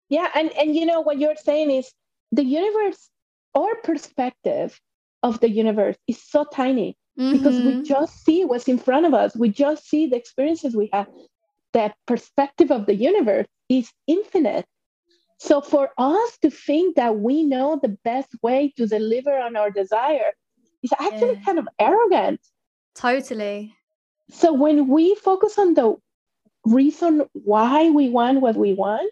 yeah 0.10 0.30
and 0.36 0.52
and 0.52 0.76
you 0.76 0.86
know 0.86 1.02
what 1.02 1.18
you're 1.18 1.36
saying 1.38 1.72
is 1.72 1.92
the 2.32 2.44
universe 2.44 3.10
our 3.56 3.76
perspective 3.84 4.80
of 5.24 5.40
the 5.40 5.50
universe 5.50 5.96
is 6.08 6.22
so 6.22 6.46
tiny 6.54 6.96
mm-hmm. 7.20 7.38
because 7.38 7.56
we 7.58 7.72
mm-hmm. 7.72 7.84
just 7.84 8.24
see 8.24 8.46
what's 8.46 8.68
in 8.68 8.78
front 8.78 9.06
of 9.06 9.14
us. 9.14 9.36
We 9.36 9.50
just 9.50 9.88
see 9.88 10.08
the 10.08 10.16
experiences 10.16 10.76
we 10.76 10.90
have. 10.94 11.08
That 11.74 11.96
perspective 12.06 12.72
of 12.72 12.86
the 12.86 12.96
universe 12.96 13.48
is 13.70 13.92
infinite. 14.08 14.66
So 15.40 15.62
for 15.62 15.90
us 15.98 16.38
to 16.42 16.50
think 16.50 16.96
that 16.96 17.18
we 17.18 17.44
know 17.44 17.80
the 17.82 17.98
best 18.04 18.30
way 18.42 18.74
to 18.78 18.88
deliver 18.88 19.38
on 19.38 19.56
our 19.56 19.70
desire 19.70 20.32
is 20.84 20.94
actually 21.00 21.34
yeah. 21.34 21.46
kind 21.46 21.60
of 21.60 21.68
arrogant. 21.80 22.40
Totally. 22.96 23.74
So 24.30 24.54
when 24.54 24.88
we 24.88 25.16
focus 25.16 25.58
on 25.60 25.74
the 25.74 25.96
reason 26.66 27.26
why 27.34 27.90
we 27.90 28.10
want 28.10 28.42
what 28.42 28.56
we 28.56 28.74
want, 28.74 29.12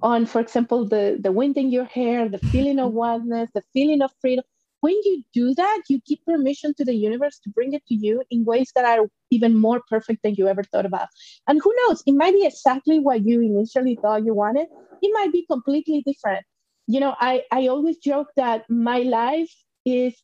on 0.00 0.26
for 0.26 0.40
example 0.40 0.86
the 0.86 1.18
the 1.20 1.32
wind 1.32 1.56
in 1.56 1.70
your 1.70 1.84
hair, 1.84 2.28
the 2.28 2.38
feeling 2.38 2.78
of 2.78 2.92
oneness, 3.08 3.50
the 3.52 3.64
feeling 3.72 4.00
of 4.00 4.12
freedom, 4.20 4.44
when 4.80 4.94
you 5.04 5.22
do 5.32 5.54
that, 5.54 5.82
you 5.88 6.00
give 6.06 6.24
permission 6.24 6.74
to 6.74 6.84
the 6.84 6.94
universe 6.94 7.38
to 7.40 7.50
bring 7.50 7.72
it 7.72 7.84
to 7.86 7.94
you 7.94 8.22
in 8.30 8.44
ways 8.44 8.70
that 8.74 8.84
are 8.84 9.06
even 9.30 9.58
more 9.58 9.82
perfect 9.88 10.22
than 10.22 10.34
you 10.36 10.48
ever 10.48 10.62
thought 10.62 10.86
about. 10.86 11.08
And 11.46 11.60
who 11.62 11.74
knows, 11.82 12.02
it 12.06 12.12
might 12.12 12.34
be 12.34 12.46
exactly 12.46 12.98
what 12.98 13.24
you 13.24 13.40
initially 13.40 13.98
thought 14.00 14.24
you 14.24 14.34
wanted. 14.34 14.68
It 15.02 15.10
might 15.12 15.32
be 15.32 15.44
completely 15.50 16.02
different. 16.06 16.44
You 16.86 17.00
know, 17.00 17.14
I, 17.18 17.42
I 17.52 17.66
always 17.66 17.98
joke 17.98 18.28
that 18.36 18.68
my 18.70 19.00
life 19.00 19.52
is 19.84 20.14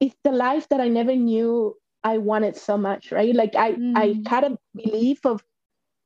is 0.00 0.12
the 0.24 0.32
life 0.32 0.66
that 0.70 0.80
I 0.80 0.88
never 0.88 1.14
knew 1.14 1.76
I 2.02 2.18
wanted 2.18 2.56
so 2.56 2.78
much, 2.78 3.12
right? 3.12 3.34
Like 3.34 3.54
I, 3.54 3.72
mm. 3.72 3.92
I 3.94 4.22
had 4.28 4.44
a 4.44 4.58
belief 4.74 5.26
of 5.26 5.44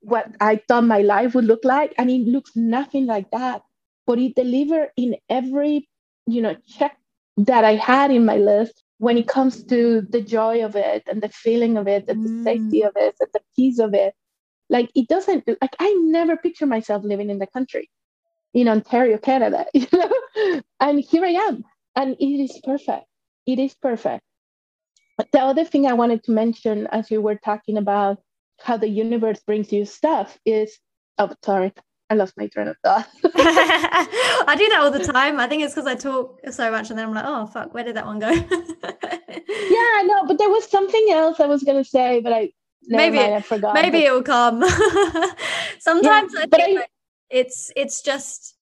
what 0.00 0.26
I 0.40 0.60
thought 0.68 0.84
my 0.84 1.02
life 1.02 1.34
would 1.34 1.44
look 1.44 1.64
like, 1.64 1.94
and 1.96 2.10
it 2.10 2.26
looks 2.26 2.50
nothing 2.56 3.06
like 3.06 3.30
that. 3.30 3.62
But 4.06 4.18
it 4.18 4.34
delivered 4.34 4.90
in 4.96 5.16
every, 5.30 5.88
you 6.26 6.42
know, 6.42 6.56
check 6.66 6.98
that 7.36 7.64
I 7.64 7.74
had 7.74 8.10
in 8.10 8.24
my 8.24 8.36
list 8.36 8.82
when 8.98 9.18
it 9.18 9.28
comes 9.28 9.64
to 9.64 10.02
the 10.08 10.20
joy 10.20 10.64
of 10.64 10.76
it 10.76 11.02
and 11.06 11.22
the 11.22 11.28
feeling 11.28 11.76
of 11.76 11.88
it 11.88 12.04
and 12.08 12.20
mm. 12.20 12.26
the 12.26 12.44
safety 12.44 12.82
of 12.82 12.92
it 12.96 13.14
and 13.20 13.28
the 13.32 13.40
peace 13.56 13.78
of 13.78 13.94
it. 13.94 14.14
Like 14.70 14.90
it 14.94 15.08
doesn't 15.08 15.46
like 15.46 15.76
I 15.78 15.92
never 16.04 16.36
picture 16.36 16.66
myself 16.66 17.04
living 17.04 17.30
in 17.30 17.38
the 17.38 17.46
country 17.46 17.90
in 18.54 18.68
Ontario, 18.68 19.18
Canada, 19.18 19.66
you 19.74 19.86
know? 19.92 20.62
And 20.80 21.00
here 21.00 21.24
I 21.24 21.30
am. 21.30 21.64
And 21.96 22.16
it 22.18 22.42
is 22.42 22.60
perfect. 22.64 23.06
It 23.46 23.58
is 23.58 23.74
perfect. 23.74 24.22
But 25.18 25.28
the 25.32 25.40
other 25.40 25.64
thing 25.64 25.86
I 25.86 25.92
wanted 25.92 26.24
to 26.24 26.32
mention 26.32 26.86
as 26.88 27.10
we 27.10 27.18
were 27.18 27.36
talking 27.36 27.76
about 27.76 28.18
how 28.60 28.76
the 28.76 28.88
universe 28.88 29.40
brings 29.40 29.72
you 29.72 29.84
stuff 29.84 30.38
is 30.44 30.78
oh 31.18 31.32
sorry, 31.44 31.72
I 32.14 32.16
lost 32.16 32.36
my 32.36 32.46
train 32.46 32.68
of 32.68 32.76
thought. 32.78 33.08
I 33.24 34.54
do 34.56 34.68
that 34.68 34.78
all 34.80 34.90
the 34.92 35.04
time. 35.04 35.40
I 35.40 35.48
think 35.48 35.64
it's 35.64 35.74
because 35.74 35.88
I 35.88 35.96
talk 35.96 36.40
so 36.50 36.70
much 36.70 36.90
and 36.90 36.98
then 36.98 37.08
I'm 37.08 37.14
like, 37.14 37.24
oh, 37.26 37.46
fuck, 37.46 37.74
where 37.74 37.82
did 37.82 37.96
that 37.96 38.06
one 38.06 38.20
go? 38.20 38.30
yeah, 38.30 40.02
no, 40.04 40.24
but 40.26 40.38
there 40.38 40.48
was 40.48 40.70
something 40.70 41.06
else 41.10 41.40
I 41.40 41.46
was 41.46 41.64
going 41.64 41.82
to 41.82 41.88
say, 41.88 42.20
but 42.20 42.32
I 42.32 42.52
maybe 42.86 43.16
mind, 43.16 43.34
I 43.34 43.40
forgot. 43.40 43.74
Maybe 43.74 43.98
but... 43.98 44.06
it 44.06 44.12
will 44.12 44.22
come. 44.22 44.62
Sometimes 45.80 46.32
yeah, 46.34 46.42
I 46.42 46.46
think 46.46 46.78
I... 46.78 46.80
Like 46.80 46.90
it's 47.30 47.72
it's 47.74 48.00
just 48.00 48.54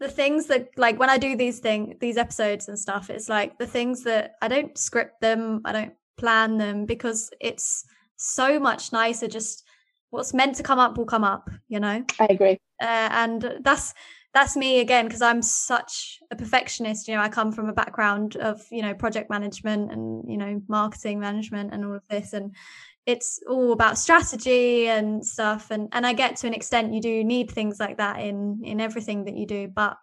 the 0.00 0.08
things 0.08 0.46
that 0.46 0.70
like 0.76 0.98
when 0.98 1.10
I 1.10 1.18
do 1.18 1.36
these 1.36 1.60
things, 1.60 1.94
these 2.00 2.16
episodes 2.16 2.66
and 2.66 2.76
stuff, 2.76 3.08
it's 3.08 3.28
like 3.28 3.58
the 3.58 3.66
things 3.68 4.02
that 4.02 4.32
I 4.42 4.48
don't 4.48 4.76
script 4.76 5.20
them, 5.20 5.60
I 5.64 5.72
don't 5.72 5.94
plan 6.16 6.58
them 6.58 6.86
because 6.86 7.30
it's 7.40 7.84
so 8.16 8.58
much 8.58 8.92
nicer 8.92 9.28
just 9.28 9.64
what's 10.10 10.34
meant 10.34 10.56
to 10.56 10.62
come 10.62 10.78
up 10.78 10.96
will 10.96 11.06
come 11.06 11.24
up 11.24 11.50
you 11.68 11.80
know? 11.80 12.04
I 12.18 12.26
agree. 12.30 12.58
Uh, 12.80 13.08
and 13.10 13.58
that's 13.62 13.94
that's 14.34 14.56
me 14.56 14.80
again 14.80 15.06
because 15.06 15.22
i'm 15.22 15.42
such 15.42 16.18
a 16.30 16.36
perfectionist 16.36 17.08
you 17.08 17.14
know 17.14 17.20
i 17.20 17.28
come 17.28 17.50
from 17.50 17.68
a 17.68 17.72
background 17.72 18.36
of 18.36 18.60
you 18.70 18.82
know 18.82 18.94
project 18.94 19.30
management 19.30 19.90
and 19.90 20.30
you 20.30 20.36
know 20.36 20.60
marketing 20.68 21.18
management 21.18 21.72
and 21.72 21.84
all 21.84 21.94
of 21.94 22.02
this 22.08 22.32
and 22.32 22.54
it's 23.06 23.40
all 23.48 23.72
about 23.72 23.98
strategy 23.98 24.86
and 24.86 25.24
stuff 25.24 25.70
and 25.70 25.88
and 25.92 26.06
i 26.06 26.12
get 26.12 26.36
to 26.36 26.46
an 26.46 26.54
extent 26.54 26.92
you 26.92 27.00
do 27.00 27.24
need 27.24 27.50
things 27.50 27.80
like 27.80 27.96
that 27.96 28.20
in 28.20 28.60
in 28.62 28.80
everything 28.80 29.24
that 29.24 29.36
you 29.36 29.46
do 29.46 29.66
but 29.66 29.96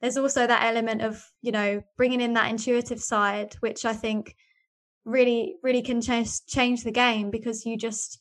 there's 0.00 0.16
also 0.16 0.46
that 0.46 0.64
element 0.64 1.02
of 1.02 1.24
you 1.42 1.52
know 1.52 1.82
bringing 1.96 2.20
in 2.20 2.34
that 2.34 2.50
intuitive 2.50 3.00
side 3.00 3.54
which 3.60 3.84
i 3.84 3.92
think 3.92 4.36
really 5.06 5.56
really 5.62 5.82
can 5.82 6.00
change 6.02 6.44
change 6.46 6.84
the 6.84 6.92
game 6.92 7.30
because 7.30 7.64
you 7.64 7.78
just 7.78 8.20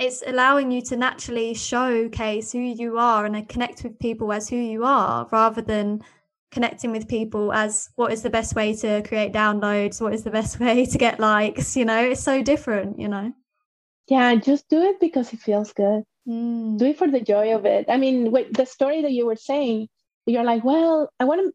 it's 0.00 0.22
allowing 0.26 0.70
you 0.70 0.80
to 0.80 0.96
naturally 0.96 1.52
showcase 1.52 2.52
who 2.52 2.58
you 2.58 2.96
are 2.96 3.26
and 3.26 3.48
connect 3.48 3.84
with 3.84 3.98
people 3.98 4.32
as 4.32 4.48
who 4.48 4.56
you 4.56 4.82
are 4.82 5.28
rather 5.30 5.60
than 5.60 6.00
connecting 6.50 6.90
with 6.90 7.06
people 7.06 7.52
as 7.52 7.90
what 7.96 8.10
is 8.10 8.22
the 8.22 8.30
best 8.30 8.56
way 8.56 8.74
to 8.74 9.02
create 9.02 9.32
downloads 9.32 10.00
what 10.00 10.14
is 10.14 10.24
the 10.24 10.30
best 10.30 10.58
way 10.64 10.86
to 10.86 10.98
get 10.98 11.20
likes 11.20 11.76
you 11.76 11.84
know? 11.84 12.02
It's 12.02 12.22
so 12.22 12.42
different 12.42 12.98
you 12.98 13.08
know? 13.08 13.32
Yeah 14.08 14.34
just 14.36 14.68
do 14.68 14.82
it 14.82 14.98
because 15.00 15.32
it 15.32 15.40
feels 15.40 15.72
good. 15.72 16.02
Mm. 16.26 16.78
do 16.78 16.86
it 16.86 16.98
for 16.98 17.08
the 17.08 17.20
joy 17.20 17.54
of 17.54 17.66
it. 17.66 17.86
I 17.88 17.98
mean 17.98 18.32
with 18.32 18.52
the 18.54 18.64
story 18.64 19.02
that 19.02 19.12
you 19.12 19.26
were 19.26 19.36
saying 19.36 19.88
you're 20.26 20.44
like 20.44 20.62
well 20.64 21.10
i 21.18 21.24
want 21.24 21.40
to 21.40 21.52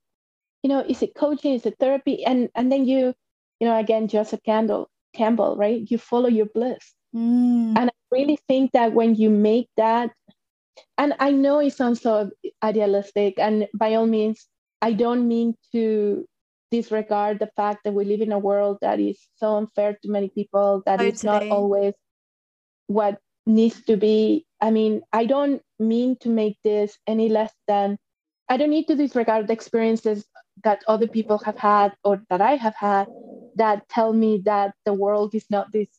you 0.63 0.69
know 0.69 0.85
is 0.87 1.01
it 1.01 1.15
coaching? 1.15 1.53
Is 1.53 1.65
it 1.65 1.77
therapy? 1.79 2.23
And 2.23 2.49
and 2.53 2.71
then 2.71 2.85
you 2.85 3.13
you 3.59 3.67
know 3.67 3.77
again 3.77 4.07
joseph 4.07 4.43
campbell 4.43 4.89
campbell 5.15 5.55
right? 5.57 5.81
You 5.89 5.97
follow 5.97 6.29
your 6.29 6.45
bliss 6.45 6.94
mm. 7.15 7.77
and 7.77 7.89
I 7.89 7.93
really 8.11 8.39
think 8.47 8.71
that 8.73 8.93
when 8.93 9.15
you 9.15 9.29
make 9.29 9.69
that, 9.77 10.11
and 10.97 11.13
I 11.19 11.31
know 11.31 11.59
it 11.59 11.73
sounds 11.73 12.01
so 12.01 12.29
idealistic, 12.63 13.39
and 13.39 13.67
by 13.73 13.95
all 13.95 14.07
means, 14.07 14.47
I 14.81 14.93
don't 14.93 15.27
mean 15.27 15.55
to 15.71 16.25
disregard 16.71 17.39
the 17.39 17.49
fact 17.55 17.83
that 17.83 17.93
we 17.93 18.05
live 18.05 18.21
in 18.21 18.31
a 18.31 18.39
world 18.39 18.77
that 18.81 18.99
is 18.99 19.17
so 19.37 19.57
unfair 19.57 19.97
to 20.01 20.09
many 20.09 20.29
people, 20.29 20.83
That 20.85 21.01
is 21.01 21.23
not 21.23 21.47
always 21.47 21.93
what 22.87 23.19
needs 23.45 23.81
to 23.83 23.97
be. 23.97 24.45
I 24.61 24.71
mean, 24.71 25.01
I 25.13 25.25
don't 25.25 25.61
mean 25.79 26.17
to 26.21 26.29
make 26.29 26.57
this 26.63 26.97
any 27.07 27.29
less 27.29 27.53
than, 27.67 27.97
I 28.49 28.57
don't 28.57 28.69
need 28.69 28.87
to 28.87 28.95
disregard 28.95 29.47
the 29.47 29.53
experiences 29.53 30.25
that 30.63 30.83
other 30.87 31.07
people 31.07 31.37
have 31.39 31.57
had 31.57 31.93
or 32.03 32.21
that 32.29 32.41
I 32.41 32.55
have 32.55 32.75
had 32.75 33.07
that 33.55 33.87
tell 33.89 34.13
me 34.13 34.41
that 34.45 34.73
the 34.85 34.93
world 34.93 35.35
is 35.35 35.45
not 35.49 35.71
this 35.71 35.89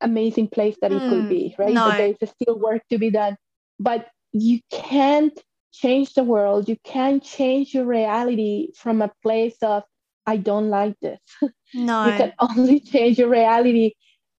amazing 0.00 0.48
place 0.48 0.76
that 0.80 0.92
it 0.92 1.00
could 1.00 1.22
hmm. 1.22 1.28
be, 1.28 1.54
right? 1.58 1.72
No. 1.72 1.88
But 1.88 2.16
there's 2.20 2.32
still 2.40 2.58
work 2.58 2.82
to 2.90 2.98
be 2.98 3.10
done. 3.10 3.36
But 3.78 4.08
you 4.32 4.60
can't 4.70 5.38
change 5.72 6.14
the 6.14 6.24
world. 6.24 6.68
You 6.68 6.76
can't 6.84 7.22
change 7.22 7.74
your 7.74 7.84
reality 7.84 8.68
from 8.74 9.02
a 9.02 9.12
place 9.22 9.56
of, 9.62 9.82
I 10.26 10.36
don't 10.36 10.70
like 10.70 10.98
this. 11.00 11.20
No. 11.74 12.06
you 12.06 12.12
can 12.12 12.32
only 12.38 12.80
change 12.92 13.18
your 13.18 13.28
reality 13.28 13.92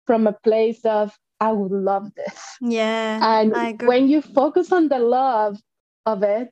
from 0.05 0.27
a 0.27 0.33
place 0.33 0.83
of, 0.85 1.15
I 1.39 1.51
would 1.51 1.71
love 1.71 2.09
this. 2.15 2.57
Yeah. 2.61 3.19
And 3.21 3.81
when 3.81 4.07
you 4.07 4.21
focus 4.21 4.71
on 4.71 4.87
the 4.87 4.97
love 4.97 5.57
of 6.05 6.23
it, 6.23 6.49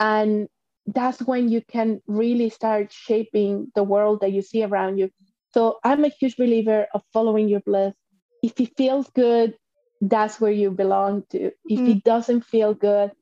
and 0.00 0.48
that's 0.86 1.20
when 1.20 1.48
you 1.48 1.62
can 1.68 2.00
really 2.06 2.48
start 2.48 2.92
shaping 2.92 3.70
the 3.74 3.84
world 3.84 4.20
that 4.20 4.32
you 4.32 4.42
see 4.42 4.64
around 4.64 4.98
you. 4.98 5.10
So 5.52 5.78
I'm 5.84 6.04
a 6.04 6.08
huge 6.08 6.36
believer 6.36 6.86
of 6.92 7.02
following 7.12 7.48
your 7.48 7.60
bliss 7.60 7.94
if 8.42 8.60
it 8.60 8.76
feels 8.76 9.08
good, 9.10 9.54
that's 10.00 10.40
where 10.40 10.52
you 10.52 10.70
belong 10.70 11.24
to. 11.30 11.50
If 11.66 11.80
mm. 11.80 11.96
it 11.96 12.04
doesn't 12.04 12.44
feel 12.44 12.74
good, 12.74 13.12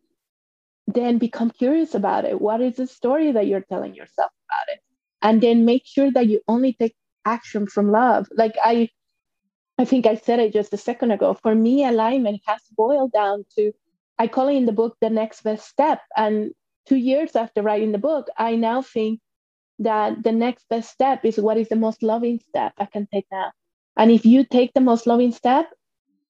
then 0.86 1.18
become 1.18 1.50
curious 1.50 1.94
about 1.94 2.24
it. 2.24 2.40
What 2.40 2.60
is 2.60 2.76
the 2.76 2.86
story 2.86 3.32
that 3.32 3.46
you're 3.46 3.64
telling 3.68 3.94
yourself 3.94 4.30
about 4.48 4.74
it? 4.74 4.80
And 5.22 5.40
then 5.40 5.64
make 5.64 5.82
sure 5.86 6.10
that 6.12 6.26
you 6.26 6.40
only 6.48 6.74
take 6.74 6.94
action 7.24 7.66
from 7.66 7.90
love. 7.90 8.28
Like 8.36 8.56
I 8.62 8.90
I 9.78 9.84
think 9.84 10.06
I 10.06 10.14
said 10.14 10.38
it 10.38 10.52
just 10.52 10.72
a 10.72 10.76
second 10.76 11.10
ago. 11.10 11.34
For 11.34 11.54
me, 11.54 11.84
alignment 11.84 12.42
has 12.46 12.60
boiled 12.76 13.12
down 13.12 13.44
to 13.56 13.72
I 14.18 14.28
call 14.28 14.48
it 14.48 14.54
in 14.54 14.66
the 14.66 14.72
book 14.72 14.96
the 15.00 15.10
next 15.10 15.42
best 15.42 15.66
step. 15.66 16.00
And 16.16 16.52
two 16.86 16.96
years 16.96 17.34
after 17.34 17.62
writing 17.62 17.92
the 17.92 17.98
book, 17.98 18.28
I 18.36 18.54
now 18.56 18.82
think 18.82 19.20
that 19.80 20.22
the 20.22 20.32
next 20.32 20.68
best 20.68 20.90
step 20.90 21.24
is 21.24 21.38
what 21.38 21.56
is 21.56 21.68
the 21.68 21.76
most 21.76 22.02
loving 22.02 22.38
step 22.48 22.74
I 22.78 22.86
can 22.86 23.08
take 23.12 23.26
now. 23.32 23.52
And 23.96 24.10
if 24.10 24.24
you 24.24 24.44
take 24.44 24.72
the 24.74 24.80
most 24.80 25.06
loving 25.06 25.32
step, 25.32 25.70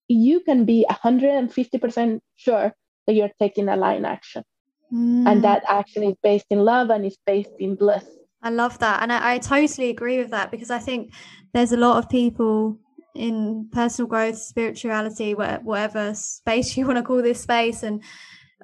you 0.09 0.41
can 0.41 0.65
be 0.65 0.87
150% 0.91 2.21
sure 2.37 2.73
that 3.07 3.15
you're 3.15 3.31
taking 3.39 3.69
a 3.69 3.77
line 3.77 4.05
action. 4.05 4.45
Mm. 4.93 5.27
And 5.27 5.45
that 5.45 5.63
action 5.67 6.03
is 6.03 6.15
based 6.23 6.47
in 6.51 6.59
love 6.59 6.91
and 6.91 7.05
is 7.05 7.19
based 7.27 7.55
in 7.59 7.75
bliss. 7.75 8.05
I 8.43 8.51
love 8.51 8.79
that. 8.81 9.03
And 9.03 9.13
I, 9.13 9.35
I 9.35 9.39
totally 9.39 9.89
agree 9.89 10.19
with 10.19 10.31
that 10.31 10.51
because 10.51 10.71
I 10.71 10.79
think 10.79 11.13
there's 11.53 11.73
a 11.73 11.79
lot 11.79 11.97
of 11.97 12.11
people 12.11 12.79
in 13.15 13.69
personal 13.73 14.09
growth, 14.09 14.37
spirituality, 14.37 15.35
whatever 15.35 16.15
space 16.15 16.77
you 16.77 16.87
want 16.87 16.99
to 16.99 17.03
call 17.03 17.23
this 17.23 17.41
space. 17.41 17.83
And 17.83 18.03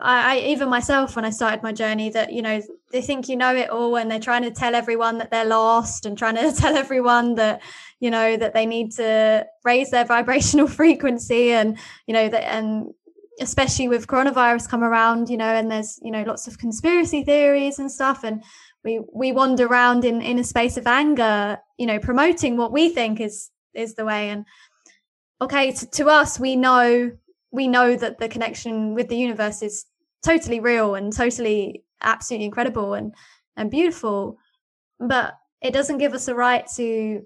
I, 0.01 0.37
I, 0.37 0.41
even 0.41 0.69
myself, 0.69 1.17
when 1.17 1.25
I 1.25 1.31
started 1.31 1.63
my 1.63 1.73
journey, 1.73 2.11
that 2.11 2.33
you 2.33 2.43
know 2.43 2.63
they 2.93 3.03
think 3.03 3.29
you 3.29 3.37
know 3.37 3.55
it 3.55 3.71
all, 3.71 3.97
and 3.97 4.11
they're 4.11 4.19
trying 4.19 4.43
to 4.43 4.51
tell 4.51 4.75
everyone 4.75 5.19
that 5.19 5.31
they're 5.31 5.45
lost, 5.45 6.07
and 6.07 6.17
trying 6.17 6.37
to 6.37 6.53
tell 6.57 6.77
everyone 6.77 7.35
that 7.37 7.63
you 8.01 8.11
know 8.11 8.37
that 8.37 8.55
they 8.55 8.67
need 8.67 8.93
to 8.93 9.47
raise 9.65 9.91
their 9.91 10.05
vibrational 10.17 10.67
frequency, 10.67 11.53
and 11.53 11.79
you 12.07 12.15
know 12.15 12.29
that 12.29 12.53
and 12.53 12.93
especially 13.41 13.89
with 13.89 14.07
coronavirus 14.07 14.69
come 14.69 14.85
around, 14.85 15.31
you 15.31 15.37
know, 15.37 15.45
and 15.45 15.71
there's 15.71 15.99
you 16.03 16.11
know 16.11 16.23
lots 16.23 16.47
of 16.47 16.59
conspiracy 16.59 17.23
theories 17.23 17.79
and 17.79 17.91
stuff, 17.91 18.25
and 18.25 18.43
we 18.85 19.01
we 19.13 19.33
wander 19.33 19.67
around 19.67 20.05
in 20.05 20.21
in 20.21 20.39
a 20.39 20.45
space 20.45 20.77
of 20.77 20.87
anger, 20.87 21.59
you 21.79 21.87
know, 21.87 21.99
promoting 21.99 22.57
what 22.57 22.73
we 22.73 22.89
think 22.89 23.21
is 23.21 23.51
is 23.75 23.95
the 23.95 24.05
way, 24.05 24.31
and 24.31 24.45
okay, 25.41 25.73
to, 25.73 25.87
to 25.91 26.09
us 26.09 26.41
we 26.41 26.57
know 26.57 27.13
we 27.53 27.67
know 27.69 27.97
that 27.97 28.19
the 28.19 28.29
connection 28.29 28.95
with 28.95 29.09
the 29.09 29.17
universe 29.17 29.63
is 29.63 29.87
totally 30.25 30.61
real 30.61 30.95
and 30.95 31.13
totally 31.13 31.85
absolutely 32.03 32.47
incredible 32.47 32.95
and 32.95 33.15
and 33.57 33.71
beautiful 33.71 34.39
but 34.99 35.35
it 35.63 35.73
doesn't 35.73 35.99
give 35.99 36.15
us 36.15 36.29
a 36.29 36.35
right 36.35 36.67
to 36.77 37.23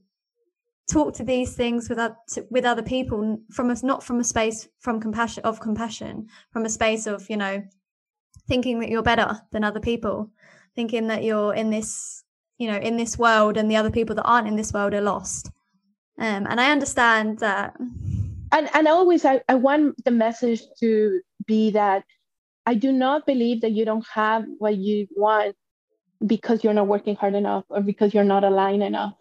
talk 0.91 1.15
to 1.15 1.25
these 1.25 1.55
things 1.55 1.89
with 1.89 1.99
other, 1.99 2.17
with 2.51 2.65
other 2.65 2.83
people 2.83 3.39
from 3.51 3.71
us 3.71 3.83
not 3.83 4.03
from 4.03 4.21
a 4.21 4.25
space 4.25 4.69
from 4.81 5.01
compassion 5.01 5.43
of 5.45 5.61
compassion 5.61 6.27
from 6.53 6.65
a 6.65 6.71
space 6.71 7.07
of 7.07 7.29
you 7.31 7.37
know 7.37 7.63
thinking 8.49 8.81
that 8.81 8.91
you're 8.91 9.03
better 9.03 9.41
than 9.53 9.65
other 9.65 9.81
people 9.81 10.31
thinking 10.77 11.09
that 11.09 11.25
you're 11.25 11.55
in 11.55 11.71
this 11.71 12.23
you 12.59 12.71
know 12.71 12.77
in 12.77 12.97
this 12.97 13.17
world 13.17 13.57
and 13.57 13.71
the 13.71 13.77
other 13.77 13.91
people 13.91 14.15
that 14.15 14.25
aren't 14.25 14.49
in 14.49 14.57
this 14.57 14.73
world 14.73 14.93
are 14.93 15.01
lost 15.01 15.51
um, 16.19 16.47
and 16.49 16.61
i 16.61 16.71
understand 16.71 17.39
that 17.39 17.75
and 18.55 18.69
and 18.73 18.87
always 18.87 19.25
I, 19.25 19.43
I 19.49 19.57
want 19.57 20.05
the 20.05 20.11
message 20.11 20.63
to 20.81 21.21
be 21.47 21.71
that 21.73 22.05
I 22.67 22.75
do 22.75 22.93
not 22.93 23.27
believe 23.27 23.61
that 23.61 23.73
you 23.73 23.85
don't 23.85 24.07
have 24.13 24.45
what 24.59 24.77
you 24.77 25.07
want 25.17 25.57
because 26.27 26.65
you're 26.65 26.73
not 26.73 26.87
working 26.87 27.17
hard 27.17 27.35
enough 27.35 27.65
or 27.69 27.83
because 27.83 28.15
you're 28.15 28.25
not 28.25 28.45
aligned 28.45 28.83
enough. 28.83 29.15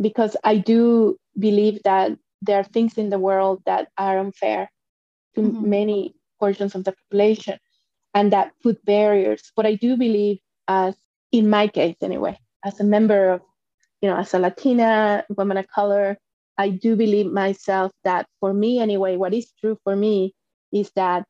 Because 0.00 0.36
I 0.44 0.56
do 0.56 1.16
believe 1.38 1.80
that 1.84 2.12
there 2.40 2.58
are 2.58 2.64
things 2.64 2.98
in 2.98 3.10
the 3.10 3.18
world 3.18 3.62
that 3.66 3.88
are 3.96 4.18
unfair 4.18 4.70
to 5.34 5.40
mm-hmm. 5.40 5.70
many 5.70 6.14
portions 6.40 6.74
of 6.74 6.84
the 6.84 6.92
population 6.92 7.58
and 8.14 8.32
that 8.32 8.52
put 8.62 8.84
barriers. 8.84 9.52
But 9.56 9.66
I 9.66 9.74
do 9.74 9.96
believe, 9.96 10.38
as 10.68 10.96
in 11.30 11.48
my 11.48 11.68
case 11.68 11.96
anyway, 12.02 12.36
as 12.64 12.80
a 12.80 12.84
member 12.84 13.30
of, 13.30 13.40
you 14.00 14.08
know, 14.08 14.16
as 14.16 14.34
a 14.34 14.38
Latina 14.38 15.24
woman 15.30 15.56
of 15.56 15.66
color, 15.68 16.18
I 16.58 16.68
do 16.68 16.96
believe 16.96 17.26
myself 17.32 17.92
that 18.04 18.26
for 18.40 18.52
me 18.52 18.80
anyway, 18.80 19.16
what 19.16 19.32
is 19.32 19.52
true 19.60 19.78
for 19.84 19.96
me 19.96 20.34
is 20.72 20.90
that 20.96 21.24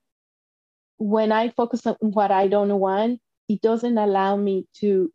when 0.98 1.32
I 1.32 1.50
focus 1.50 1.86
on 1.86 1.96
what 2.00 2.30
I 2.30 2.48
don't 2.48 2.78
want, 2.78 3.20
it 3.48 3.60
doesn't 3.60 3.98
allow 3.98 4.36
me 4.36 4.66
to 4.80 5.12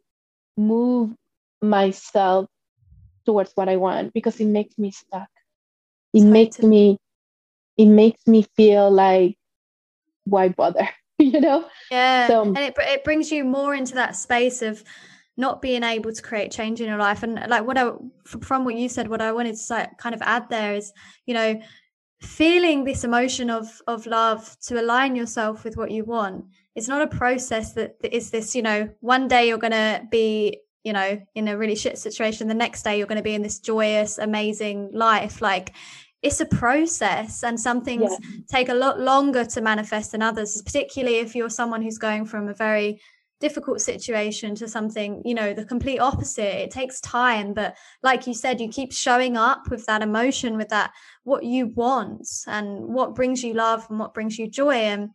move 0.56 1.12
myself 1.62 2.50
towards 3.28 3.52
what 3.56 3.68
I 3.68 3.76
want 3.76 4.14
because 4.14 4.40
it 4.40 4.46
makes 4.46 4.78
me 4.78 4.90
stuck. 4.90 5.28
It 6.14 6.24
makes 6.24 6.60
me 6.60 6.98
it 7.78 7.86
makes 7.86 8.26
me 8.26 8.44
feel 8.56 8.90
like 8.90 9.38
why 10.24 10.48
bother, 10.50 10.88
you 11.20 11.40
know? 11.40 11.66
Yeah. 11.92 12.28
So, 12.28 12.42
and 12.44 12.58
it 12.58 12.74
it 12.80 13.04
brings 13.04 13.32
you 13.32 13.44
more 13.44 13.76
into 13.76 13.94
that 13.96 14.16
space 14.16 14.62
of 14.62 14.84
not 15.36 15.62
being 15.62 15.84
able 15.84 16.12
to 16.12 16.22
create 16.22 16.52
change 16.52 16.82
in 16.82 16.88
your 16.88 16.98
life 16.98 17.22
and 17.22 17.36
like 17.48 17.64
what 17.68 17.78
i 17.78 17.92
from 18.26 18.66
what 18.66 18.74
you 18.74 18.90
said 18.90 19.08
what 19.08 19.22
i 19.22 19.32
wanted 19.32 19.56
to 19.56 19.88
kind 20.00 20.16
of 20.16 20.22
add 20.24 20.50
there 20.50 20.74
is 20.74 20.92
you 21.28 21.34
know 21.36 21.62
feeling 22.22 22.84
this 22.84 23.04
emotion 23.04 23.52
of 23.52 23.68
of 23.86 24.08
love 24.08 24.58
to 24.60 24.82
align 24.82 25.16
yourself 25.16 25.64
with 25.64 25.78
what 25.78 25.92
you 25.92 26.04
want 26.04 26.44
it's 26.76 26.88
not 26.88 27.04
a 27.04 27.16
process 27.16 27.74
that 27.74 27.96
is 28.02 28.32
this 28.32 28.56
you 28.56 28.64
know 28.64 28.90
one 29.02 29.28
day 29.28 29.48
you're 29.48 29.60
going 29.60 29.80
to 29.86 30.02
be 30.10 30.60
you 30.84 30.94
know 30.94 31.20
in 31.36 31.48
a 31.48 31.58
really 31.58 31.76
shit 31.76 31.98
situation 31.98 32.48
the 32.48 32.54
next 32.54 32.84
day 32.84 32.98
you're 32.98 33.08
going 33.08 33.18
to 33.18 33.24
be 33.24 33.36
in 33.36 33.42
this 33.42 33.60
joyous 33.60 34.18
amazing 34.18 34.90
life 34.94 35.42
like 35.42 35.74
it's 36.22 36.40
a 36.40 36.46
process 36.46 37.44
and 37.44 37.60
some 37.60 37.82
things 37.82 38.12
yeah. 38.12 38.30
take 38.50 38.70
a 38.70 38.74
lot 38.74 39.00
longer 39.00 39.46
to 39.46 39.62
manifest 39.62 40.12
than 40.12 40.22
others 40.22 40.62
particularly 40.64 41.18
if 41.18 41.36
you're 41.36 41.50
someone 41.50 41.82
who's 41.82 41.98
going 41.98 42.26
from 42.26 42.48
a 42.48 42.54
very 42.54 43.00
difficult 43.40 43.80
situation 43.80 44.56
to 44.56 44.68
something 44.68 45.22
you 45.24 45.36
know 45.36 45.54
the 45.54 45.64
complete 45.64 46.00
opposite 46.00 46.64
it 46.64 46.72
takes 46.72 47.00
time 47.02 47.54
but 47.54 47.76
like 48.02 48.26
you 48.26 48.34
said 48.34 48.60
you 48.60 48.68
keep 48.68 48.92
showing 48.92 49.38
up 49.38 49.70
with 49.70 49.86
that 49.86 50.02
emotion 50.02 50.58
with 50.58 50.70
that 50.70 50.92
what 51.24 51.44
you 51.44 51.68
want 51.68 52.28
and 52.48 52.80
what 52.88 53.14
brings 53.14 53.44
you 53.44 53.54
love 53.54 53.86
and 53.90 54.00
what 54.00 54.14
brings 54.14 54.40
you 54.40 54.50
joy 54.50 54.74
and 54.74 55.10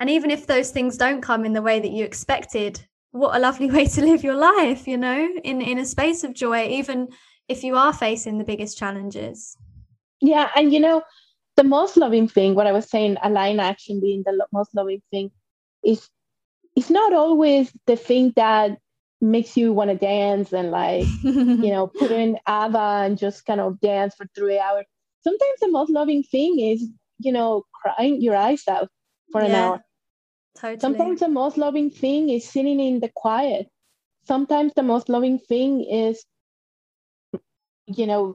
and 0.00 0.10
even 0.10 0.30
if 0.30 0.46
those 0.46 0.70
things 0.70 0.96
don't 0.96 1.22
come 1.22 1.44
in 1.44 1.52
the 1.52 1.62
way 1.62 1.78
that 1.78 1.92
you 1.92 2.04
expected 2.04 2.84
what 3.12 3.36
a 3.36 3.38
lovely 3.38 3.70
way 3.76 3.86
to 3.86 4.00
live 4.04 4.22
your 4.22 4.36
life 4.36 4.86
you 4.86 4.96
know 4.96 5.28
in 5.44 5.60
in 5.60 5.78
a 5.78 5.86
space 5.86 6.24
of 6.24 6.34
joy 6.34 6.66
even 6.68 7.08
if 7.48 7.64
you 7.64 7.76
are 7.76 7.94
facing 7.94 8.36
the 8.36 8.44
biggest 8.44 8.76
challenges. 8.76 9.56
Yeah 10.20 10.50
and 10.54 10.72
you 10.72 10.80
know 10.80 11.02
the 11.56 11.64
most 11.64 11.96
loving 11.96 12.28
thing 12.28 12.54
what 12.54 12.66
i 12.66 12.72
was 12.72 12.88
saying 12.88 13.16
align 13.22 13.58
action 13.58 14.00
being 14.00 14.22
the 14.24 14.46
most 14.52 14.74
loving 14.74 15.02
thing 15.10 15.30
is 15.84 16.08
it's 16.76 16.90
not 16.90 17.12
always 17.12 17.72
the 17.86 17.96
thing 17.96 18.32
that 18.36 18.78
makes 19.20 19.56
you 19.56 19.72
want 19.72 19.90
to 19.90 19.96
dance 19.96 20.52
and 20.52 20.70
like 20.70 21.06
you 21.22 21.70
know 21.70 21.86
put 21.88 22.10
in 22.10 22.38
ABBA 22.46 23.02
and 23.04 23.18
just 23.18 23.44
kind 23.44 23.60
of 23.60 23.80
dance 23.80 24.14
for 24.14 24.26
three 24.34 24.58
hours. 24.58 24.86
Sometimes 25.22 25.60
the 25.60 25.70
most 25.70 25.90
loving 25.90 26.22
thing 26.22 26.60
is 26.60 26.88
you 27.18 27.32
know 27.32 27.64
crying 27.74 28.20
your 28.20 28.36
eyes 28.36 28.62
out 28.68 28.88
for 29.32 29.40
an 29.40 29.54
hour 29.54 29.82
totally. 30.60 30.80
sometimes 30.80 31.20
the 31.20 31.28
most 31.28 31.58
loving 31.58 31.90
thing 31.90 32.28
is 32.28 32.48
sitting 32.48 32.80
in 32.80 33.00
the 33.00 33.10
quiet 33.14 33.68
sometimes 34.24 34.72
the 34.74 34.82
most 34.82 35.08
loving 35.08 35.38
thing 35.38 35.82
is 35.84 36.24
you 37.86 38.06
know 38.06 38.34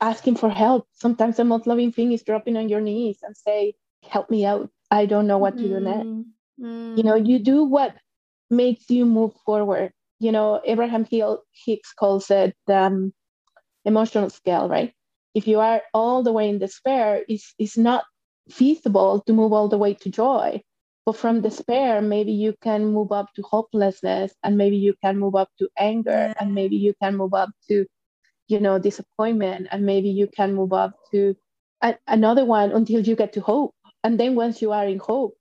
asking 0.00 0.36
for 0.36 0.48
help 0.50 0.86
sometimes 0.92 1.36
the 1.36 1.44
most 1.44 1.66
loving 1.66 1.92
thing 1.92 2.12
is 2.12 2.22
dropping 2.22 2.56
on 2.56 2.68
your 2.68 2.80
knees 2.80 3.18
and 3.22 3.36
say 3.36 3.74
help 4.08 4.30
me 4.30 4.44
out 4.44 4.70
i 4.90 5.06
don't 5.06 5.26
know 5.26 5.38
what 5.38 5.56
to 5.56 5.68
do 5.68 5.80
next 5.80 6.06
mm. 6.06 6.24
Mm. 6.60 6.96
You 6.96 7.04
know, 7.04 7.14
you 7.14 7.38
do 7.38 7.64
what 7.64 7.94
makes 8.50 8.90
you 8.90 9.06
move 9.06 9.32
forward. 9.44 9.92
You 10.20 10.32
know, 10.32 10.60
Abraham 10.64 11.04
Hill, 11.04 11.42
Hicks 11.52 11.92
calls 11.92 12.30
it 12.30 12.56
um, 12.68 13.12
emotional 13.84 14.30
scale, 14.30 14.68
right? 14.68 14.92
If 15.34 15.46
you 15.46 15.60
are 15.60 15.82
all 15.94 16.22
the 16.22 16.32
way 16.32 16.48
in 16.48 16.58
despair, 16.58 17.22
it's, 17.28 17.54
it's 17.58 17.78
not 17.78 18.04
feasible 18.50 19.22
to 19.26 19.32
move 19.32 19.52
all 19.52 19.68
the 19.68 19.78
way 19.78 19.94
to 19.94 20.10
joy. 20.10 20.60
But 21.08 21.16
from 21.16 21.40
despair, 21.40 22.02
maybe 22.02 22.32
you 22.32 22.54
can 22.62 22.92
move 22.92 23.12
up 23.12 23.32
to 23.36 23.42
hopelessness, 23.42 24.34
and 24.44 24.58
maybe 24.58 24.76
you 24.76 24.92
can 25.02 25.18
move 25.18 25.36
up 25.36 25.48
to 25.58 25.66
anger, 25.78 26.10
yeah. 26.10 26.34
and 26.38 26.54
maybe 26.54 26.76
you 26.76 26.92
can 27.02 27.16
move 27.16 27.32
up 27.32 27.48
to, 27.68 27.86
you 28.48 28.60
know, 28.60 28.78
disappointment, 28.78 29.68
and 29.70 29.86
maybe 29.86 30.10
you 30.10 30.26
can 30.26 30.52
move 30.54 30.74
up 30.74 30.92
to 31.12 31.34
a- 31.82 31.96
another 32.08 32.44
one 32.44 32.72
until 32.72 33.00
you 33.00 33.16
get 33.16 33.32
to 33.32 33.40
hope. 33.40 33.74
And 34.04 34.20
then 34.20 34.34
once 34.34 34.60
you 34.60 34.70
are 34.72 34.84
in 34.84 34.98
hope, 34.98 35.34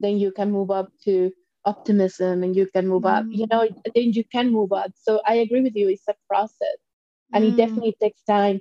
then 0.00 0.18
you 0.18 0.32
can 0.32 0.50
move 0.50 0.72
up 0.72 0.88
to 1.04 1.30
optimism 1.64 2.42
and 2.42 2.56
you 2.56 2.66
can 2.74 2.88
move 2.88 3.04
mm. 3.04 3.16
up 3.16 3.24
you 3.30 3.46
know 3.48 3.68
then 3.94 4.12
you 4.12 4.24
can 4.24 4.50
move 4.50 4.72
up 4.72 4.90
so 5.00 5.20
i 5.28 5.34
agree 5.34 5.60
with 5.60 5.76
you 5.76 5.88
it's 5.88 6.08
a 6.08 6.14
process 6.26 6.78
and 7.32 7.44
mm. 7.44 7.52
it 7.52 7.56
definitely 7.56 7.94
takes 8.02 8.20
time 8.24 8.58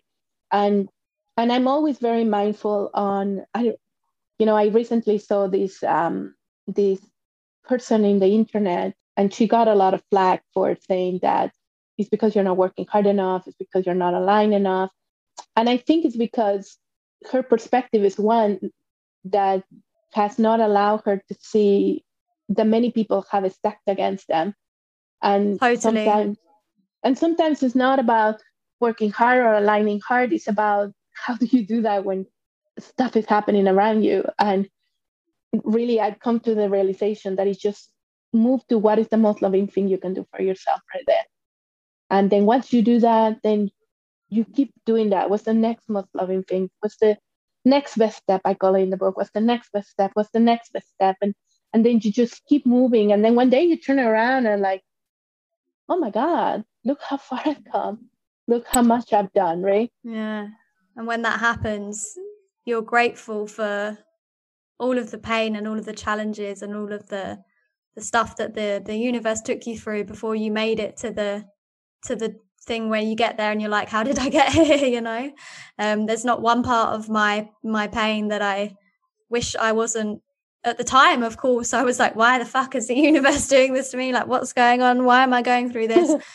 and 0.51 0.87
and 1.35 1.51
i'm 1.51 1.67
always 1.67 1.97
very 1.97 2.23
mindful 2.23 2.91
on 2.93 3.43
i 3.55 3.73
you 4.37 4.45
know 4.45 4.55
i 4.55 4.67
recently 4.67 5.17
saw 5.17 5.47
this 5.47 5.81
um 5.81 6.35
this 6.73 6.99
person 7.63 8.05
in 8.05 8.19
the 8.19 8.27
internet 8.27 8.93
and 9.17 9.33
she 9.33 9.47
got 9.47 9.67
a 9.67 9.75
lot 9.75 9.93
of 9.93 10.03
flack 10.09 10.43
for 10.53 10.75
saying 10.87 11.19
that 11.21 11.53
it's 11.97 12.09
because 12.09 12.33
you're 12.33 12.43
not 12.43 12.57
working 12.57 12.85
hard 12.87 13.05
enough 13.05 13.47
it's 13.47 13.57
because 13.57 13.85
you're 13.85 13.95
not 13.95 14.13
aligned 14.13 14.53
enough 14.53 14.91
and 15.55 15.69
i 15.69 15.77
think 15.77 16.05
it's 16.05 16.17
because 16.17 16.77
her 17.31 17.43
perspective 17.43 18.03
is 18.03 18.17
one 18.17 18.59
that 19.25 19.63
has 20.13 20.39
not 20.39 20.59
allowed 20.59 21.01
her 21.05 21.23
to 21.27 21.35
see 21.39 22.03
that 22.49 22.67
many 22.67 22.91
people 22.91 23.25
have 23.31 23.51
stacked 23.53 23.87
against 23.87 24.27
them. 24.27 24.53
And 25.21 25.59
totally. 25.59 25.77
sometimes 25.77 26.37
and 27.03 27.17
sometimes 27.17 27.63
it's 27.63 27.75
not 27.75 27.99
about 27.99 28.41
working 28.79 29.11
hard 29.11 29.39
or 29.39 29.53
aligning 29.53 30.01
hard, 30.07 30.33
it's 30.33 30.47
about 30.47 30.91
how 31.13 31.35
do 31.35 31.45
you 31.45 31.65
do 31.65 31.81
that 31.83 32.05
when 32.05 32.25
stuff 32.79 33.15
is 33.15 33.25
happening 33.25 33.67
around 33.67 34.03
you. 34.03 34.25
And 34.37 34.69
really 35.63 35.99
I'd 35.99 36.19
come 36.19 36.39
to 36.41 36.55
the 36.55 36.69
realization 36.69 37.35
that 37.35 37.47
it's 37.47 37.59
just 37.59 37.89
move 38.33 38.65
to 38.67 38.77
what 38.77 38.99
is 38.99 39.07
the 39.09 39.17
most 39.17 39.41
loving 39.41 39.67
thing 39.67 39.87
you 39.87 39.97
can 39.97 40.13
do 40.13 40.25
for 40.31 40.41
yourself 40.41 40.81
right 40.93 41.03
there. 41.07 41.25
And 42.09 42.29
then 42.29 42.45
once 42.45 42.71
you 42.73 42.81
do 42.81 42.99
that, 42.99 43.39
then 43.43 43.69
you 44.29 44.45
keep 44.45 44.73
doing 44.85 45.09
that. 45.09 45.29
What's 45.29 45.43
the 45.43 45.53
next 45.53 45.89
most 45.89 46.09
loving 46.13 46.43
thing? 46.43 46.69
What's 46.79 46.97
the 46.97 47.17
next 47.65 47.97
best 47.97 48.17
step? 48.17 48.41
I 48.45 48.53
call 48.53 48.75
it 48.75 48.81
in 48.81 48.89
the 48.89 48.97
book. 48.97 49.17
What's 49.17 49.31
the 49.31 49.41
next 49.41 49.71
best 49.71 49.89
step? 49.89 50.11
What's 50.13 50.31
the 50.31 50.39
next 50.39 50.73
best 50.73 50.89
step? 50.89 51.17
And 51.21 51.33
and 51.73 51.85
then 51.85 51.99
you 52.01 52.11
just 52.11 52.45
keep 52.45 52.65
moving. 52.65 53.13
And 53.13 53.23
then 53.23 53.35
one 53.35 53.49
day 53.49 53.63
you 53.63 53.77
turn 53.77 53.99
around 53.99 54.45
and 54.45 54.61
like, 54.61 54.83
oh 55.87 55.97
my 55.97 56.09
God, 56.09 56.65
look 56.83 56.99
how 57.01 57.17
far 57.17 57.41
I've 57.45 57.63
come. 57.71 58.09
Look 58.47 58.65
how 58.67 58.81
much 58.81 59.13
I've 59.13 59.31
done, 59.33 59.61
right? 59.61 59.91
Yeah. 60.03 60.47
And 60.97 61.07
when 61.07 61.21
that 61.21 61.39
happens, 61.39 62.17
you're 62.65 62.81
grateful 62.81 63.47
for 63.47 63.97
all 64.81 64.97
of 64.97 65.11
the 65.11 65.17
pain 65.19 65.55
and 65.55 65.67
all 65.67 65.77
of 65.77 65.85
the 65.85 65.93
challenges 65.93 66.63
and 66.63 66.75
all 66.75 66.91
of 66.91 67.07
the 67.07 67.37
the 67.95 68.01
stuff 68.01 68.35
that 68.37 68.55
the 68.55 68.81
the 68.83 68.95
universe 68.95 69.41
took 69.41 69.65
you 69.67 69.77
through 69.77 70.03
before 70.03 70.35
you 70.35 70.51
made 70.51 70.79
it 70.79 70.97
to 70.97 71.11
the 71.11 71.45
to 72.03 72.15
the 72.15 72.35
thing 72.65 72.89
where 72.89 73.01
you 73.01 73.15
get 73.15 73.37
there 73.37 73.51
and 73.51 73.61
you're 73.61 73.69
like 73.69 73.89
how 73.89 74.03
did 74.03 74.17
i 74.19 74.27
get 74.27 74.51
here? 74.59 74.87
You 74.87 75.01
know? 75.01 75.31
Um, 75.77 76.07
there's 76.07 76.25
not 76.25 76.41
one 76.41 76.63
part 76.63 76.95
of 76.95 77.09
my 77.09 77.49
my 77.63 77.87
pain 77.87 78.29
that 78.29 78.41
i 78.41 78.75
wish 79.29 79.55
i 79.55 79.71
wasn't 79.71 80.21
at 80.63 80.77
the 80.77 80.83
time 80.83 81.21
of 81.23 81.37
course 81.37 81.73
i 81.73 81.83
was 81.83 81.99
like 81.99 82.15
why 82.15 82.39
the 82.39 82.45
fuck 82.45 82.73
is 82.75 82.87
the 82.87 82.95
universe 83.09 83.47
doing 83.47 83.73
this 83.73 83.91
to 83.91 83.97
me? 83.97 84.11
Like 84.11 84.27
what's 84.27 84.53
going 84.53 84.81
on? 84.81 85.05
Why 85.05 85.23
am 85.23 85.33
i 85.33 85.41
going 85.41 85.71
through 85.71 85.87
this? 85.87 86.11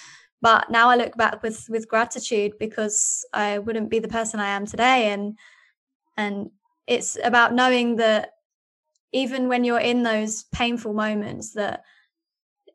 But 0.43 0.71
now 0.71 0.91
i 0.91 0.97
look 0.97 1.17
back 1.17 1.43
with 1.43 1.67
with 1.71 1.89
gratitude 1.89 2.53
because 2.61 3.25
i 3.33 3.59
wouldn't 3.59 3.91
be 3.91 4.01
the 4.01 4.15
person 4.17 4.39
i 4.39 4.49
am 4.49 4.67
today 4.67 5.09
and 5.11 5.39
and 6.17 6.51
it's 6.87 7.17
about 7.25 7.55
knowing 7.55 7.97
that 7.97 8.36
even 9.13 9.49
when 9.49 9.65
you're 9.65 9.79
in 9.79 10.03
those 10.03 10.45
painful 10.53 10.93
moments 10.93 11.53
that 11.55 11.83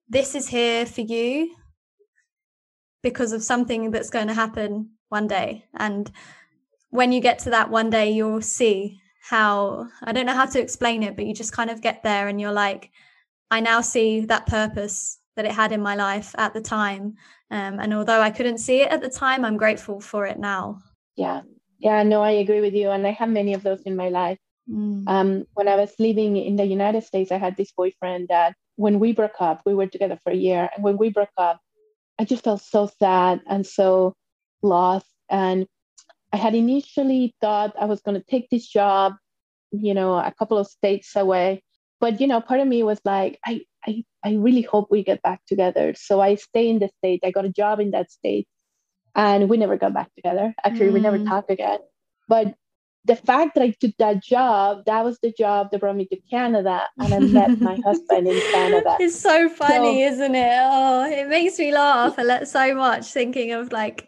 this 0.10 0.36
is 0.36 0.48
here 0.48 0.86
for 0.86 1.02
you 1.02 1.56
because 3.02 3.32
of 3.32 3.44
something 3.44 3.92
that's 3.92 4.10
going 4.10 4.28
to 4.28 4.34
happen 4.34 4.92
one 5.10 5.28
day. 5.28 5.66
And 5.74 6.12
when 6.92 7.12
you 7.12 7.22
get 7.22 7.40
to 7.40 7.50
that 7.50 7.70
one 7.70 7.90
day 7.90 8.12
you'll 8.12 8.42
see 8.42 9.02
how 9.24 9.88
i 10.04 10.12
don't 10.12 10.26
know 10.26 10.36
how 10.36 10.46
to 10.46 10.62
explain 10.62 11.04
it 11.04 11.16
but 11.16 11.26
you 11.26 11.34
just 11.34 11.54
kind 11.54 11.70
of 11.70 11.82
get 11.82 12.04
there 12.04 12.28
and 12.28 12.40
you're 12.40 12.52
like 12.52 12.92
i 13.50 13.60
now 13.60 13.82
see 13.82 14.22
that 14.26 14.46
purpose 14.46 15.18
that 15.36 15.46
it 15.46 15.52
had 15.52 15.72
in 15.72 15.82
my 15.82 15.96
life 15.96 16.36
at 16.38 16.54
the 16.54 16.60
time. 16.60 17.16
Um, 17.50 17.80
and 17.80 17.94
although 17.94 18.22
i 18.22 18.30
couldn't 18.30 18.60
see 18.60 18.82
it 18.82 18.92
at 18.92 19.02
the 19.02 19.10
time 19.10 19.44
i'm 19.44 19.58
grateful 19.58 20.00
for 20.00 20.26
it 20.26 20.38
now. 20.38 20.80
Yeah. 21.16 21.42
Yeah 21.80 22.04
no 22.04 22.22
i 22.22 22.32
agree 22.32 22.62
with 22.62 22.74
you 22.74 22.90
and 22.92 23.08
i 23.08 23.12
have 23.12 23.30
many 23.30 23.54
of 23.54 23.64
those 23.64 23.82
in 23.84 23.96
my 23.96 24.10
life 24.10 24.38
Mm. 24.70 25.03
Um, 25.07 25.45
when 25.53 25.68
I 25.68 25.76
was 25.76 25.93
living 25.99 26.38
in 26.38 26.55
the 26.55 26.66
United 26.66 27.03
States, 27.03 27.32
I 27.32 27.38
had 27.38 27.57
this 27.57 27.72
boyfriend 27.72 28.28
that 28.30 28.55
when 28.76 28.99
we 28.99 29.14
broke 29.14 29.39
up, 29.39 29.62
we 29.66 29.74
were 29.74 29.88
together 29.88 30.18
for 30.24 30.32
a 30.32 30.36
year. 30.36 30.70
And 30.76 30.84
when 30.84 30.97
we 30.97 31.09
broke 31.09 31.30
up, 31.38 31.59
I 32.20 32.26
just 32.26 32.43
felt 32.43 32.62
so 32.62 32.89
sad 32.99 33.41
and 33.47 33.66
so 33.66 34.14
lost. 34.62 35.07
And 35.30 35.68
I 36.34 36.38
had 36.38 36.55
initially 36.55 37.36
thought 37.41 37.76
I 37.80 37.86
was 37.86 38.01
going 38.01 38.20
to 38.20 38.26
take 38.28 38.49
this 38.49 38.68
job, 38.68 39.14
you 39.72 39.93
know, 39.93 40.16
a 40.16 40.34
couple 40.38 40.57
of 40.57 40.68
states 40.68 41.16
away. 41.16 41.64
But, 41.99 42.20
you 42.20 42.28
know, 42.28 42.41
part 42.41 42.59
of 42.59 42.68
me 42.68 42.84
was 42.84 42.99
like, 43.05 43.39
I, 43.45 43.62
I, 43.86 44.03
I 44.24 44.34
really 44.34 44.62
hope 44.62 44.89
we 44.89 45.03
get 45.03 45.22
back 45.22 45.41
together. 45.45 45.93
So 45.95 46.22
I 46.22 46.36
stay 46.36 46.70
in 46.70 46.80
the 46.80 46.89
state. 46.99 47.22
I 47.24 47.32
got 47.32 47.45
a 47.45 47.49
job 47.49 47.80
in 47.80 47.91
that 47.91 48.12
state 48.12 48.47
and 49.16 49.49
we 49.49 49.57
never 49.57 49.78
got 49.78 49.93
back 49.93 50.14
together. 50.16 50.53
Actually, 50.64 50.89
mm. 50.89 50.93
we 50.93 50.99
never 51.01 51.20
mm. 51.20 51.28
talked 51.28 51.51
again. 51.51 51.80
But 52.28 52.55
the 53.06 53.16
fact 53.16 53.56
that 53.56 53.64
I 53.64 53.72
took 53.72 53.95
that 53.97 54.22
job, 54.22 54.84
that 54.86 55.04
was 55.04 55.18
the 55.20 55.34
job 55.36 55.72
that 55.72 55.80
brought 55.80 55.95
me 55.95 56.06
to 56.08 56.18
Canada, 56.30 56.84
and 56.99 57.14
I 57.14 57.20
met 57.20 57.60
my 57.60 57.80
husband 57.86 58.28
in 58.28 58.39
Canada. 58.52 58.97
It's 58.99 59.20
so 59.20 59.49
funny, 59.49 60.04
so, 60.04 60.14
isn't 60.14 60.36
it? 60.36 60.54
Oh, 60.62 61.12
it 61.12 61.28
makes 61.28 61.58
me 61.58 61.72
laugh 61.74 62.16
so 62.47 62.76
much 62.76 63.12
thinking 63.12 63.54
of 63.54 63.72
like 63.72 64.08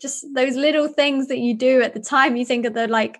just 0.00 0.26
those 0.34 0.56
little 0.56 0.88
things 0.88 1.28
that 1.28 1.38
you 1.38 1.54
do 1.56 1.80
at 1.82 1.94
the 1.94 2.00
time. 2.00 2.36
You 2.36 2.44
think 2.44 2.66
of 2.66 2.74
the 2.74 2.86
like 2.86 3.18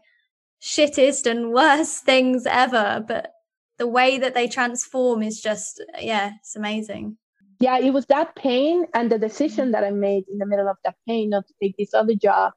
shittest 0.62 1.30
and 1.30 1.52
worst 1.52 2.04
things 2.04 2.44
ever, 2.46 3.02
but 3.06 3.32
the 3.78 3.86
way 3.86 4.18
that 4.18 4.34
they 4.34 4.48
transform 4.48 5.22
is 5.22 5.40
just, 5.40 5.82
yeah, 6.00 6.32
it's 6.40 6.56
amazing. 6.56 7.16
Yeah, 7.61 7.78
it 7.78 7.92
was 7.92 8.06
that 8.06 8.36
pain 8.36 8.86
and 8.94 9.11
the 9.11 9.18
decision 9.18 9.72
that 9.72 9.84
I 9.84 9.90
made 9.90 10.24
in 10.30 10.38
the 10.38 10.46
middle 10.46 10.68
of 10.68 10.76
that 10.84 10.94
pain 11.06 11.30
not 11.30 11.46
to 11.46 11.54
take 11.61 11.76
this 11.76 11.94
other 11.94 12.14
job 12.14 12.52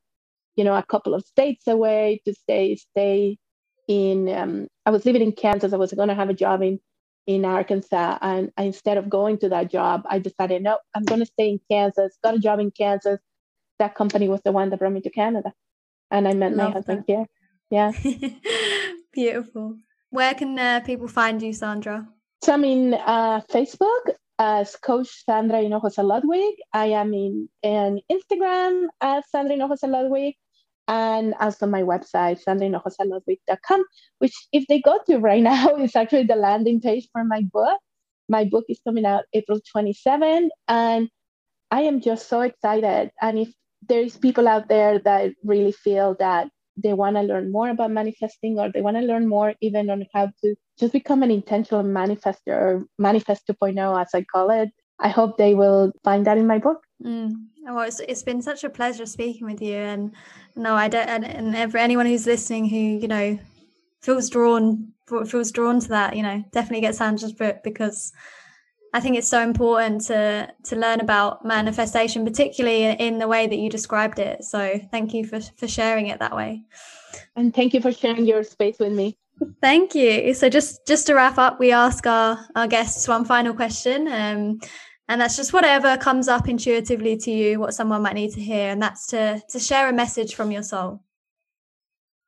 you 0.62 0.66
know, 0.66 0.76
a 0.76 0.84
couple 0.84 1.16
of 1.16 1.26
states 1.26 1.66
away 1.66 2.22
to 2.24 2.36
stay 2.36 2.76
stay 2.76 3.39
in. 3.88 4.30
Um, 4.30 4.68
I 4.86 4.91
was 4.91 5.07
living 5.07 5.24
in 5.24 5.32
Kansas. 5.32 5.74
I 5.74 5.78
was 5.78 5.91
going 5.91 6.09
to 6.09 6.20
have 6.22 6.30
a 6.30 6.36
job 6.36 6.62
in 6.62 6.80
in 7.26 7.45
Arkansas, 7.45 8.20
and 8.22 8.51
I, 8.57 8.64
instead 8.66 8.99
of 8.99 9.09
going 9.09 9.39
to 9.39 9.49
that 9.49 9.72
job, 9.72 10.03
I 10.07 10.20
decided, 10.20 10.62
no, 10.62 10.78
I'm 10.93 11.03
going 11.03 11.22
to 11.22 11.26
stay 11.26 11.49
in 11.49 11.59
Kansas. 11.72 12.16
Got 12.24 12.36
a 12.36 12.39
job 12.39 12.59
in 12.59 12.70
Kansas. 12.70 13.20
That 13.80 13.95
company 13.95 14.30
was 14.30 14.41
the 14.45 14.51
one 14.51 14.70
that 14.70 14.78
brought 14.78 14.93
me 14.93 15.01
to 15.01 15.09
Canada, 15.09 15.51
and 16.12 16.28
I 16.28 16.34
met 16.36 16.53
Love 16.53 16.68
my 16.68 16.74
husband 16.74 17.05
that. 17.07 17.12
here. 17.12 17.26
Yeah, 17.72 17.91
beautiful. 19.14 19.78
Where 20.12 20.36
can 20.36 20.59
uh, 20.59 20.82
people 20.82 21.07
find 21.07 21.41
you, 21.41 21.53
Sandra? 21.53 22.07
So 22.43 22.53
I'm 22.53 22.66
in 22.66 22.93
uh, 22.93 23.41
Facebook 23.49 24.14
as 24.38 24.76
Coach 24.76 25.26
Sandra 25.26 25.57
Hinojosa 25.64 26.03
Ludwig. 26.03 26.53
I 26.74 26.88
am 27.01 27.14
in, 27.16 27.49
in 27.64 28.01
Instagram 28.12 28.88
as 28.99 29.24
Sandra 29.32 29.55
Hinojosa 29.55 29.88
Ludwig 29.88 30.36
and 30.92 31.34
also 31.39 31.66
my 31.66 31.82
website, 31.84 32.44
sandrahinojosaludwig.com, 32.46 33.84
which 34.20 34.34
if 34.52 34.68
they 34.68 34.82
go 34.82 35.00
to 35.08 35.20
right 35.20 35.42
now 35.54 35.78
is 35.78 35.96
actually 35.96 36.24
the 36.24 36.36
landing 36.36 36.82
page 36.82 37.08
for 37.14 37.24
my 37.24 37.42
book. 37.54 37.80
My 38.28 38.44
book 38.44 38.66
is 38.70 38.80
coming 38.86 39.06
out 39.06 39.24
April 39.34 39.60
27, 39.72 40.50
and 40.68 41.10
I 41.72 41.82
am 41.82 42.02
just 42.02 42.28
so 42.28 42.42
excited. 42.42 43.12
And 43.22 43.39
if 43.39 43.50
there's 43.88 44.18
people 44.18 44.48
out 44.48 44.68
there 44.68 45.00
that 45.00 45.32
really 45.44 45.72
feel 45.72 46.16
that 46.20 46.50
they 46.78 46.94
want 46.94 47.16
to 47.16 47.22
learn 47.22 47.52
more 47.52 47.70
about 47.70 47.92
manifesting 47.92 48.60
or 48.60 48.70
they 48.70 48.82
want 48.82 48.98
to 48.98 49.04
learn 49.04 49.28
more 49.28 49.54
even 49.62 49.89
on 49.89 50.06
how 50.14 50.30
to 50.44 50.56
just 50.80 50.94
become 50.94 51.24
an 51.24 51.32
intentional 51.32 51.84
manifester 51.84 52.54
or 52.54 52.86
manifest 52.98 53.44
2.0 53.48 54.02
as 54.02 54.10
i 54.16 54.24
call 54.24 54.50
it 54.50 54.70
i 55.02 55.10
hope 55.10 55.38
they 55.38 55.54
will 55.54 55.91
find 56.04 56.26
that 56.26 56.38
in 56.38 56.47
my 56.47 56.58
book 56.58 56.84
mm. 57.04 57.32
well 57.64 57.82
it's, 57.82 57.99
it's 58.02 58.24
been 58.24 58.41
such 58.41 58.64
a 58.64 58.70
pleasure 58.70 59.06
speaking 59.06 59.45
with 59.45 59.62
you 59.62 59.76
and 59.76 60.12
no 60.56 60.76
i 60.76 60.88
don't 60.88 61.08
and, 61.08 61.26
and 61.26 61.56
every, 61.56 61.80
anyone 61.80 62.06
who's 62.06 62.26
listening 62.26 62.68
who 62.68 62.78
you 62.78 63.08
know 63.08 63.38
feels 64.02 64.30
drawn 64.30 64.88
feels 65.28 65.52
drawn 65.52 65.80
to 65.80 65.89
that 65.89 66.16
you 66.16 66.24
know 66.24 66.43
definitely 66.52 66.82
get 66.82 66.95
sandra's 66.95 67.34
book 67.34 67.58
because 67.64 68.14
I 68.93 68.99
think 68.99 69.18
it's 69.18 69.30
so 69.30 69.41
important 69.41 70.02
to 70.08 70.52
to 70.66 70.76
learn 70.76 70.99
about 70.99 71.45
manifestation, 71.45 72.26
particularly 72.26 72.84
in 72.84 73.20
the 73.20 73.28
way 73.28 73.47
that 73.47 73.56
you 73.56 73.70
described 73.70 74.20
it. 74.20 74.43
So 74.43 74.82
thank 74.91 75.14
you 75.14 75.26
for 75.26 75.39
for 75.39 75.68
sharing 75.68 76.08
it 76.08 76.20
that 76.20 76.36
way. 76.36 76.64
And 77.36 77.56
thank 77.56 77.74
you 77.74 77.82
for 77.82 77.91
sharing 77.91 78.26
your 78.26 78.43
space 78.43 78.80
with 78.80 78.91
me. 78.91 79.18
Thank 79.62 79.95
you. 79.95 80.34
So 80.34 80.49
just 80.49 80.86
just 80.86 81.08
to 81.08 81.16
wrap 81.16 81.38
up, 81.38 81.60
we 81.60 81.72
ask 81.72 82.06
our 82.06 82.38
our 82.56 82.68
guests 82.68 83.08
one 83.08 83.26
final 83.26 83.54
question, 83.54 84.08
um, 84.08 84.60
and 85.12 85.20
that's 85.20 85.36
just 85.36 85.51
whatever 85.51 85.97
comes 85.97 86.30
up 86.30 86.47
intuitively 86.47 87.18
to 87.18 87.32
you, 87.32 87.59
what 87.59 87.74
someone 87.74 88.01
might 88.01 88.14
need 88.14 88.32
to 88.32 88.39
hear, 88.39 88.70
and 88.70 88.82
that's 88.82 89.07
to 89.07 89.41
to 89.49 89.59
share 89.59 89.89
a 89.89 89.93
message 89.93 90.36
from 90.36 90.51
your 90.51 90.64
soul. 90.64 91.03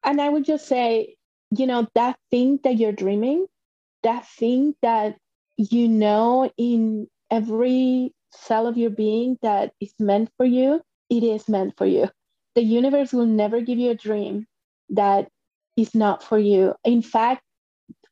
And 0.03 0.19
I 0.19 0.27
would 0.27 0.43
just 0.43 0.67
say, 0.67 1.15
you 1.57 1.65
know, 1.65 1.87
that 1.95 2.17
thing 2.29 2.59
that 2.65 2.75
you're 2.75 2.91
dreaming, 2.91 3.45
that 4.03 4.27
thing 4.27 4.75
that 4.81 5.15
you 5.55 5.87
know 5.87 6.51
in 6.57 7.07
every 7.31 8.13
cell 8.31 8.67
of 8.67 8.77
your 8.77 8.89
being 8.89 9.37
that 9.41 9.71
is 9.79 9.93
meant 9.97 10.29
for 10.35 10.45
you, 10.45 10.81
it 11.09 11.23
is 11.23 11.47
meant 11.47 11.77
for 11.77 11.85
you. 11.85 12.09
The 12.55 12.63
universe 12.63 13.13
will 13.13 13.25
never 13.25 13.61
give 13.61 13.79
you 13.79 13.91
a 13.91 13.95
dream 13.95 14.45
that 14.89 15.29
is 15.77 15.95
not 15.95 16.21
for 16.21 16.37
you. 16.37 16.75
In 16.83 17.01
fact, 17.01 17.43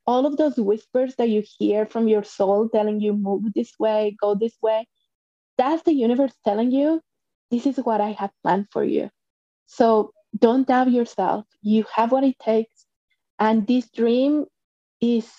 all 0.06 0.26
of 0.26 0.38
those 0.38 0.58
whispers 0.58 1.16
that 1.18 1.30
you 1.30 1.44
hear 1.58 1.86
from 1.86 2.08
your 2.08 2.24
soul 2.24 2.70
telling 2.70 3.00
you, 3.00 3.14
move 3.14 3.44
this 3.54 3.72
way, 3.80 4.16
go 4.22 4.36
this 4.36 4.56
way, 4.62 4.88
that's 5.58 5.84
the 5.84 5.94
universe 5.94 6.34
telling 6.44 6.72
you, 6.72 7.02
this 7.52 7.66
is 7.66 7.78
what 7.78 8.02
I 8.02 8.12
have 8.14 8.32
planned 8.44 8.68
for 8.72 8.84
you. 8.84 9.10
So 9.66 10.12
don't 10.38 10.68
doubt 10.68 10.92
yourself. 10.92 11.46
You 11.62 11.86
have 11.94 12.12
what 12.12 12.24
it 12.24 12.40
takes. 12.40 12.86
And 13.40 13.68
this 13.68 13.90
dream 13.90 14.46
is 15.02 15.30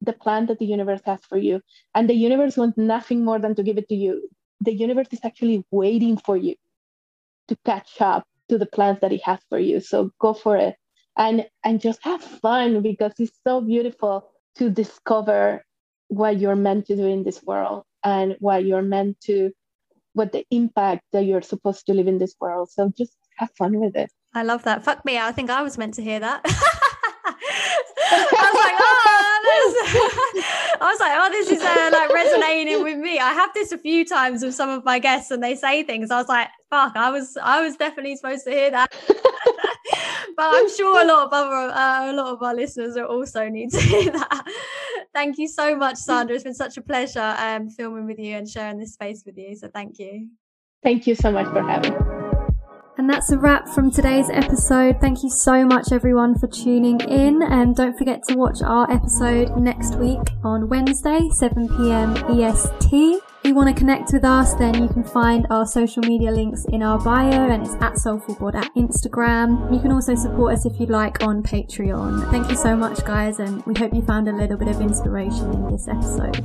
the 0.00 0.12
plan 0.12 0.46
that 0.46 0.58
the 0.58 0.66
universe 0.66 1.00
has 1.04 1.20
for 1.28 1.38
you. 1.38 1.60
And 1.94 2.08
the 2.08 2.14
universe 2.14 2.56
wants 2.56 2.78
nothing 2.78 3.24
more 3.24 3.38
than 3.38 3.54
to 3.54 3.62
give 3.62 3.78
it 3.78 3.88
to 3.88 3.94
you. 3.94 4.28
The 4.60 4.72
universe 4.72 5.08
is 5.12 5.20
actually 5.24 5.64
waiting 5.70 6.16
for 6.16 6.36
you 6.36 6.54
to 7.48 7.56
catch 7.64 8.00
up 8.00 8.26
to 8.48 8.58
the 8.58 8.66
plans 8.66 9.00
that 9.00 9.12
it 9.12 9.22
has 9.24 9.40
for 9.48 9.58
you. 9.58 9.80
So 9.80 10.10
go 10.20 10.34
for 10.34 10.56
it. 10.56 10.76
And 11.16 11.46
and 11.64 11.80
just 11.80 12.02
have 12.04 12.22
fun 12.22 12.82
because 12.82 13.12
it's 13.18 13.38
so 13.46 13.60
beautiful 13.60 14.30
to 14.56 14.70
discover 14.70 15.64
what 16.08 16.38
you're 16.38 16.56
meant 16.56 16.86
to 16.86 16.96
do 16.96 17.06
in 17.06 17.22
this 17.22 17.42
world 17.42 17.84
and 18.04 18.36
what 18.40 18.64
you're 18.64 18.82
meant 18.82 19.20
to 19.22 19.50
what 20.14 20.32
the 20.32 20.44
impact 20.50 21.02
that 21.12 21.24
you're 21.24 21.42
supposed 21.42 21.86
to 21.86 21.94
live 21.94 22.06
in 22.06 22.18
this 22.18 22.34
world. 22.40 22.70
So 22.70 22.92
just 22.96 23.16
have 23.36 23.50
fun 23.56 23.78
with 23.78 23.96
it. 23.96 24.10
I 24.34 24.42
love 24.42 24.62
that. 24.64 24.84
Fuck 24.84 25.04
me. 25.04 25.18
I 25.18 25.32
think 25.32 25.50
I 25.50 25.62
was 25.62 25.78
meant 25.78 25.94
to 25.94 26.02
hear 26.02 26.20
that. 26.20 26.42
I 28.14 28.50
was 28.52 28.64
like, 28.64 28.74
oh, 28.78 29.02
I 30.80 30.90
was 30.90 31.00
like, 31.00 31.12
oh, 31.14 31.30
this 31.30 31.50
is 31.50 31.62
uh, 31.62 31.90
like 31.92 32.12
resonating 32.12 32.82
with 32.82 32.98
me. 32.98 33.18
I 33.18 33.32
have 33.32 33.52
this 33.54 33.72
a 33.72 33.78
few 33.78 34.04
times 34.04 34.42
with 34.42 34.54
some 34.54 34.68
of 34.68 34.84
my 34.84 34.98
guests, 34.98 35.30
and 35.30 35.42
they 35.42 35.54
say 35.54 35.82
things. 35.82 36.10
I 36.10 36.18
was 36.18 36.28
like, 36.28 36.48
fuck, 36.70 36.96
I 36.96 37.10
was, 37.10 37.36
I 37.42 37.62
was 37.62 37.76
definitely 37.76 38.16
supposed 38.16 38.44
to 38.44 38.50
hear 38.50 38.70
that. 38.70 38.92
but 40.36 40.54
I'm 40.54 40.68
sure 40.70 41.02
a 41.02 41.06
lot 41.06 41.26
of 41.26 41.32
other, 41.32 41.72
uh, 41.72 42.10
a 42.10 42.12
lot 42.12 42.32
of 42.32 42.42
our 42.42 42.54
listeners 42.54 42.94
will 42.94 43.04
also 43.04 43.48
need 43.48 43.70
to 43.70 43.80
hear 43.80 44.10
that. 44.12 44.44
Thank 45.14 45.38
you 45.38 45.48
so 45.48 45.76
much, 45.76 45.96
Sandra. 45.96 46.34
It's 46.34 46.44
been 46.44 46.54
such 46.54 46.76
a 46.76 46.82
pleasure 46.82 47.34
um, 47.38 47.68
filming 47.68 48.06
with 48.06 48.18
you 48.18 48.36
and 48.36 48.48
sharing 48.48 48.78
this 48.78 48.94
space 48.94 49.22
with 49.26 49.36
you. 49.36 49.54
So 49.56 49.68
thank 49.68 49.98
you. 49.98 50.28
Thank 50.82 51.06
you 51.06 51.14
so 51.14 51.30
much 51.30 51.46
for 51.46 51.62
having. 51.62 51.92
me. 51.92 51.98
And 52.98 53.08
that's 53.08 53.32
a 53.32 53.38
wrap 53.38 53.68
from 53.68 53.90
today's 53.90 54.28
episode. 54.28 55.00
Thank 55.00 55.22
you 55.22 55.30
so 55.30 55.64
much, 55.64 55.92
everyone, 55.92 56.38
for 56.38 56.46
tuning 56.46 57.00
in. 57.00 57.42
And 57.42 57.74
don't 57.74 57.96
forget 57.96 58.22
to 58.28 58.36
watch 58.36 58.60
our 58.62 58.90
episode 58.90 59.56
next 59.56 59.96
week 59.96 60.20
on 60.44 60.68
Wednesday, 60.68 61.28
7 61.30 61.68
pm 61.68 62.16
EST. 62.38 63.22
If 63.42 63.48
you 63.48 63.54
want 63.56 63.70
to 63.70 63.74
connect 63.74 64.12
with 64.12 64.24
us, 64.24 64.54
then 64.54 64.80
you 64.80 64.88
can 64.88 65.02
find 65.02 65.48
our 65.50 65.66
social 65.66 66.00
media 66.04 66.30
links 66.30 66.64
in 66.66 66.80
our 66.80 66.96
bio, 66.96 67.50
and 67.50 67.66
it's 67.66 67.74
at 67.82 67.98
Soulful 67.98 68.56
at 68.56 68.72
Instagram. 68.76 69.74
You 69.74 69.80
can 69.80 69.90
also 69.90 70.14
support 70.14 70.54
us 70.54 70.64
if 70.64 70.78
you'd 70.78 70.90
like 70.90 71.24
on 71.24 71.42
Patreon. 71.42 72.30
Thank 72.30 72.48
you 72.50 72.56
so 72.56 72.76
much, 72.76 73.04
guys, 73.04 73.40
and 73.40 73.60
we 73.66 73.74
hope 73.74 73.92
you 73.94 74.02
found 74.02 74.28
a 74.28 74.32
little 74.32 74.56
bit 74.56 74.68
of 74.68 74.80
inspiration 74.80 75.52
in 75.54 75.72
this 75.72 75.88
episode. 75.88 76.44